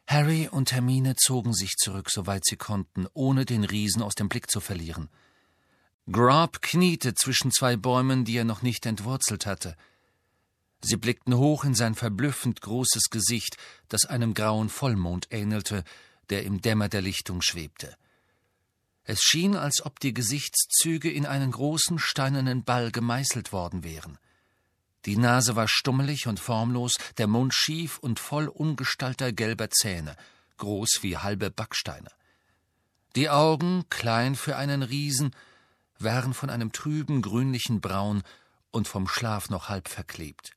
Harry 0.06 0.48
und 0.48 0.70
Hermine 0.70 1.16
zogen 1.16 1.52
sich 1.52 1.74
zurück, 1.76 2.10
soweit 2.10 2.44
sie 2.44 2.56
konnten, 2.56 3.06
ohne 3.12 3.44
den 3.44 3.64
Riesen 3.64 4.02
aus 4.02 4.14
dem 4.14 4.28
Blick 4.28 4.50
zu 4.50 4.60
verlieren. 4.60 5.08
Grob 6.10 6.62
kniete 6.62 7.14
zwischen 7.14 7.50
zwei 7.50 7.76
Bäumen, 7.76 8.24
die 8.24 8.36
er 8.36 8.44
noch 8.44 8.62
nicht 8.62 8.86
entwurzelt 8.86 9.44
hatte. 9.44 9.76
Sie 10.80 10.96
blickten 10.96 11.36
hoch 11.36 11.64
in 11.64 11.74
sein 11.74 11.94
verblüffend 11.94 12.60
großes 12.60 13.10
Gesicht, 13.10 13.56
das 13.88 14.04
einem 14.04 14.34
grauen 14.34 14.68
Vollmond 14.68 15.26
ähnelte, 15.32 15.82
der 16.30 16.44
im 16.44 16.60
Dämmer 16.60 16.88
der 16.88 17.02
Lichtung 17.02 17.42
schwebte. 17.42 17.96
Es 19.02 19.20
schien, 19.20 19.56
als 19.56 19.84
ob 19.84 20.00
die 20.00 20.14
Gesichtszüge 20.14 21.10
in 21.10 21.26
einen 21.26 21.50
großen 21.50 21.98
steinernen 21.98 22.64
Ball 22.64 22.90
gemeißelt 22.90 23.52
worden 23.52 23.84
wären. 23.84 24.18
Die 25.06 25.16
Nase 25.16 25.54
war 25.54 25.68
stummelig 25.68 26.26
und 26.26 26.40
formlos, 26.40 26.94
der 27.16 27.28
Mund 27.28 27.54
schief 27.54 27.98
und 27.98 28.18
voll 28.18 28.48
ungestalter 28.48 29.32
gelber 29.32 29.70
Zähne, 29.70 30.16
groß 30.58 30.98
wie 31.02 31.16
halbe 31.16 31.50
Backsteine. 31.50 32.10
Die 33.14 33.30
Augen, 33.30 33.84
klein 33.88 34.34
für 34.34 34.56
einen 34.56 34.82
Riesen, 34.82 35.34
waren 35.98 36.34
von 36.34 36.50
einem 36.50 36.72
trüben 36.72 37.22
grünlichen 37.22 37.80
Braun 37.80 38.22
und 38.70 38.88
vom 38.88 39.08
Schlaf 39.08 39.50
noch 39.50 39.68
halb 39.68 39.88
verklebt. 39.88 40.52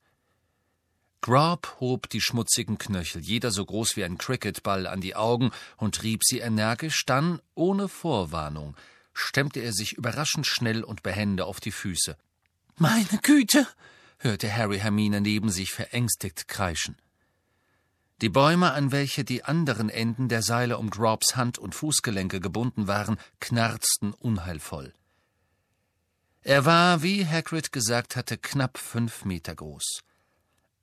Grob 1.22 1.76
hob 1.80 2.10
die 2.10 2.22
schmutzigen 2.22 2.78
Knöchel, 2.78 3.22
jeder 3.22 3.52
so 3.52 3.66
groß 3.66 3.98
wie 3.98 4.06
ein 4.06 4.18
Cricketball, 4.18 4.88
an 4.88 5.02
die 5.02 5.16
Augen 5.16 5.52
und 5.78 6.02
rieb 6.04 6.22
sie 6.24 6.40
energisch, 6.40 7.04
dann, 7.06 7.42
ohne 7.56 7.90
Vorwarnung, 7.90 8.76
stemmte 9.14 9.60
er 9.60 9.74
sich 9.74 9.94
überraschend 9.94 10.48
schnell 10.48 10.84
und 10.84 11.04
behende 11.04 11.46
auf 11.46 11.60
die 11.60 11.72
Füße. 11.72 12.18
Meine 12.78 13.20
Güte! 13.22 13.68
hörte 14.20 14.54
Harry 14.54 14.80
Hermine 14.80 15.22
neben 15.22 15.50
sich 15.50 15.72
verängstigt 15.72 16.48
kreischen. 16.48 16.96
Die 18.22 18.30
Bäume, 18.30 18.74
an 18.74 18.92
welche 18.92 19.24
die 19.24 19.44
anderen 19.46 19.90
Enden 19.90 20.28
der 20.28 20.42
Seile 20.42 20.78
um 20.78 20.90
Grobs 20.90 21.38
Hand- 21.38 21.58
und 21.58 21.74
Fußgelenke 21.74 22.42
gebunden 22.42 22.88
waren, 22.88 23.18
knarzten 23.40 24.14
unheilvoll. 24.14 24.94
Er 26.42 26.66
war, 26.66 27.04
wie 27.04 27.26
Hagrid 27.26 27.72
gesagt 27.72 28.16
hatte, 28.16 28.38
knapp 28.38 28.78
fünf 28.78 29.26
Meter 29.26 29.56
groß. 29.56 30.02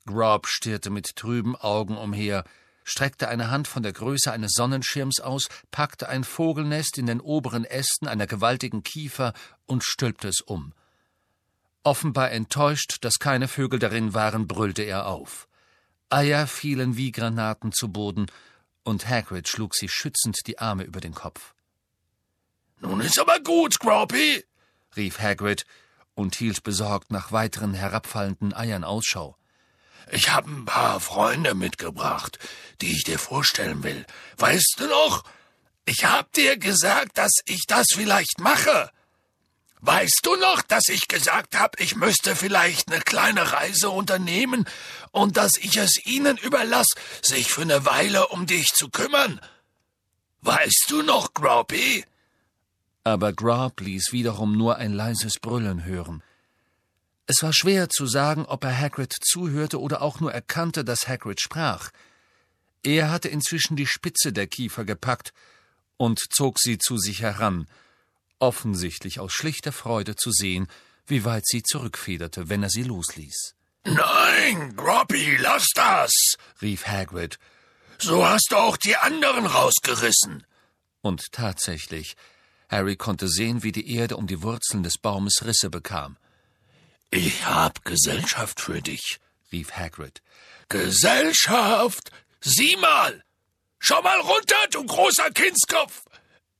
Grob 0.06 0.46
stierte 0.46 0.90
mit 0.90 1.16
trüben 1.16 1.56
Augen 1.56 1.96
umher, 1.96 2.44
streckte 2.84 3.28
eine 3.28 3.50
Hand 3.50 3.66
von 3.66 3.82
der 3.82 3.92
Größe 3.92 4.30
eines 4.30 4.52
Sonnenschirms 4.52 5.20
aus, 5.20 5.48
packte 5.70 6.08
ein 6.08 6.24
Vogelnest 6.24 6.98
in 6.98 7.06
den 7.06 7.20
oberen 7.20 7.64
Ästen 7.64 8.06
einer 8.06 8.26
gewaltigen 8.26 8.82
Kiefer 8.82 9.32
und 9.66 9.82
stülpte 9.82 10.28
es 10.28 10.40
um. 10.40 10.72
Offenbar 11.82 12.30
enttäuscht, 12.30 12.98
dass 13.00 13.18
keine 13.18 13.48
Vögel 13.48 13.78
darin 13.78 14.14
waren, 14.14 14.46
brüllte 14.46 14.82
er 14.82 15.06
auf. 15.06 15.48
Eier 16.10 16.46
fielen 16.46 16.96
wie 16.96 17.12
Granaten 17.12 17.72
zu 17.72 17.90
Boden, 17.90 18.26
und 18.84 19.08
Hagrid 19.08 19.48
schlug 19.48 19.74
sich 19.74 19.92
schützend 19.92 20.38
die 20.46 20.60
Arme 20.60 20.84
über 20.84 21.00
den 21.00 21.14
Kopf. 21.14 21.54
Nun 22.80 23.00
ist 23.00 23.18
aber 23.18 23.40
gut, 23.40 23.80
Gropy, 23.80 24.44
rief 24.96 25.20
Hagrid 25.20 25.66
und 26.14 26.34
hielt 26.36 26.62
besorgt 26.62 27.10
nach 27.10 27.32
weiteren 27.32 27.74
herabfallenden 27.74 28.54
Eiern 28.54 28.84
Ausschau. 28.84 29.36
Ich 30.10 30.30
habe 30.30 30.50
ein 30.50 30.64
paar 30.64 31.00
Freunde 31.00 31.54
mitgebracht, 31.54 32.38
die 32.80 32.92
ich 32.92 33.04
dir 33.04 33.18
vorstellen 33.18 33.82
will. 33.82 34.06
Weißt 34.38 34.76
du 34.78 34.86
noch? 34.86 35.24
Ich 35.84 36.04
hab 36.04 36.32
dir 36.32 36.56
gesagt, 36.56 37.18
dass 37.18 37.32
ich 37.44 37.64
das 37.66 37.86
vielleicht 37.92 38.40
mache. 38.40 38.90
Weißt 39.80 40.20
du 40.22 40.34
noch, 40.36 40.62
dass 40.62 40.88
ich 40.88 41.06
gesagt 41.06 41.56
habe, 41.56 41.80
ich 41.80 41.96
müsste 41.96 42.34
vielleicht 42.34 42.90
eine 42.90 43.00
kleine 43.00 43.52
Reise 43.52 43.90
unternehmen 43.90 44.66
und 45.12 45.36
dass 45.36 45.56
ich 45.58 45.76
es 45.76 46.04
ihnen 46.06 46.38
überlasse, 46.38 46.94
sich 47.22 47.52
für 47.52 47.62
eine 47.62 47.84
Weile 47.84 48.28
um 48.28 48.46
dich 48.46 48.68
zu 48.74 48.88
kümmern? 48.88 49.40
Weißt 50.40 50.86
du 50.88 51.02
noch, 51.02 51.34
Groppy? 51.34 52.04
Aber 53.06 53.32
Grob 53.32 53.80
ließ 53.82 54.10
wiederum 54.10 54.56
nur 54.58 54.78
ein 54.78 54.92
leises 54.92 55.34
Brüllen 55.38 55.84
hören. 55.84 56.24
Es 57.26 57.40
war 57.40 57.52
schwer 57.52 57.88
zu 57.88 58.04
sagen, 58.04 58.44
ob 58.46 58.64
er 58.64 58.76
Hagrid 58.76 59.14
zuhörte 59.22 59.80
oder 59.80 60.02
auch 60.02 60.18
nur 60.18 60.32
erkannte, 60.32 60.84
dass 60.84 61.06
Hagrid 61.06 61.40
sprach. 61.40 61.92
Er 62.82 63.12
hatte 63.12 63.28
inzwischen 63.28 63.76
die 63.76 63.86
Spitze 63.86 64.32
der 64.32 64.48
Kiefer 64.48 64.84
gepackt 64.84 65.32
und 65.96 66.18
zog 66.32 66.58
sie 66.58 66.78
zu 66.78 66.98
sich 66.98 67.22
heran, 67.22 67.68
offensichtlich 68.40 69.20
aus 69.20 69.32
schlichter 69.32 69.70
Freude 69.70 70.16
zu 70.16 70.32
sehen, 70.32 70.66
wie 71.06 71.24
weit 71.24 71.46
sie 71.46 71.62
zurückfederte, 71.62 72.48
wenn 72.48 72.64
er 72.64 72.70
sie 72.70 72.82
losließ. 72.82 73.54
Nein, 73.84 74.74
Groppy, 74.74 75.36
lass 75.36 75.68
das, 75.76 76.10
rief 76.60 76.88
Hagrid. 76.88 77.38
So 77.98 78.26
hast 78.26 78.48
du 78.50 78.56
auch 78.56 78.76
die 78.76 78.96
anderen 78.96 79.46
rausgerissen. 79.46 80.44
Und 81.02 81.30
tatsächlich, 81.30 82.16
Harry 82.68 82.96
konnte 82.96 83.28
sehen, 83.28 83.62
wie 83.62 83.72
die 83.72 83.94
Erde 83.94 84.16
um 84.16 84.26
die 84.26 84.42
Wurzeln 84.42 84.82
des 84.82 84.98
Baumes 84.98 85.44
Risse 85.44 85.70
bekam. 85.70 86.16
Ich 87.10 87.46
hab 87.46 87.84
Gesellschaft 87.84 88.60
für 88.60 88.82
dich, 88.82 89.20
rief 89.52 89.72
Hagrid. 89.72 90.22
Gesellschaft? 90.68 92.10
Sieh 92.40 92.76
mal! 92.76 93.22
Schau 93.78 94.02
mal 94.02 94.20
runter, 94.20 94.56
du 94.70 94.84
großer 94.84 95.30
Kindskopf! 95.30 96.02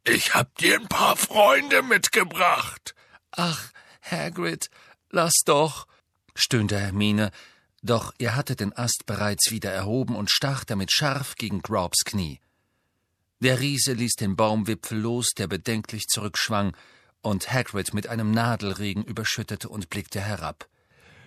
Ich 0.04 0.34
hab 0.34 0.56
dir 0.58 0.78
ein 0.78 0.86
paar 0.86 1.16
Freunde 1.16 1.82
mitgebracht. 1.82 2.94
Ach, 3.32 3.70
Hagrid, 4.02 4.70
lass 5.10 5.34
doch, 5.44 5.88
stöhnte 6.36 6.78
Hermine, 6.78 7.32
doch 7.82 8.14
er 8.18 8.36
hatte 8.36 8.54
den 8.54 8.72
Ast 8.76 9.06
bereits 9.06 9.50
wieder 9.50 9.72
erhoben 9.72 10.14
und 10.14 10.30
stach 10.30 10.64
damit 10.64 10.92
scharf 10.92 11.34
gegen 11.34 11.60
Grobs 11.60 12.04
Knie. 12.04 12.40
Der 13.40 13.60
Riese 13.60 13.92
ließ 13.92 14.14
den 14.14 14.34
Baumwipfel 14.34 14.98
los, 14.98 15.30
der 15.36 15.46
bedenklich 15.46 16.06
zurückschwang, 16.06 16.74
und 17.20 17.52
Hagrid 17.52 17.92
mit 17.92 18.06
einem 18.06 18.30
Nadelregen 18.30 19.04
überschüttete 19.04 19.68
und 19.68 19.90
blickte 19.90 20.20
herab. 20.20 20.68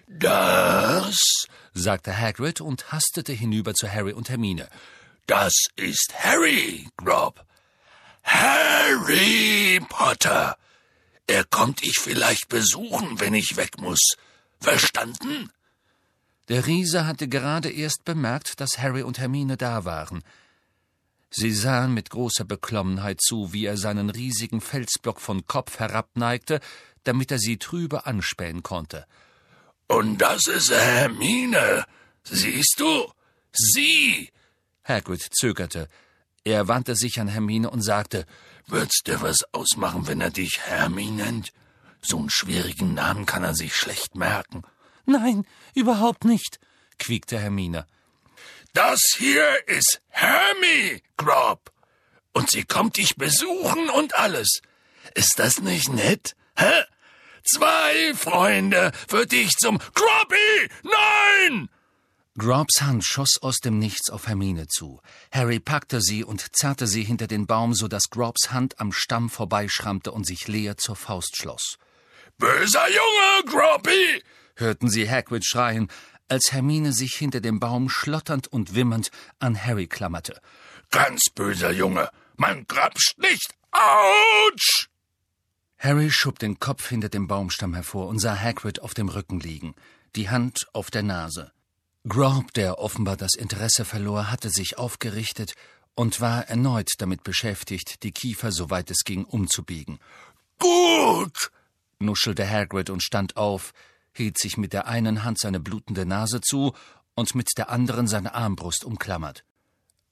Das, 0.08 1.46
sagte 1.74 2.18
Hagrid 2.18 2.62
und 2.62 2.92
hastete 2.92 3.34
hinüber 3.34 3.76
zu 3.76 3.92
Harry 3.92 4.14
und 4.14 4.30
Hermine. 4.30 4.70
Das 5.28 5.54
ist 5.76 6.14
Harry, 6.18 6.88
Grob. 6.98 7.46
Harry 8.24 9.80
Potter. 9.88 10.58
Er 11.28 11.44
kommt 11.44 11.84
ich 11.84 12.00
vielleicht 12.00 12.50
besuchen, 12.50 13.20
wenn 13.20 13.36
ich 13.36 13.56
weg 13.56 13.80
muss. 13.80 14.16
Verstanden? 14.60 15.52
Der 16.48 16.66
Riese 16.66 17.06
hatte 17.06 17.28
gerade 17.28 17.70
erst 17.70 18.04
bemerkt, 18.04 18.60
dass 18.60 18.80
Harry 18.80 19.04
und 19.04 19.20
Hermine 19.20 19.58
da 19.58 19.86
waren. 19.86 20.24
Sie 21.32 21.52
sahen 21.54 21.94
mit 21.94 22.10
großer 22.10 22.46
Beklommenheit 22.46 23.22
zu, 23.22 23.54
wie 23.54 23.66
er 23.66 23.78
seinen 23.78 24.10
riesigen 24.10 24.62
Felsblock 24.62 25.22
von 25.22 25.46
Kopf 25.46 25.80
herabneigte, 25.80 26.60
damit 27.04 27.32
er 27.32 27.40
sie 27.40 27.58
trübe 27.58 28.06
anspähen 28.06 28.64
konnte. 28.64 29.06
Und 29.88 30.20
das 30.20 30.48
ist 30.48 30.72
Hermine. 30.72 31.86
Siehst 32.24 32.76
du? 32.80 33.12
Sie! 33.52 34.30
Hagrid 34.84 35.22
zögerte. 35.32 35.88
Er 36.44 36.68
wandte 36.68 36.96
sich 36.96 37.20
an 37.20 37.28
Hermine 37.28 37.70
und 37.70 37.82
sagte, 37.82 38.26
Wird's 38.68 39.02
dir 39.04 39.22
was 39.22 39.38
ausmachen, 39.52 40.08
wenn 40.08 40.22
er 40.22 40.30
dich 40.30 40.60
Hermi 40.60 41.06
nennt? 41.06 41.52
So 42.02 42.18
einen 42.18 42.30
schwierigen 42.30 42.94
Namen 42.94 43.26
kann 43.26 43.44
er 43.44 43.56
sich 43.56 43.76
schlecht 43.76 44.16
merken. 44.16 44.64
Nein, 45.06 45.46
überhaupt 45.74 46.24
nicht, 46.24 46.60
quiekte 47.00 47.40
Hermine. 47.40 47.88
Das 48.74 49.00
hier 49.18 49.68
ist 49.68 50.02
Hermie, 50.10 51.02
Grob. 51.18 51.72
Und 52.34 52.52
sie 52.52 52.64
kommt 52.64 52.98
dich 52.98 53.16
besuchen 53.16 53.90
und 53.90 54.16
alles. 54.16 54.62
Ist 55.16 55.36
das 55.38 55.60
nicht 55.60 55.90
nett? 55.92 56.36
Hä? 56.56 56.84
Zwei 57.44 58.14
Freunde 58.16 58.92
für 59.08 59.26
dich 59.26 59.56
zum 59.58 59.80
Grobby! 59.80 60.70
Nein! 60.84 61.70
Grobs 62.38 62.82
Hand 62.82 63.04
schoss 63.04 63.38
aus 63.42 63.58
dem 63.58 63.80
Nichts 63.80 64.10
auf 64.10 64.28
Hermine 64.28 64.68
zu. 64.68 65.02
Harry 65.32 65.60
packte 65.60 66.00
sie 66.00 66.24
und 66.24 66.56
zerrte 66.56 66.88
sie 66.88 67.04
hinter 67.04 67.28
den 67.28 67.48
Baum, 67.48 67.74
so 67.74 67.88
dass 67.88 68.10
Grobs 68.10 68.52
Hand 68.52 68.80
am 68.80 68.94
Stamm 68.94 69.30
vorbeischrammte 69.30 70.12
und 70.12 70.26
sich 70.26 70.48
leer 70.48 70.78
zur 70.78 70.96
Faust 70.96 71.36
schloss. 71.38 71.78
Böser 72.38 72.88
Junge, 72.88 73.52
Grobby! 73.52 74.24
hörten 74.56 74.90
sie 74.90 75.10
Hagrid 75.10 75.46
schreien, 75.46 75.90
als 76.30 76.52
Hermine 76.52 76.94
sich 76.94 77.16
hinter 77.16 77.42
dem 77.42 77.60
Baum 77.60 77.90
schlotternd 77.90 78.48
und 78.48 78.76
wimmernd 78.76 79.12
an 79.40 79.64
Harry 79.64 79.88
klammerte. 79.88 80.40
Ganz 80.92 81.26
böser 81.34 81.72
Junge, 81.72 82.10
man 82.36 82.66
grapscht 82.68 83.18
nicht. 83.18 83.54
Autsch! 83.72 84.90
Harry 85.78 86.12
schob 86.12 86.40
den 86.40 86.60
Kopf 86.60 86.90
hinter 86.90 87.10
dem 87.10 87.28
Baumstamm 87.28 87.74
hervor 87.74 88.08
und 88.08 88.20
sah 88.20 88.38
Hagrid 88.38 88.82
auf 88.82 88.94
dem 88.94 89.10
Rücken 89.10 89.40
liegen, 89.40 89.76
die 90.16 90.30
Hand 90.30 90.68
auf 90.74 90.92
der 90.92 91.04
Nase. 91.04 91.52
Grob, 92.08 92.54
der 92.54 92.80
offenbar 92.80 93.18
das 93.18 93.36
Interesse 93.36 93.86
verlor, 93.86 94.32
hatte 94.32 94.50
sich 94.50 94.78
aufgerichtet 94.78 95.54
und 95.96 96.22
war 96.22 96.48
erneut 96.48 96.92
damit 96.98 97.24
beschäftigt, 97.24 98.04
die 98.04 98.12
Kiefer, 98.12 98.52
soweit 98.52 98.90
es 98.90 99.04
ging, 99.04 99.26
umzubiegen. 99.26 100.00
Gut, 100.60 101.52
nuschelte 102.00 102.50
Hagrid 102.50 102.90
und 102.90 103.04
stand 103.04 103.38
auf, 103.38 103.74
hielt 104.14 104.38
sich 104.38 104.58
mit 104.58 104.74
der 104.74 104.88
einen 104.88 105.24
Hand 105.24 105.40
seine 105.40 105.60
blutende 105.60 106.06
Nase 106.06 106.42
zu 106.42 106.74
und 107.16 107.36
mit 107.36 107.50
der 107.58 107.70
anderen 107.70 108.08
seine 108.08 108.34
Armbrust 108.34 108.86
umklammert. 108.86 109.44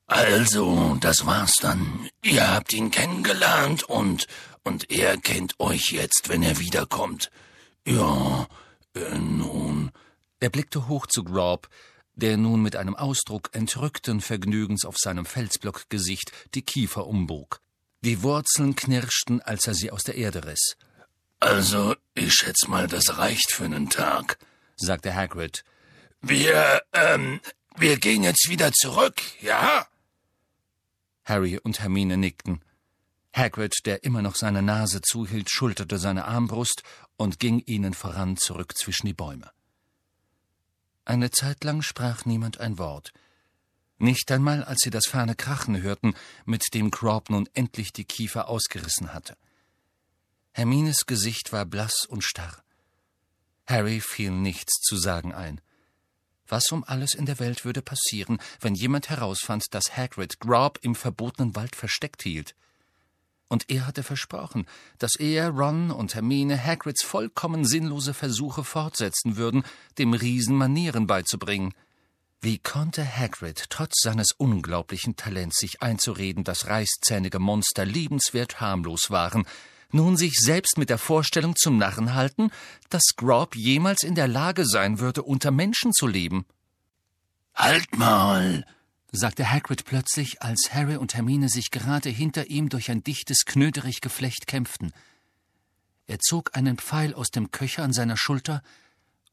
Also, 0.07 0.97
das 1.01 1.25
war's 1.25 1.53
dann. 1.59 2.09
Ihr 2.23 2.49
habt 2.53 2.71
ihn 2.71 2.91
kennengelernt 2.91 3.83
und 3.83 4.27
und 4.67 4.91
er 4.91 5.15
kennt 5.15 5.57
euch 5.59 5.91
jetzt, 5.91 6.27
wenn 6.27 6.43
er 6.43 6.59
wiederkommt. 6.59 7.31
Ja, 7.85 8.47
äh, 8.95 9.17
nun. 9.17 9.91
Er 10.41 10.49
blickte 10.49 10.89
hoch 10.89 11.07
zu 11.07 11.23
Grob, 11.23 11.69
der 12.15 12.35
nun 12.35 12.61
mit 12.61 12.75
einem 12.75 12.93
Ausdruck 12.93 13.49
entrückten 13.53 14.19
Vergnügens 14.19 14.83
auf 14.83 14.97
seinem 14.97 15.25
Felsblockgesicht 15.25 16.33
die 16.53 16.63
Kiefer 16.63 17.07
umbog. 17.07 17.61
Die 18.01 18.23
Wurzeln 18.23 18.75
knirschten, 18.75 19.41
als 19.41 19.67
er 19.67 19.73
sie 19.73 19.89
aus 19.89 20.03
der 20.03 20.15
Erde 20.15 20.43
riss. 20.45 20.75
Also, 21.39 21.95
ich 22.15 22.33
schätze 22.33 22.69
mal, 22.69 22.87
das 22.87 23.17
reicht 23.17 23.51
für 23.51 23.65
einen 23.65 23.89
Tag, 23.89 24.39
sagte 24.75 25.13
Hagrid. 25.13 25.63
Wir, 26.21 26.81
ähm, 26.93 27.39
wir 27.77 27.97
gehen 27.97 28.23
jetzt 28.23 28.49
wieder 28.49 28.71
zurück, 28.73 29.21
ja? 29.41 29.87
Harry 31.25 31.59
und 31.59 31.79
Hermine 31.79 32.17
nickten. 32.17 32.63
Hagrid, 33.35 33.75
der 33.85 34.03
immer 34.03 34.23
noch 34.23 34.35
seine 34.35 34.63
Nase 34.63 35.01
zuhielt, 35.01 35.51
schulterte 35.51 35.99
seine 35.99 36.25
Armbrust 36.25 36.81
und 37.17 37.39
ging 37.39 37.59
ihnen 37.59 37.93
voran 37.93 38.37
zurück 38.37 38.75
zwischen 38.75 39.05
die 39.05 39.13
Bäume. 39.13 39.51
Eine 41.05 41.29
Zeit 41.29 41.63
lang 41.63 41.83
sprach 41.83 42.25
niemand 42.25 42.59
ein 42.59 42.79
Wort. 42.79 43.13
Nicht 43.99 44.31
einmal, 44.31 44.63
als 44.63 44.79
sie 44.81 44.89
das 44.89 45.05
ferne 45.05 45.35
Krachen 45.35 45.81
hörten, 45.81 46.15
mit 46.45 46.63
dem 46.73 46.91
Crop 46.91 47.29
nun 47.29 47.47
endlich 47.53 47.93
die 47.93 48.05
Kiefer 48.05 48.49
ausgerissen 48.49 49.13
hatte. 49.13 49.37
Hermines 50.57 51.05
Gesicht 51.05 51.53
war 51.53 51.65
blass 51.67 52.07
und 52.09 52.23
starr. 52.23 52.63
Harry 53.67 54.01
fiel 54.01 54.31
nichts 54.31 54.81
zu 54.81 54.97
sagen 54.97 55.31
ein. 55.31 55.61
Was 56.47 56.71
um 56.71 56.83
alles 56.83 57.13
in 57.13 57.27
der 57.27 57.37
Welt 57.37 57.63
würde 57.63 57.83
passieren, 57.83 58.39
wenn 58.59 58.73
jemand 58.73 59.11
herausfand, 59.11 59.65
dass 59.69 59.95
Hagrid 59.95 60.39
Grob 60.39 60.79
im 60.81 60.95
verbotenen 60.95 61.55
Wald 61.55 61.75
versteckt 61.75 62.23
hielt? 62.23 62.55
Und 63.49 63.69
er 63.69 63.85
hatte 63.85 64.01
versprochen, 64.01 64.65
dass 64.97 65.15
er, 65.19 65.51
Ron 65.51 65.91
und 65.91 66.15
Hermine 66.15 66.57
Hagrids 66.57 67.03
vollkommen 67.03 67.63
sinnlose 67.63 68.15
Versuche 68.15 68.63
fortsetzen 68.63 69.37
würden, 69.37 69.63
dem 69.99 70.13
Riesen 70.13 70.55
Manieren 70.55 71.05
beizubringen. 71.05 71.75
Wie 72.41 72.57
konnte 72.57 73.05
Hagrid 73.05 73.65
trotz 73.69 74.01
seines 74.01 74.31
unglaublichen 74.31 75.15
Talents 75.17 75.59
sich 75.59 75.83
einzureden, 75.83 76.43
dass 76.43 76.65
reißzähnige 76.65 77.37
Monster 77.37 77.85
liebenswert 77.85 78.59
harmlos 78.59 79.11
waren, 79.11 79.45
nun 79.91 80.17
sich 80.17 80.33
selbst 80.35 80.77
mit 80.77 80.89
der 80.89 80.97
Vorstellung 80.97 81.55
zum 81.55 81.77
Narren 81.77 82.13
halten, 82.13 82.51
dass 82.89 83.15
Grob 83.15 83.55
jemals 83.55 84.03
in 84.03 84.15
der 84.15 84.27
Lage 84.27 84.65
sein 84.65 84.99
würde, 84.99 85.23
unter 85.23 85.51
Menschen 85.51 85.93
zu 85.93 86.07
leben. 86.07 86.45
Halt 87.55 87.97
mal, 87.97 88.65
sagte 89.11 89.49
Hagrid 89.49 89.85
plötzlich, 89.85 90.41
als 90.41 90.69
Harry 90.73 90.97
und 90.97 91.15
Hermine 91.15 91.49
sich 91.49 91.71
gerade 91.71 92.09
hinter 92.09 92.47
ihm 92.47 92.69
durch 92.69 92.91
ein 92.91 93.03
dichtes 93.03 93.45
Knöderiggeflecht 93.45 94.47
kämpften. 94.47 94.91
Er 96.05 96.19
zog 96.19 96.55
einen 96.55 96.77
Pfeil 96.77 97.13
aus 97.13 97.29
dem 97.29 97.51
Köcher 97.51 97.83
an 97.83 97.93
seiner 97.93 98.17
Schulter 98.17 98.61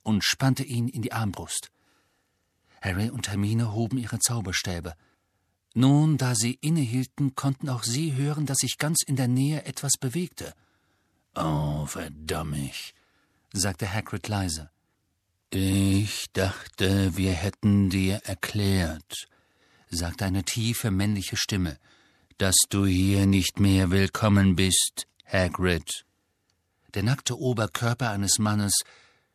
und 0.02 0.24
spannte 0.24 0.64
ihn 0.64 0.88
in 0.88 1.02
die 1.02 1.12
Armbrust. 1.12 1.70
Harry 2.80 3.10
und 3.10 3.28
Hermine 3.28 3.72
hoben 3.72 3.98
ihre 3.98 4.18
Zauberstäbe. 4.18 4.94
Nun, 5.74 6.18
da 6.18 6.36
sie 6.36 6.56
innehielten, 6.60 7.34
konnten 7.34 7.68
auch 7.68 7.82
sie 7.82 8.14
hören, 8.14 8.46
dass 8.46 8.58
sich 8.58 8.78
ganz 8.78 9.02
in 9.04 9.16
der 9.16 9.26
Nähe 9.26 9.64
etwas 9.64 9.92
bewegte. 9.98 10.54
Oh, 11.34 11.84
verdammt, 11.86 12.94
sagte 13.52 13.92
Hagrid 13.92 14.28
leise. 14.28 14.70
Ich 15.50 16.26
dachte, 16.32 17.16
wir 17.16 17.32
hätten 17.32 17.90
dir 17.90 18.20
erklärt, 18.24 19.28
sagte 19.90 20.24
eine 20.24 20.44
tiefe 20.44 20.92
männliche 20.92 21.36
Stimme, 21.36 21.78
dass 22.38 22.54
du 22.68 22.86
hier 22.86 23.26
nicht 23.26 23.58
mehr 23.58 23.90
willkommen 23.90 24.54
bist, 24.54 25.08
Hagrid. 25.26 26.04
Der 26.94 27.02
nackte 27.02 27.36
Oberkörper 27.36 28.10
eines 28.10 28.38
Mannes 28.38 28.74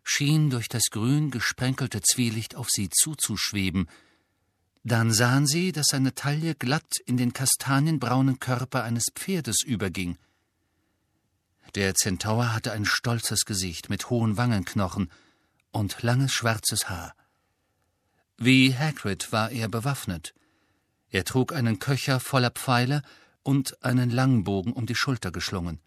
schien 0.04 0.50
durch 0.50 0.70
das 0.70 0.84
grün 0.90 1.32
gesprenkelte 1.32 2.02
Zwielicht 2.02 2.56
auf 2.56 2.68
sie 2.70 2.90
zuzuschweben, 2.90 3.90
dann 4.84 5.14
sahen 5.14 5.46
sie, 5.46 5.72
dass 5.72 5.88
seine 5.88 6.16
Taille 6.16 6.56
glatt 6.56 7.00
in 7.06 7.18
den 7.18 7.34
kastanienbraunen 7.34 8.40
Körper 8.40 8.84
eines 8.84 9.06
Pferdes 9.14 9.62
überging. 9.64 10.18
Der 11.76 11.94
Zentaur 11.96 12.54
hatte 12.54 12.72
ein 12.72 12.86
stolzes 12.86 13.46
Gesicht 13.46 13.90
mit 13.90 14.10
hohen 14.10 14.38
Wangenknochen 14.38 15.12
und 15.72 16.02
langes 16.02 16.32
schwarzes 16.32 16.90
Haar. 16.90 17.14
Wie 18.38 18.76
Hagrid 18.76 19.32
war 19.32 19.52
er 19.52 19.68
bewaffnet. 19.68 20.34
Er 21.10 21.26
trug 21.26 21.54
einen 21.54 21.80
Köcher 21.80 22.20
voller 22.20 22.52
Pfeile 22.52 23.04
und 23.44 23.84
einen 23.84 24.10
Langbogen 24.10 24.74
um 24.74 24.86
die 24.86 24.96
Schulter 24.96 25.32
geschlungen. 25.32 25.80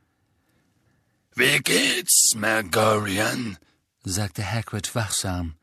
Wie 1.35 1.59
geht's, 1.61 2.33
Mergorian? 2.37 3.57
sagte 4.05 4.45
Hagrid 4.45 4.95
wachsam. 4.95 5.55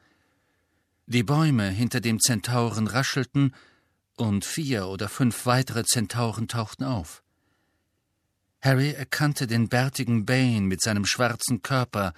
Die 1.10 1.24
Bäume 1.24 1.70
hinter 1.70 2.02
dem 2.02 2.20
Zentauren 2.20 2.86
raschelten, 2.86 3.56
und 4.16 4.46
vier 4.46 4.86
oder 4.86 5.10
fünf 5.10 5.48
weitere 5.48 5.84
Zentauren 5.84 6.48
tauchten 6.48 6.84
auf. 6.84 7.24
Harry 8.62 8.92
erkannte 8.92 9.48
den 9.48 9.70
bärtigen 9.70 10.26
Bane 10.26 10.62
mit 10.62 10.84
seinem 10.84 11.08
schwarzen 11.08 11.64
Körper, 11.64 12.14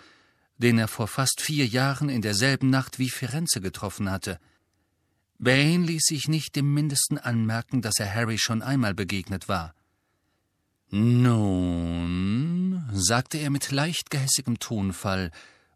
den 0.57 0.77
er 0.77 0.89
vor 0.89 1.07
fast 1.07 1.39
vier 1.39 1.65
Jahren 1.65 2.09
in 2.09 2.21
derselben 2.21 2.69
Nacht 2.69 2.99
wie 2.99 3.09
Firenze 3.09 3.61
getroffen 3.61 4.11
hatte. 4.11 4.39
Bane 5.37 5.85
ließ 5.85 6.03
sich 6.03 6.27
nicht 6.27 6.57
im 6.57 6.73
mindesten 6.73 7.17
anmerken, 7.17 7.81
dass 7.81 7.97
er 7.97 8.13
Harry 8.13 8.39
schon 8.39 8.61
einmal 8.61 8.93
begegnet 8.93 9.47
war. 9.47 9.73
Nun, 10.89 12.89
sagte 12.91 13.37
er 13.37 13.51
mit 13.51 13.71
leicht 13.71 14.09
gehässigem 14.09 14.59
Tonfall, 14.59 15.31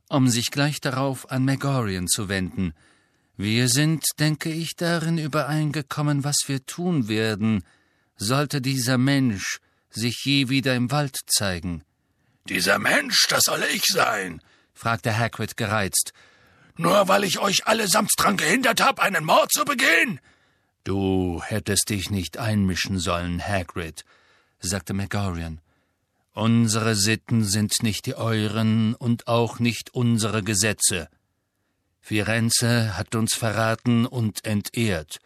um 0.09 0.27
sich 0.27 0.51
gleich 0.51 0.81
darauf 0.81 1.31
an 1.31 1.45
Megorian 1.45 2.07
zu 2.07 2.27
wenden, 2.27 2.73
wir 3.37 3.67
sind, 3.67 4.05
denke 4.19 4.49
ich, 4.49 4.75
darin 4.75 5.17
übereingekommen, 5.17 6.23
was 6.23 6.37
wir 6.47 6.65
tun 6.65 7.07
werden, 7.07 7.63
sollte 8.15 8.61
dieser 8.61 8.97
Mensch 8.97 9.59
sich 9.89 10.21
je 10.23 10.49
wieder 10.49 10.75
im 10.75 10.91
Wald 10.91 11.17
zeigen. 11.27 11.83
Dieser 12.47 12.79
Mensch, 12.79 13.25
das 13.29 13.43
soll 13.45 13.63
ich 13.73 13.83
sein? 13.85 14.41
fragte 14.73 15.17
Hagrid 15.17 15.57
gereizt. 15.57 16.13
Nur 16.77 17.07
weil 17.07 17.23
ich 17.23 17.39
euch 17.39 17.67
allesamt 17.67 18.11
dran 18.17 18.37
gehindert 18.37 18.81
habe, 18.81 19.01
einen 19.01 19.25
Mord 19.25 19.51
zu 19.51 19.63
begehen? 19.65 20.19
Du 20.83 21.41
hättest 21.43 21.89
dich 21.89 22.11
nicht 22.11 22.37
einmischen 22.37 22.99
sollen, 22.99 23.41
Hagrid, 23.41 24.05
sagte 24.59 24.93
Megorian. 24.93 25.61
Unsere 26.33 26.95
Sitten 26.95 27.45
sind 27.45 27.73
nicht 27.81 28.05
die 28.05 28.15
euren 28.15 28.93
und 28.93 29.27
auch 29.27 29.59
nicht 29.59 29.93
unsere 29.93 30.43
Gesetze. 30.43 31.07
Firenze 32.05 32.95
hat 32.95 33.15
uns 33.15 33.33
verraten 33.33 34.05
und 34.05 34.45
entehrt. 34.45 35.17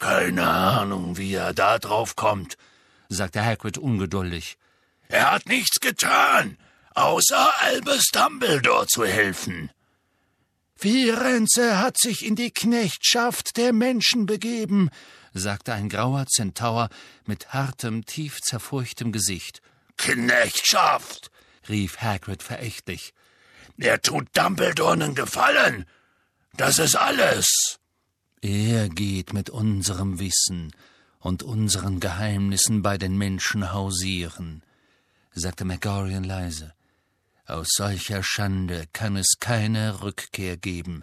Keine 0.00 0.44
Ahnung, 0.44 1.16
wie 1.18 1.34
er 1.34 1.54
da 1.54 1.78
drauf 1.78 2.16
kommt, 2.16 2.56
sagte 3.08 3.44
Hagrid 3.44 3.78
ungeduldig. 3.78 4.58
Er 5.06 5.30
hat 5.30 5.46
nichts 5.46 5.78
getan, 5.78 6.58
außer 6.96 7.60
Albus 7.60 8.06
Dumbledore 8.12 8.88
zu 8.88 9.06
helfen. 9.06 9.70
Firenze 10.74 11.78
hat 11.78 11.96
sich 11.96 12.26
in 12.26 12.34
die 12.34 12.50
Knechtschaft 12.50 13.56
der 13.56 13.72
Menschen 13.72 14.26
begeben, 14.26 14.90
sagte 15.32 15.74
ein 15.74 15.88
grauer 15.88 16.26
Zentaur 16.26 16.88
mit 17.24 17.52
hartem, 17.52 18.04
tief 18.04 18.40
zerfurchtem 18.40 19.12
Gesicht. 19.12 19.62
Knechtschaft, 19.96 21.30
rief 21.68 21.98
Hagrid 21.98 22.42
verächtlich. 22.42 23.14
Er 23.78 24.02
tut 24.02 24.26
Dumbledore 24.36 24.94
einen 24.94 25.14
Gefallen 25.14 25.86
das 26.56 26.78
ist 26.78 26.96
alles. 26.96 27.78
Er 28.40 28.88
geht 28.88 29.32
mit 29.32 29.50
unserem 29.50 30.18
Wissen 30.18 30.72
und 31.18 31.42
unseren 31.42 32.00
Geheimnissen 32.00 32.82
bei 32.82 32.98
den 32.98 33.16
Menschen 33.16 33.72
hausieren, 33.72 34.62
sagte 35.34 35.64
Megorian 35.64 36.24
leise. 36.24 36.72
Aus 37.46 37.68
solcher 37.70 38.22
Schande 38.22 38.86
kann 38.92 39.16
es 39.16 39.34
keine 39.40 40.02
Rückkehr 40.02 40.56
geben. 40.56 41.02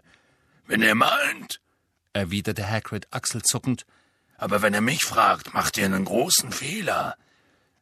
Wenn 0.68 0.82
er 0.82 0.96
meint, 0.96 1.60
erwiderte 2.14 2.70
Hagrid 2.70 3.08
achselzuckend, 3.12 3.86
aber 4.38 4.62
wenn 4.62 4.74
er 4.74 4.82
mich 4.82 5.06
fragt, 5.06 5.54
macht 5.54 5.78
er 5.78 5.86
einen 5.86 6.06
großen 6.06 6.52
Fehler. 6.52 7.16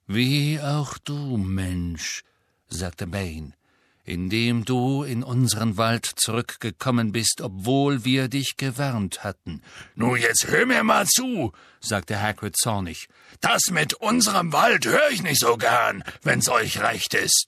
Wie 0.08 0.60
auch 0.60 0.98
du, 0.98 1.38
Mensch, 1.38 2.24
sagte 2.68 3.08
Bane 3.08 3.54
indem 4.12 4.66
du 4.66 5.04
in 5.04 5.24
unseren 5.24 5.78
Wald 5.78 6.06
zurückgekommen 6.18 7.14
bist, 7.14 7.40
obwohl 7.40 8.04
wir 8.04 8.28
dich 8.28 8.58
gewarnt 8.58 9.24
hatten. 9.24 9.62
Nun 9.96 10.18
jetzt 10.18 10.48
hör 10.48 10.66
mir 10.66 10.84
mal 10.84 11.08
zu, 11.08 11.54
sagte 11.80 12.22
Hagrid 12.22 12.58
zornig. 12.58 13.08
Das 13.40 13.62
mit 13.72 13.94
unserem 13.94 14.52
Wald 14.52 14.86
hör 14.86 15.10
ich 15.12 15.24
nicht 15.24 15.40
so 15.40 15.56
gern, 15.56 16.04
wenn's 16.24 16.50
euch 16.50 16.82
recht 16.82 17.14
ist. 17.14 17.48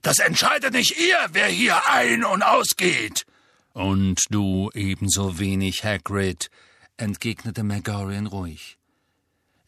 Das 0.00 0.20
entscheidet 0.20 0.74
nicht 0.74 0.96
ihr, 0.96 1.18
wer 1.32 1.48
hier 1.48 1.76
ein- 1.90 2.24
und 2.24 2.44
ausgeht. 2.44 3.26
Und 3.72 4.20
du 4.30 4.70
ebenso 4.74 5.40
wenig, 5.40 5.82
Hagrid, 5.82 6.50
entgegnete 6.98 7.64
Megorian 7.64 8.26
ruhig. 8.26 8.78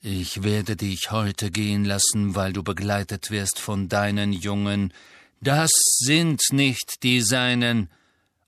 Ich 0.00 0.44
werde 0.44 0.76
dich 0.76 1.10
heute 1.10 1.50
gehen 1.50 1.84
lassen, 1.84 2.36
weil 2.36 2.52
du 2.52 2.62
begleitet 2.62 3.32
wirst 3.32 3.58
von 3.58 3.88
deinen 3.88 4.32
Jungen. 4.32 4.92
Das 5.42 5.70
sind 5.98 6.40
nicht 6.52 7.02
die 7.02 7.20
seinen, 7.20 7.90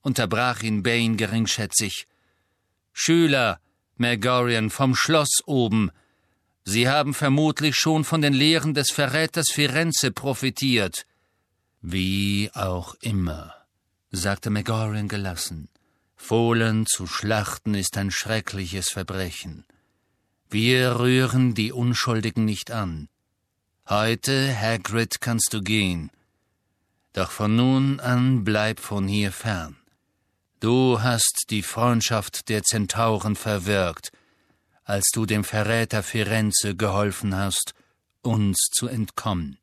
unterbrach 0.00 0.62
ihn 0.62 0.82
Bane 0.82 1.16
geringschätzig. 1.16 2.06
Schüler, 2.92 3.60
Megorian 3.96 4.70
vom 4.70 4.94
Schloss 4.94 5.42
oben, 5.44 5.90
Sie 6.66 6.88
haben 6.88 7.12
vermutlich 7.12 7.76
schon 7.76 8.04
von 8.04 8.22
den 8.22 8.32
Lehren 8.32 8.72
des 8.72 8.90
Verräters 8.90 9.50
Firenze 9.52 10.12
profitiert. 10.12 11.04
Wie 11.82 12.50
auch 12.54 12.94
immer, 13.02 13.54
sagte 14.10 14.48
Megorian 14.48 15.08
gelassen. 15.08 15.68
Fohlen 16.16 16.86
zu 16.86 17.06
schlachten 17.06 17.74
ist 17.74 17.98
ein 17.98 18.10
schreckliches 18.10 18.88
Verbrechen. 18.88 19.66
Wir 20.48 20.98
rühren 21.00 21.52
die 21.52 21.70
Unschuldigen 21.72 22.46
nicht 22.46 22.70
an. 22.70 23.08
Heute, 23.86 24.58
Hagrid, 24.58 25.20
kannst 25.20 25.52
du 25.52 25.60
gehen. 25.60 26.10
Doch 27.14 27.30
von 27.30 27.54
nun 27.54 28.00
an 28.00 28.44
bleib 28.44 28.80
von 28.80 29.06
hier 29.06 29.32
fern. 29.32 29.76
Du 30.58 31.00
hast 31.00 31.46
die 31.50 31.62
Freundschaft 31.62 32.48
der 32.48 32.64
Zentauren 32.64 33.36
verwirkt, 33.36 34.10
als 34.84 35.10
du 35.12 35.24
dem 35.24 35.44
Verräter 35.44 36.02
Firenze 36.02 36.74
geholfen 36.74 37.36
hast, 37.36 37.74
uns 38.22 38.68
zu 38.72 38.88
entkommen. 38.88 39.58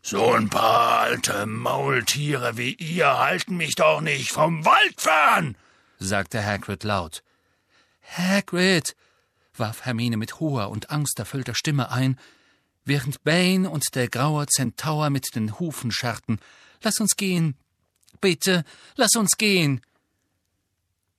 So 0.00 0.32
ein 0.32 0.48
paar 0.48 1.00
alte 1.00 1.44
Maultiere 1.46 2.56
wie 2.56 2.74
ihr 2.74 3.18
halten 3.18 3.56
mich 3.56 3.74
doch 3.74 4.00
nicht 4.00 4.32
vom 4.32 4.64
Wald 4.64 4.98
fern, 4.98 5.56
sagte 5.98 6.44
Hagrid 6.44 6.84
laut. 6.84 7.22
Hagrid, 8.16 8.96
warf 9.54 9.84
Hermine 9.84 10.16
mit 10.16 10.40
hoher 10.40 10.70
und 10.70 10.90
angsterfüllter 10.90 11.54
Stimme 11.54 11.90
ein, 11.90 12.18
während 12.84 13.22
Bane 13.24 13.68
und 13.68 13.94
der 13.94 14.08
graue 14.08 14.46
Zentaur 14.46 15.10
mit 15.10 15.34
den 15.34 15.58
Hufen 15.58 15.90
scharrten. 15.90 16.38
Lass 16.82 17.00
uns 17.00 17.16
gehen. 17.16 17.56
Bitte, 18.20 18.64
lass 18.96 19.14
uns 19.16 19.36
gehen. 19.36 19.80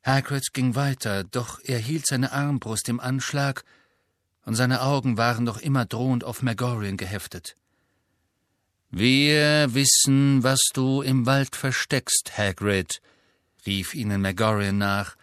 Hagrid 0.03 0.53
ging 0.53 0.75
weiter, 0.75 1.23
doch 1.23 1.59
er 1.63 1.79
hielt 1.79 2.05
seine 2.07 2.31
Armbrust 2.33 2.89
im 2.89 2.99
Anschlag, 2.99 3.63
und 4.45 4.55
seine 4.55 4.81
Augen 4.81 5.15
waren 5.17 5.45
noch 5.45 5.59
immer 5.59 5.85
drohend 5.85 6.25
auf 6.25 6.41
Megorian 6.41 6.97
geheftet. 6.97 7.55
Wir 8.89 9.73
wissen, 9.73 10.43
was 10.43 10.59
du 10.73 11.01
im 11.01 11.25
Wald 11.25 11.55
versteckst, 11.55 12.37
Hagrid, 12.37 13.01
rief 13.65 13.95
ihnen 13.95 14.21
Megorian 14.21 14.77
nach, 14.77 15.15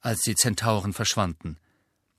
als 0.00 0.22
die 0.22 0.34
Zentauren 0.34 0.94
verschwanden. 0.94 1.58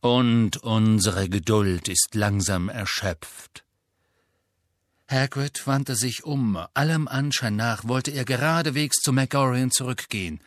Und 0.08 0.56
unsere 0.56 1.28
Geduld 1.28 1.90
ist 1.90 2.16
langsam 2.16 2.70
erschöpft. 2.70 3.66
Hagrid 5.12 5.68
wandte 5.68 5.98
sich 5.98 6.24
um. 6.24 6.58
Allem 6.74 7.10
Anschein 7.10 7.58
nach 7.58 7.90
wollte 7.90 8.12
er 8.12 8.24
geradewegs 8.24 9.02
zu 9.02 9.12
Megorian 9.12 9.70
zurückgehen. 9.70 10.40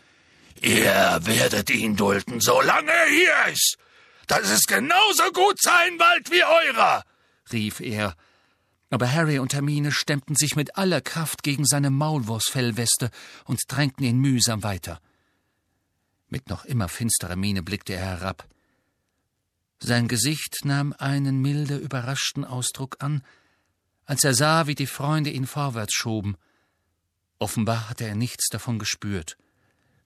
Ihr 0.63 1.21
werdet 1.25 1.69
ihn 1.69 1.95
dulden, 1.95 2.41
solange 2.41 2.91
er 2.91 3.11
hier 3.11 3.53
ist. 3.53 3.77
Das 4.29 4.51
ist 4.51 4.67
genauso 4.67 5.31
gut 5.35 5.61
sein 5.61 5.99
Wald 5.99 6.31
wie 6.31 6.43
eurer, 6.43 7.05
rief 7.53 7.81
er. 7.81 8.17
Aber 8.89 9.13
Harry 9.13 9.39
und 9.39 9.53
Hermine 9.53 9.93
stemmten 9.93 10.37
sich 10.37 10.57
mit 10.57 10.79
aller 10.79 11.03
Kraft 11.03 11.43
gegen 11.43 11.67
seine 11.67 11.91
Maulwurfsfellweste 11.91 13.11
und 13.45 13.61
drängten 13.69 14.07
ihn 14.07 14.21
mühsam 14.21 14.63
weiter. 14.63 15.03
Mit 16.31 16.49
noch 16.49 16.65
immer 16.65 16.89
finsterer 16.89 17.37
Miene 17.37 17.63
blickte 17.63 17.93
er 17.93 18.21
herab. 18.21 18.49
Sein 19.83 20.09
Gesicht 20.09 20.65
nahm 20.65 20.95
einen 20.99 21.41
milde, 21.41 21.77
überraschten 21.77 22.45
Ausdruck 22.45 22.97
an, 23.01 23.25
als 24.05 24.25
er 24.25 24.35
sah, 24.35 24.67
wie 24.67 24.75
die 24.75 24.87
Freunde 24.87 25.31
ihn 25.31 25.47
vorwärts 25.47 25.95
schoben. 25.95 26.37
Offenbar 27.39 27.89
hatte 27.89 28.05
er 28.05 28.15
nichts 28.15 28.49
davon 28.49 28.79
gespürt. 28.79 29.39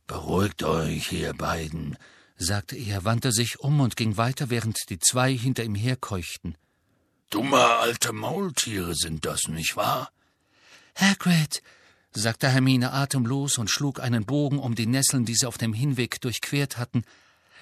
Beruhigt 0.06 0.62
euch, 0.62 1.10
ihr 1.12 1.34
beiden, 1.34 1.96
sagte 2.36 2.76
er, 2.76 3.04
wandte 3.04 3.32
sich 3.32 3.60
um 3.60 3.80
und 3.80 3.96
ging 3.96 4.16
weiter, 4.16 4.50
während 4.50 4.78
die 4.90 4.98
zwei 4.98 5.36
hinter 5.36 5.64
ihm 5.64 5.74
herkeuchten. 5.74 6.56
Dumme 7.30 7.64
alte 7.64 8.12
Maultiere 8.12 8.94
sind 8.94 9.24
das, 9.24 9.48
nicht 9.48 9.76
wahr? 9.76 10.12
Hagrid, 10.94 11.62
sagte 12.12 12.48
Hermine 12.48 12.92
atemlos 12.92 13.58
und 13.58 13.70
schlug 13.70 13.98
einen 13.98 14.24
Bogen 14.24 14.58
um 14.60 14.76
die 14.76 14.86
Nesseln, 14.86 15.24
die 15.24 15.34
sie 15.34 15.46
auf 15.46 15.58
dem 15.58 15.72
Hinweg 15.72 16.20
durchquert 16.20 16.78
hatten. 16.78 17.04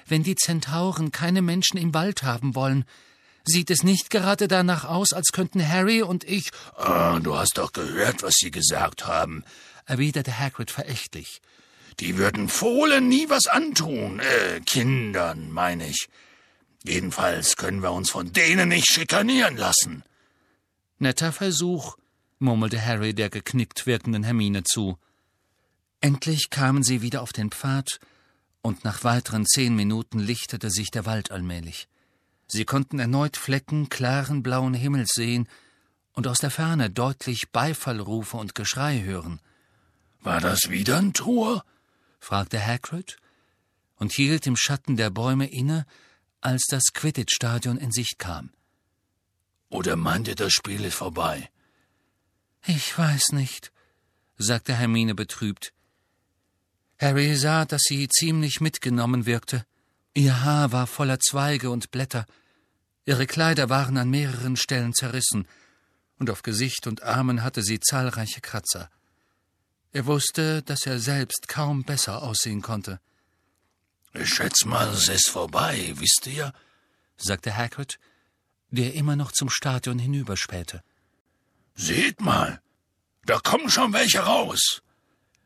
Wenn 0.07 0.23
die 0.23 0.35
Zentauren 0.35 1.13
keine 1.13 1.43
Menschen 1.43 1.79
im 1.79 1.95
Wald 1.95 2.23
haben 2.23 2.55
wollen, 2.55 2.85
sieht 3.45 3.71
es 3.71 3.83
nicht 3.83 4.11
gerade 4.11 4.49
danach 4.49 4.85
aus, 4.85 5.13
als 5.13 5.33
könnten 5.33 5.67
Harry 5.67 6.03
und 6.03 6.25
ich. 6.25 6.51
Ah, 6.77 7.19
du 7.21 7.37
hast 7.37 7.59
doch 7.59 7.73
gehört, 7.73 8.23
was 8.23 8.35
sie 8.37 8.51
gesagt 8.51 9.07
haben, 9.07 9.45
erwiderte 9.87 10.39
Hagrid 10.39 10.71
verächtlich. 10.71 11.41
Die 12.01 12.17
würden 12.17 12.49
Fohlen 12.49 13.09
nie 13.09 13.29
was 13.29 13.47
antun, 13.47 14.21
äh, 14.21 14.61
Kindern, 14.61 15.51
meine 15.51 15.89
ich. 15.89 16.09
Jedenfalls 16.85 17.57
können 17.57 17.83
wir 17.83 17.93
uns 17.93 18.11
von 18.11 18.33
denen 18.33 18.71
nicht 18.71 18.91
schikanieren 18.91 19.57
lassen. 19.57 20.03
Netter 20.99 21.33
Versuch, 21.33 21.97
murmelte 22.39 22.85
Harry 22.85 23.15
der 23.15 23.31
geknickt 23.31 23.87
wirkenden 23.87 24.25
Hermine 24.25 24.65
zu. 24.65 24.99
Endlich 26.01 26.51
kamen 26.51 26.83
sie 26.83 27.03
wieder 27.03 27.23
auf 27.23 27.33
den 27.33 27.51
Pfad, 27.51 28.01
und 28.63 28.85
nach 28.85 29.05
weiteren 29.05 29.45
zehn 29.45 29.75
Minuten 29.75 30.19
lichtete 30.19 30.71
sich 30.71 30.91
der 30.91 31.05
Wald 31.05 31.31
allmählich. 31.31 31.89
Sie 32.47 32.65
konnten 32.65 32.99
erneut 32.99 33.37
Flecken 33.37 33.89
klaren 33.89 34.43
blauen 34.43 34.75
Himmels 34.75 35.11
sehen 35.15 35.49
und 36.13 36.27
aus 36.27 36.39
der 36.39 36.51
Ferne 36.51 36.91
deutlich 36.91 37.51
Beifallrufe 37.51 38.37
und 38.37 38.55
Geschrei 38.55 39.03
hören. 39.03 39.41
War 40.21 40.41
das 40.41 40.71
wieder 40.71 40.99
ein 40.99 41.13
Tor? 41.13 41.65
fragte 42.21 42.65
Hagrid 42.65 43.17
und 43.97 44.13
hielt 44.13 44.47
im 44.47 44.57
Schatten 44.57 44.97
der 44.97 45.11
Bäume 45.11 45.49
inne, 45.51 45.87
als 46.41 46.67
das 46.69 46.93
Quidditch-Stadion 46.93 47.79
in 47.79 47.91
Sicht 47.91 48.19
kam. 48.19 48.51
Oder 49.69 49.97
meint 49.97 50.29
ihr, 50.29 50.35
das 50.35 50.53
Spiel 50.53 50.85
ist 50.85 50.95
vorbei? 50.95 51.51
Ich 52.67 52.97
weiß 52.97 53.33
nicht, 53.33 53.73
sagte 54.37 54.75
Hermine 54.75 55.15
betrübt. 55.15 55.73
Harry 57.03 57.35
sah, 57.35 57.65
dass 57.65 57.83
sie 57.83 58.09
ziemlich 58.09 58.61
mitgenommen 58.61 59.27
wirkte. 59.27 59.67
Ihr 60.15 60.45
Haar 60.45 60.71
war 60.71 60.87
voller 60.87 61.19
Zweige 61.19 61.71
und 61.71 61.91
Blätter, 61.91 62.27
ihre 63.05 63.27
Kleider 63.27 63.69
waren 63.69 63.97
an 63.97 64.09
mehreren 64.09 64.57
Stellen 64.57 64.95
zerrissen, 64.95 65.49
und 66.21 66.31
auf 66.31 66.43
Gesicht 66.43 66.87
und 66.87 67.03
Armen 67.03 67.43
hatte 67.43 67.63
sie 67.63 67.81
zahlreiche 67.81 68.41
Kratzer. 68.41 68.89
Er 69.91 70.07
wusste, 70.07 70.63
dass 70.63 70.87
er 70.87 71.01
selbst 71.01 71.49
kaum 71.49 71.83
besser 71.83 72.23
aussehen 72.23 72.63
konnte. 72.63 73.01
Ich 74.15 74.29
schätze 74.29 74.69
mal, 74.69 74.89
es 74.91 75.09
ist 75.09 75.29
vorbei, 75.29 75.93
wisst 75.97 76.29
ihr? 76.29 76.53
sagte 77.17 77.57
Hagrid, 77.57 77.99
der 78.71 78.95
immer 78.95 79.17
noch 79.17 79.33
zum 79.33 79.51
Stadion 79.51 79.99
hinüberspähte. 79.99 80.85
Seht 81.75 82.21
mal, 82.21 82.63
da 83.25 83.41
kommen 83.41 83.71
schon 83.71 83.93
welche 83.93 84.21
raus. 84.21 84.83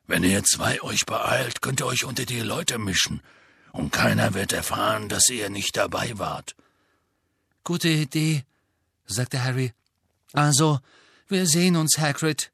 Wenn 0.07 0.22
ihr 0.22 0.44
zwei 0.44 0.80
euch 0.82 1.04
beeilt, 1.04 1.62
könnt 1.62 1.80
ihr 1.80 1.86
euch 1.86 2.04
unter 2.04 2.24
die 2.24 2.40
Leute 2.40 2.78
mischen, 2.78 3.20
und 3.72 3.92
keiner 3.92 4.34
wird 4.34 4.52
erfahren, 4.52 5.09
dass 5.09 5.28
ihr 5.28 5.50
nicht 5.50 5.76
dabei 5.76 6.18
wart. 6.18 6.57
Gute 7.64 7.88
Idee, 7.88 8.44
sagte 9.07 9.42
Harry. 9.42 9.72
Also, 10.32 10.80
wir 11.28 11.46
sehen 11.46 11.76
uns, 11.76 11.98
Hagrid. 11.98 12.52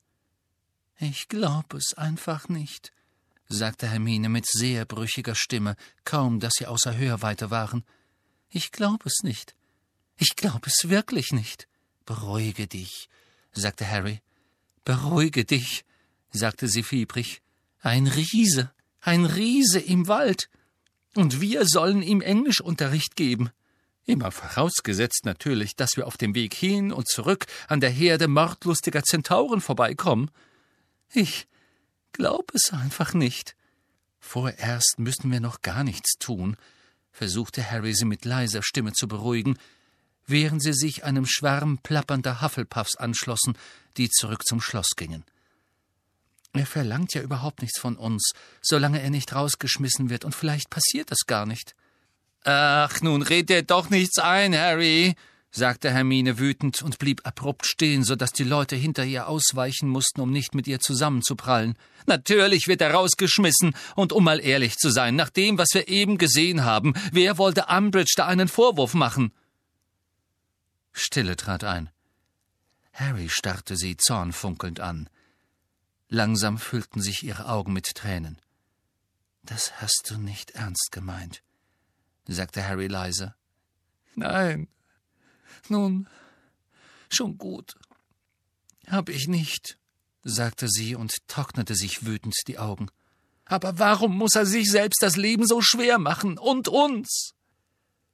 Ich 0.98 1.28
glaub 1.28 1.74
es 1.74 1.94
einfach 1.94 2.48
nicht, 2.48 2.92
sagte 3.48 3.88
Hermine 3.88 4.28
mit 4.28 4.46
sehr 4.46 4.84
brüchiger 4.84 5.34
Stimme, 5.34 5.76
kaum 6.04 6.40
dass 6.40 6.54
sie 6.58 6.66
außer 6.66 6.96
Hörweite 6.96 7.50
waren. 7.50 7.84
Ich 8.48 8.72
glaub 8.72 9.04
es 9.04 9.22
nicht. 9.22 9.54
Ich 10.16 10.36
glaub 10.36 10.66
es 10.66 10.88
wirklich 10.88 11.32
nicht. 11.32 11.68
Beruhige 12.06 12.66
dich, 12.66 13.08
sagte 13.52 13.88
Harry. 13.88 14.20
Beruhige 14.84 15.44
dich, 15.44 15.84
sagte 16.32 16.68
sie 16.68 16.82
fiebrig. 16.82 17.42
Ein 17.80 18.06
Riese, 18.06 18.72
ein 19.00 19.24
Riese 19.24 19.78
im 19.80 20.08
Wald. 20.08 20.48
Und 21.14 21.40
wir 21.40 21.66
sollen 21.66 22.02
ihm 22.02 22.20
Englischunterricht 22.20 23.16
geben. 23.16 23.50
Immer 24.04 24.32
vorausgesetzt 24.32 25.24
natürlich, 25.24 25.76
dass 25.76 25.96
wir 25.96 26.06
auf 26.06 26.16
dem 26.16 26.34
Weg 26.34 26.54
hin 26.54 26.92
und 26.92 27.08
zurück 27.08 27.46
an 27.68 27.80
der 27.80 27.90
Herde 27.90 28.26
mordlustiger 28.26 29.02
Zentauren 29.02 29.60
vorbeikommen. 29.60 30.30
Ich 31.12 31.46
glaub 32.12 32.52
es 32.54 32.72
einfach 32.72 33.14
nicht. 33.14 33.54
Vorerst 34.18 34.98
müssen 34.98 35.30
wir 35.30 35.40
noch 35.40 35.62
gar 35.62 35.84
nichts 35.84 36.14
tun, 36.18 36.56
versuchte 37.12 37.70
Harry 37.70 37.94
sie 37.94 38.04
mit 38.04 38.24
leiser 38.24 38.62
Stimme 38.62 38.92
zu 38.92 39.06
beruhigen, 39.06 39.58
während 40.26 40.62
sie 40.62 40.72
sich 40.72 41.04
einem 41.04 41.26
Schwarm 41.26 41.78
plappernder 41.78 42.40
Hufflepuffs 42.40 42.96
anschlossen, 42.96 43.56
die 43.96 44.08
zurück 44.08 44.44
zum 44.46 44.60
Schloss 44.60 44.90
gingen. 44.96 45.24
Er 46.54 46.66
verlangt 46.66 47.14
ja 47.14 47.22
überhaupt 47.22 47.62
nichts 47.62 47.78
von 47.78 47.96
uns, 47.96 48.32
solange 48.60 49.00
er 49.00 49.10
nicht 49.10 49.34
rausgeschmissen 49.34 50.10
wird, 50.10 50.24
und 50.24 50.34
vielleicht 50.34 50.68
passiert 50.68 51.10
das 51.10 51.26
gar 51.26 51.46
nicht. 51.46 51.74
Ach, 52.44 53.00
nun 53.00 53.22
red 53.22 53.48
dir 53.48 53.62
doch 53.62 53.88
nichts 53.88 54.18
ein, 54.18 54.54
Harry, 54.54 55.14
sagte 55.50 55.90
Hermine 55.90 56.38
wütend 56.38 56.82
und 56.82 56.98
blieb 56.98 57.24
abrupt 57.24 57.66
stehen, 57.66 58.04
so 58.04 58.16
dass 58.16 58.32
die 58.32 58.44
Leute 58.44 58.76
hinter 58.76 59.04
ihr 59.04 59.28
ausweichen 59.28 59.88
mussten, 59.88 60.20
um 60.20 60.30
nicht 60.30 60.54
mit 60.54 60.66
ihr 60.66 60.80
zusammenzuprallen. 60.80 61.78
Natürlich 62.06 62.66
wird 62.68 62.80
er 62.80 62.92
rausgeschmissen, 62.92 63.74
und 63.94 64.12
um 64.12 64.24
mal 64.24 64.40
ehrlich 64.40 64.76
zu 64.76 64.90
sein, 64.90 65.14
nach 65.14 65.30
dem, 65.30 65.56
was 65.56 65.68
wir 65.72 65.88
eben 65.88 66.18
gesehen 66.18 66.64
haben, 66.64 66.94
wer 67.12 67.38
wollte 67.38 67.66
Umbridge 67.66 68.14
da 68.16 68.26
einen 68.26 68.48
Vorwurf 68.48 68.92
machen? 68.92 69.32
Stille 70.92 71.36
trat 71.36 71.64
ein. 71.64 71.90
Harry 72.92 73.30
starrte 73.30 73.76
sie 73.76 73.96
zornfunkelnd 73.96 74.80
an. 74.80 75.08
Langsam 76.14 76.58
füllten 76.58 77.00
sich 77.00 77.22
ihre 77.22 77.48
Augen 77.48 77.72
mit 77.72 77.94
Tränen. 77.94 78.36
Das 79.44 79.80
hast 79.80 80.10
du 80.10 80.18
nicht 80.18 80.50
ernst 80.50 80.92
gemeint, 80.92 81.42
sagte 82.28 82.68
Harry 82.68 82.86
leise. 82.86 83.34
Nein. 84.14 84.68
Nun, 85.70 86.06
schon 87.08 87.38
gut. 87.38 87.76
Hab 88.86 89.08
ich 89.08 89.26
nicht, 89.26 89.78
sagte 90.22 90.68
sie 90.68 90.96
und 90.96 91.26
trocknete 91.28 91.74
sich 91.74 92.04
wütend 92.04 92.36
die 92.46 92.58
Augen. 92.58 92.90
Aber 93.46 93.78
warum 93.78 94.14
muss 94.14 94.34
er 94.34 94.44
sich 94.44 94.70
selbst 94.70 95.02
das 95.02 95.16
Leben 95.16 95.46
so 95.46 95.62
schwer 95.62 95.96
machen 95.98 96.36
und 96.36 96.68
uns? 96.68 97.32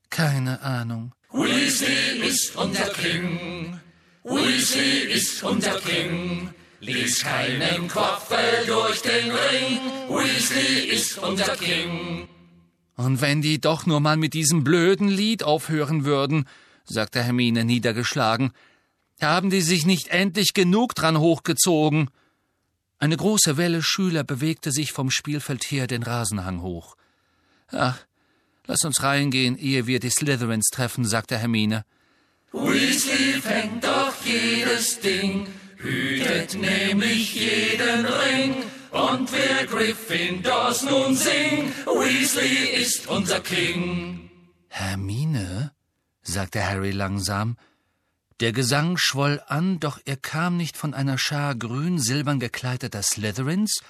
Keine 0.09 0.61
Ahnung. 0.63 1.17
Weasley 1.33 2.29
ist 2.29 2.55
unser 2.55 2.91
King. 2.91 3.81
Weasley 4.23 5.13
ist 5.13 5.43
unser 5.43 5.81
King. 5.81 6.55
Lies 6.81 7.22
keinen 7.22 7.89
Quaffel 7.89 8.66
durch 8.66 9.03
den 9.03 9.33
Ring. 9.33 9.81
Weasley 10.09 10.91
ist 10.91 11.18
unser 11.18 11.57
King. 11.57 12.29
Und 12.97 13.20
wenn 13.20 13.43
die 13.43 13.61
doch 13.61 13.85
nur 13.87 14.01
mal 14.01 14.16
mit 14.16 14.33
diesem 14.33 14.62
blöden 14.62 15.09
Lied 15.09 15.43
aufhören 15.43 16.05
würden, 16.05 16.49
sagte 16.85 17.22
Hermine 17.22 17.64
niedergeschlagen, 17.64 18.53
haben 19.20 19.51
die 19.51 19.61
sich 19.61 19.87
nicht 19.87 20.09
endlich 20.09 20.55
genug 20.55 20.95
dran 20.95 21.18
hochgezogen? 21.18 22.11
Eine 23.01 23.16
große 23.16 23.57
Welle 23.57 23.83
Schüler 23.83 24.22
bewegte 24.22 24.70
sich 24.70 24.93
vom 24.93 25.11
Spielfeld 25.11 25.64
her 25.64 25.89
den 25.89 26.05
Rasenhang 26.05 26.62
hoch. 26.62 26.97
Ach, 27.72 27.99
lass 28.66 28.85
uns 28.85 29.03
reingehen, 29.03 29.59
ehe 29.59 29.87
wir 29.87 29.99
die 29.99 30.11
Slytherins 30.11 30.68
treffen, 30.70 31.05
sagte 31.05 31.39
Hermine. 31.39 31.85
Weasley 32.53 33.41
fängt 33.41 33.85
doch 33.85 34.14
jedes 34.24 35.01
Ding, 35.01 35.49
hütet 35.79 36.55
nämlich 36.55 37.35
jeden 37.35 38.07
Ring. 38.07 38.55
Und 38.91 39.31
wer 39.33 39.66
Gryffindors 39.66 40.83
nun 40.83 41.14
singt, 41.14 41.87
Weasley 41.87 42.81
ist 42.83 43.07
unser 43.07 43.41
King. 43.41 44.31
Hermine? 44.68 45.72
sagte 46.22 46.64
Harry 46.64 46.91
langsam. 46.91 47.57
Der 48.41 48.53
Gesang 48.53 48.97
schwoll 48.97 49.43
an, 49.47 49.81
doch 49.81 49.99
er 50.05 50.16
kam 50.16 50.57
nicht 50.57 50.76
von 50.76 50.95
einer 50.95 51.18
Schar 51.18 51.55
grün-silbern 51.57 52.39
gekleideter 52.39 53.03
Slytherins, 53.03 53.81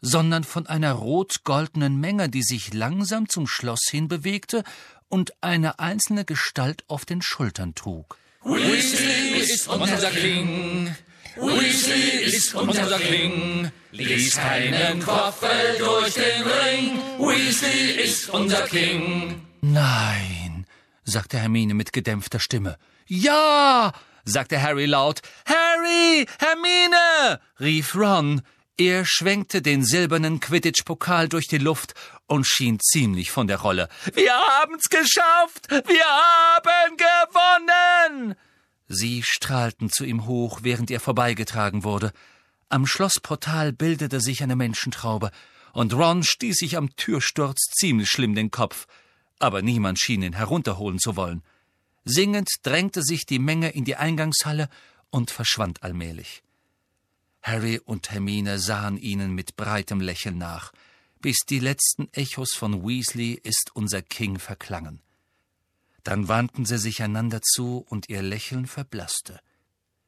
sondern 0.00 0.44
von 0.44 0.66
einer 0.66 0.92
rot-goldenen 0.92 1.98
Menge, 1.98 2.28
die 2.28 2.42
sich 2.42 2.74
langsam 2.74 3.28
zum 3.28 3.46
Schloss 3.46 3.82
hin 3.88 4.08
bewegte 4.08 4.64
und 5.08 5.32
eine 5.40 5.78
einzelne 5.78 6.24
Gestalt 6.24 6.84
auf 6.88 7.04
den 7.04 7.22
Schultern 7.22 7.74
trug. 7.74 8.18
Weasley 8.42 9.40
ist 9.40 9.68
unser 9.68 10.10
King. 10.10 10.94
Weasley 11.36 12.24
ist 12.24 12.54
unser 12.54 12.98
King. 12.98 13.70
Lies 13.92 14.36
keinen 14.36 15.00
Quaffel 15.00 15.78
durch 15.78 16.14
den 16.14 16.42
Ring. 16.42 16.98
Weasley 17.18 18.02
ist 18.02 18.30
unser 18.30 18.62
King. 18.62 19.42
Nein, 19.60 20.66
sagte 21.04 21.38
Hermine 21.38 21.74
mit 21.74 21.92
gedämpfter 21.92 22.40
Stimme. 22.40 22.78
Ja, 23.06 23.92
sagte 24.24 24.62
Harry 24.62 24.86
laut. 24.86 25.20
Harry, 25.46 26.26
Hermine, 26.38 27.40
rief 27.60 27.94
Ron. 27.94 28.42
Er 28.78 29.04
schwenkte 29.06 29.62
den 29.62 29.84
silbernen 29.84 30.40
Quidditch-Pokal 30.40 31.28
durch 31.28 31.48
die 31.48 31.58
Luft 31.58 31.94
und 32.26 32.46
schien 32.46 32.78
ziemlich 32.80 33.30
von 33.30 33.46
der 33.46 33.60
Rolle. 33.60 33.88
Wir 34.14 34.34
haben's 34.34 34.88
geschafft! 34.88 35.70
Wir 35.70 36.04
haben 36.04 36.96
gewonnen! 36.96 38.36
Sie 38.88 39.22
strahlten 39.24 39.90
zu 39.90 40.04
ihm 40.04 40.26
hoch, 40.26 40.60
während 40.62 40.90
er 40.90 41.00
vorbeigetragen 41.00 41.84
wurde. 41.84 42.12
Am 42.68 42.86
Schloßportal 42.86 43.72
bildete 43.72 44.20
sich 44.20 44.42
eine 44.42 44.56
Menschentraube, 44.56 45.30
und 45.72 45.92
Ron 45.92 46.22
stieß 46.22 46.56
sich 46.56 46.76
am 46.76 46.94
Türsturz 46.96 47.66
ziemlich 47.78 48.08
schlimm 48.08 48.34
den 48.34 48.50
Kopf, 48.50 48.86
aber 49.38 49.60
niemand 49.60 50.00
schien 50.00 50.22
ihn 50.22 50.32
herunterholen 50.32 50.98
zu 50.98 51.16
wollen. 51.16 51.42
Singend 52.04 52.48
drängte 52.62 53.02
sich 53.02 53.26
die 53.26 53.38
Menge 53.38 53.70
in 53.70 53.84
die 53.84 53.96
Eingangshalle 53.96 54.68
und 55.10 55.30
verschwand 55.30 55.82
allmählich. 55.82 56.42
Harry 57.42 57.80
und 57.84 58.10
Hermine 58.10 58.58
sahen 58.58 58.96
ihnen 58.96 59.34
mit 59.34 59.56
breitem 59.56 60.00
Lächeln 60.00 60.38
nach, 60.38 60.72
bis 61.20 61.38
die 61.48 61.60
letzten 61.60 62.08
Echos 62.12 62.54
von 62.54 62.86
Weasley 62.86 63.40
ist 63.42 63.70
unser 63.74 64.02
King 64.02 64.38
verklangen. 64.38 65.00
Dann 66.06 66.28
wandten 66.28 66.64
sie 66.64 66.78
sich 66.78 67.02
einander 67.02 67.42
zu 67.42 67.78
und 67.78 68.08
ihr 68.08 68.22
Lächeln 68.22 68.68
verblasste. 68.68 69.40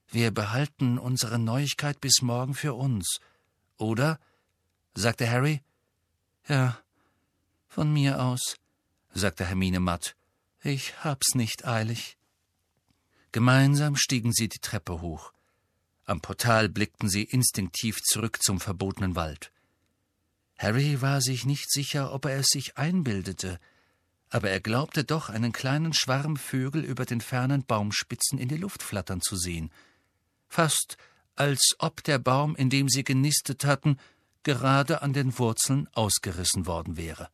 Wir 0.06 0.30
behalten 0.30 0.96
unsere 0.96 1.40
Neuigkeit 1.40 2.00
bis 2.00 2.22
morgen 2.22 2.54
für 2.54 2.74
uns, 2.74 3.18
oder? 3.78 4.20
sagte 4.94 5.28
Harry. 5.28 5.60
Ja, 6.46 6.78
von 7.66 7.92
mir 7.92 8.22
aus, 8.22 8.58
sagte 9.12 9.44
Hermine 9.44 9.80
matt. 9.80 10.14
Ich 10.62 11.02
hab's 11.02 11.34
nicht 11.34 11.66
eilig. 11.66 12.16
Gemeinsam 13.32 13.96
stiegen 13.96 14.32
sie 14.32 14.48
die 14.48 14.60
Treppe 14.60 15.00
hoch. 15.00 15.32
Am 16.04 16.20
Portal 16.20 16.68
blickten 16.68 17.08
sie 17.08 17.24
instinktiv 17.24 18.02
zurück 18.04 18.40
zum 18.40 18.60
verbotenen 18.60 19.16
Wald. 19.16 19.50
Harry 20.58 21.02
war 21.02 21.20
sich 21.20 21.44
nicht 21.44 21.68
sicher, 21.72 22.12
ob 22.12 22.24
er 22.26 22.36
es 22.36 22.50
sich 22.50 22.78
einbildete, 22.78 23.58
aber 24.30 24.50
er 24.50 24.60
glaubte 24.60 25.04
doch, 25.04 25.28
einen 25.28 25.52
kleinen 25.52 25.92
Schwarm 25.92 26.36
Vögel 26.36 26.84
über 26.84 27.04
den 27.04 27.20
fernen 27.20 27.64
Baumspitzen 27.64 28.38
in 28.38 28.48
die 28.48 28.56
Luft 28.56 28.82
flattern 28.82 29.20
zu 29.20 29.36
sehen, 29.36 29.70
fast 30.48 30.96
als 31.34 31.76
ob 31.78 32.02
der 32.04 32.18
Baum, 32.18 32.56
in 32.56 32.70
dem 32.70 32.88
sie 32.88 33.04
genistet 33.04 33.64
hatten, 33.64 33.98
gerade 34.42 35.02
an 35.02 35.12
den 35.12 35.38
Wurzeln 35.38 35.88
ausgerissen 35.92 36.66
worden 36.66 36.96
wäre. 36.96 37.28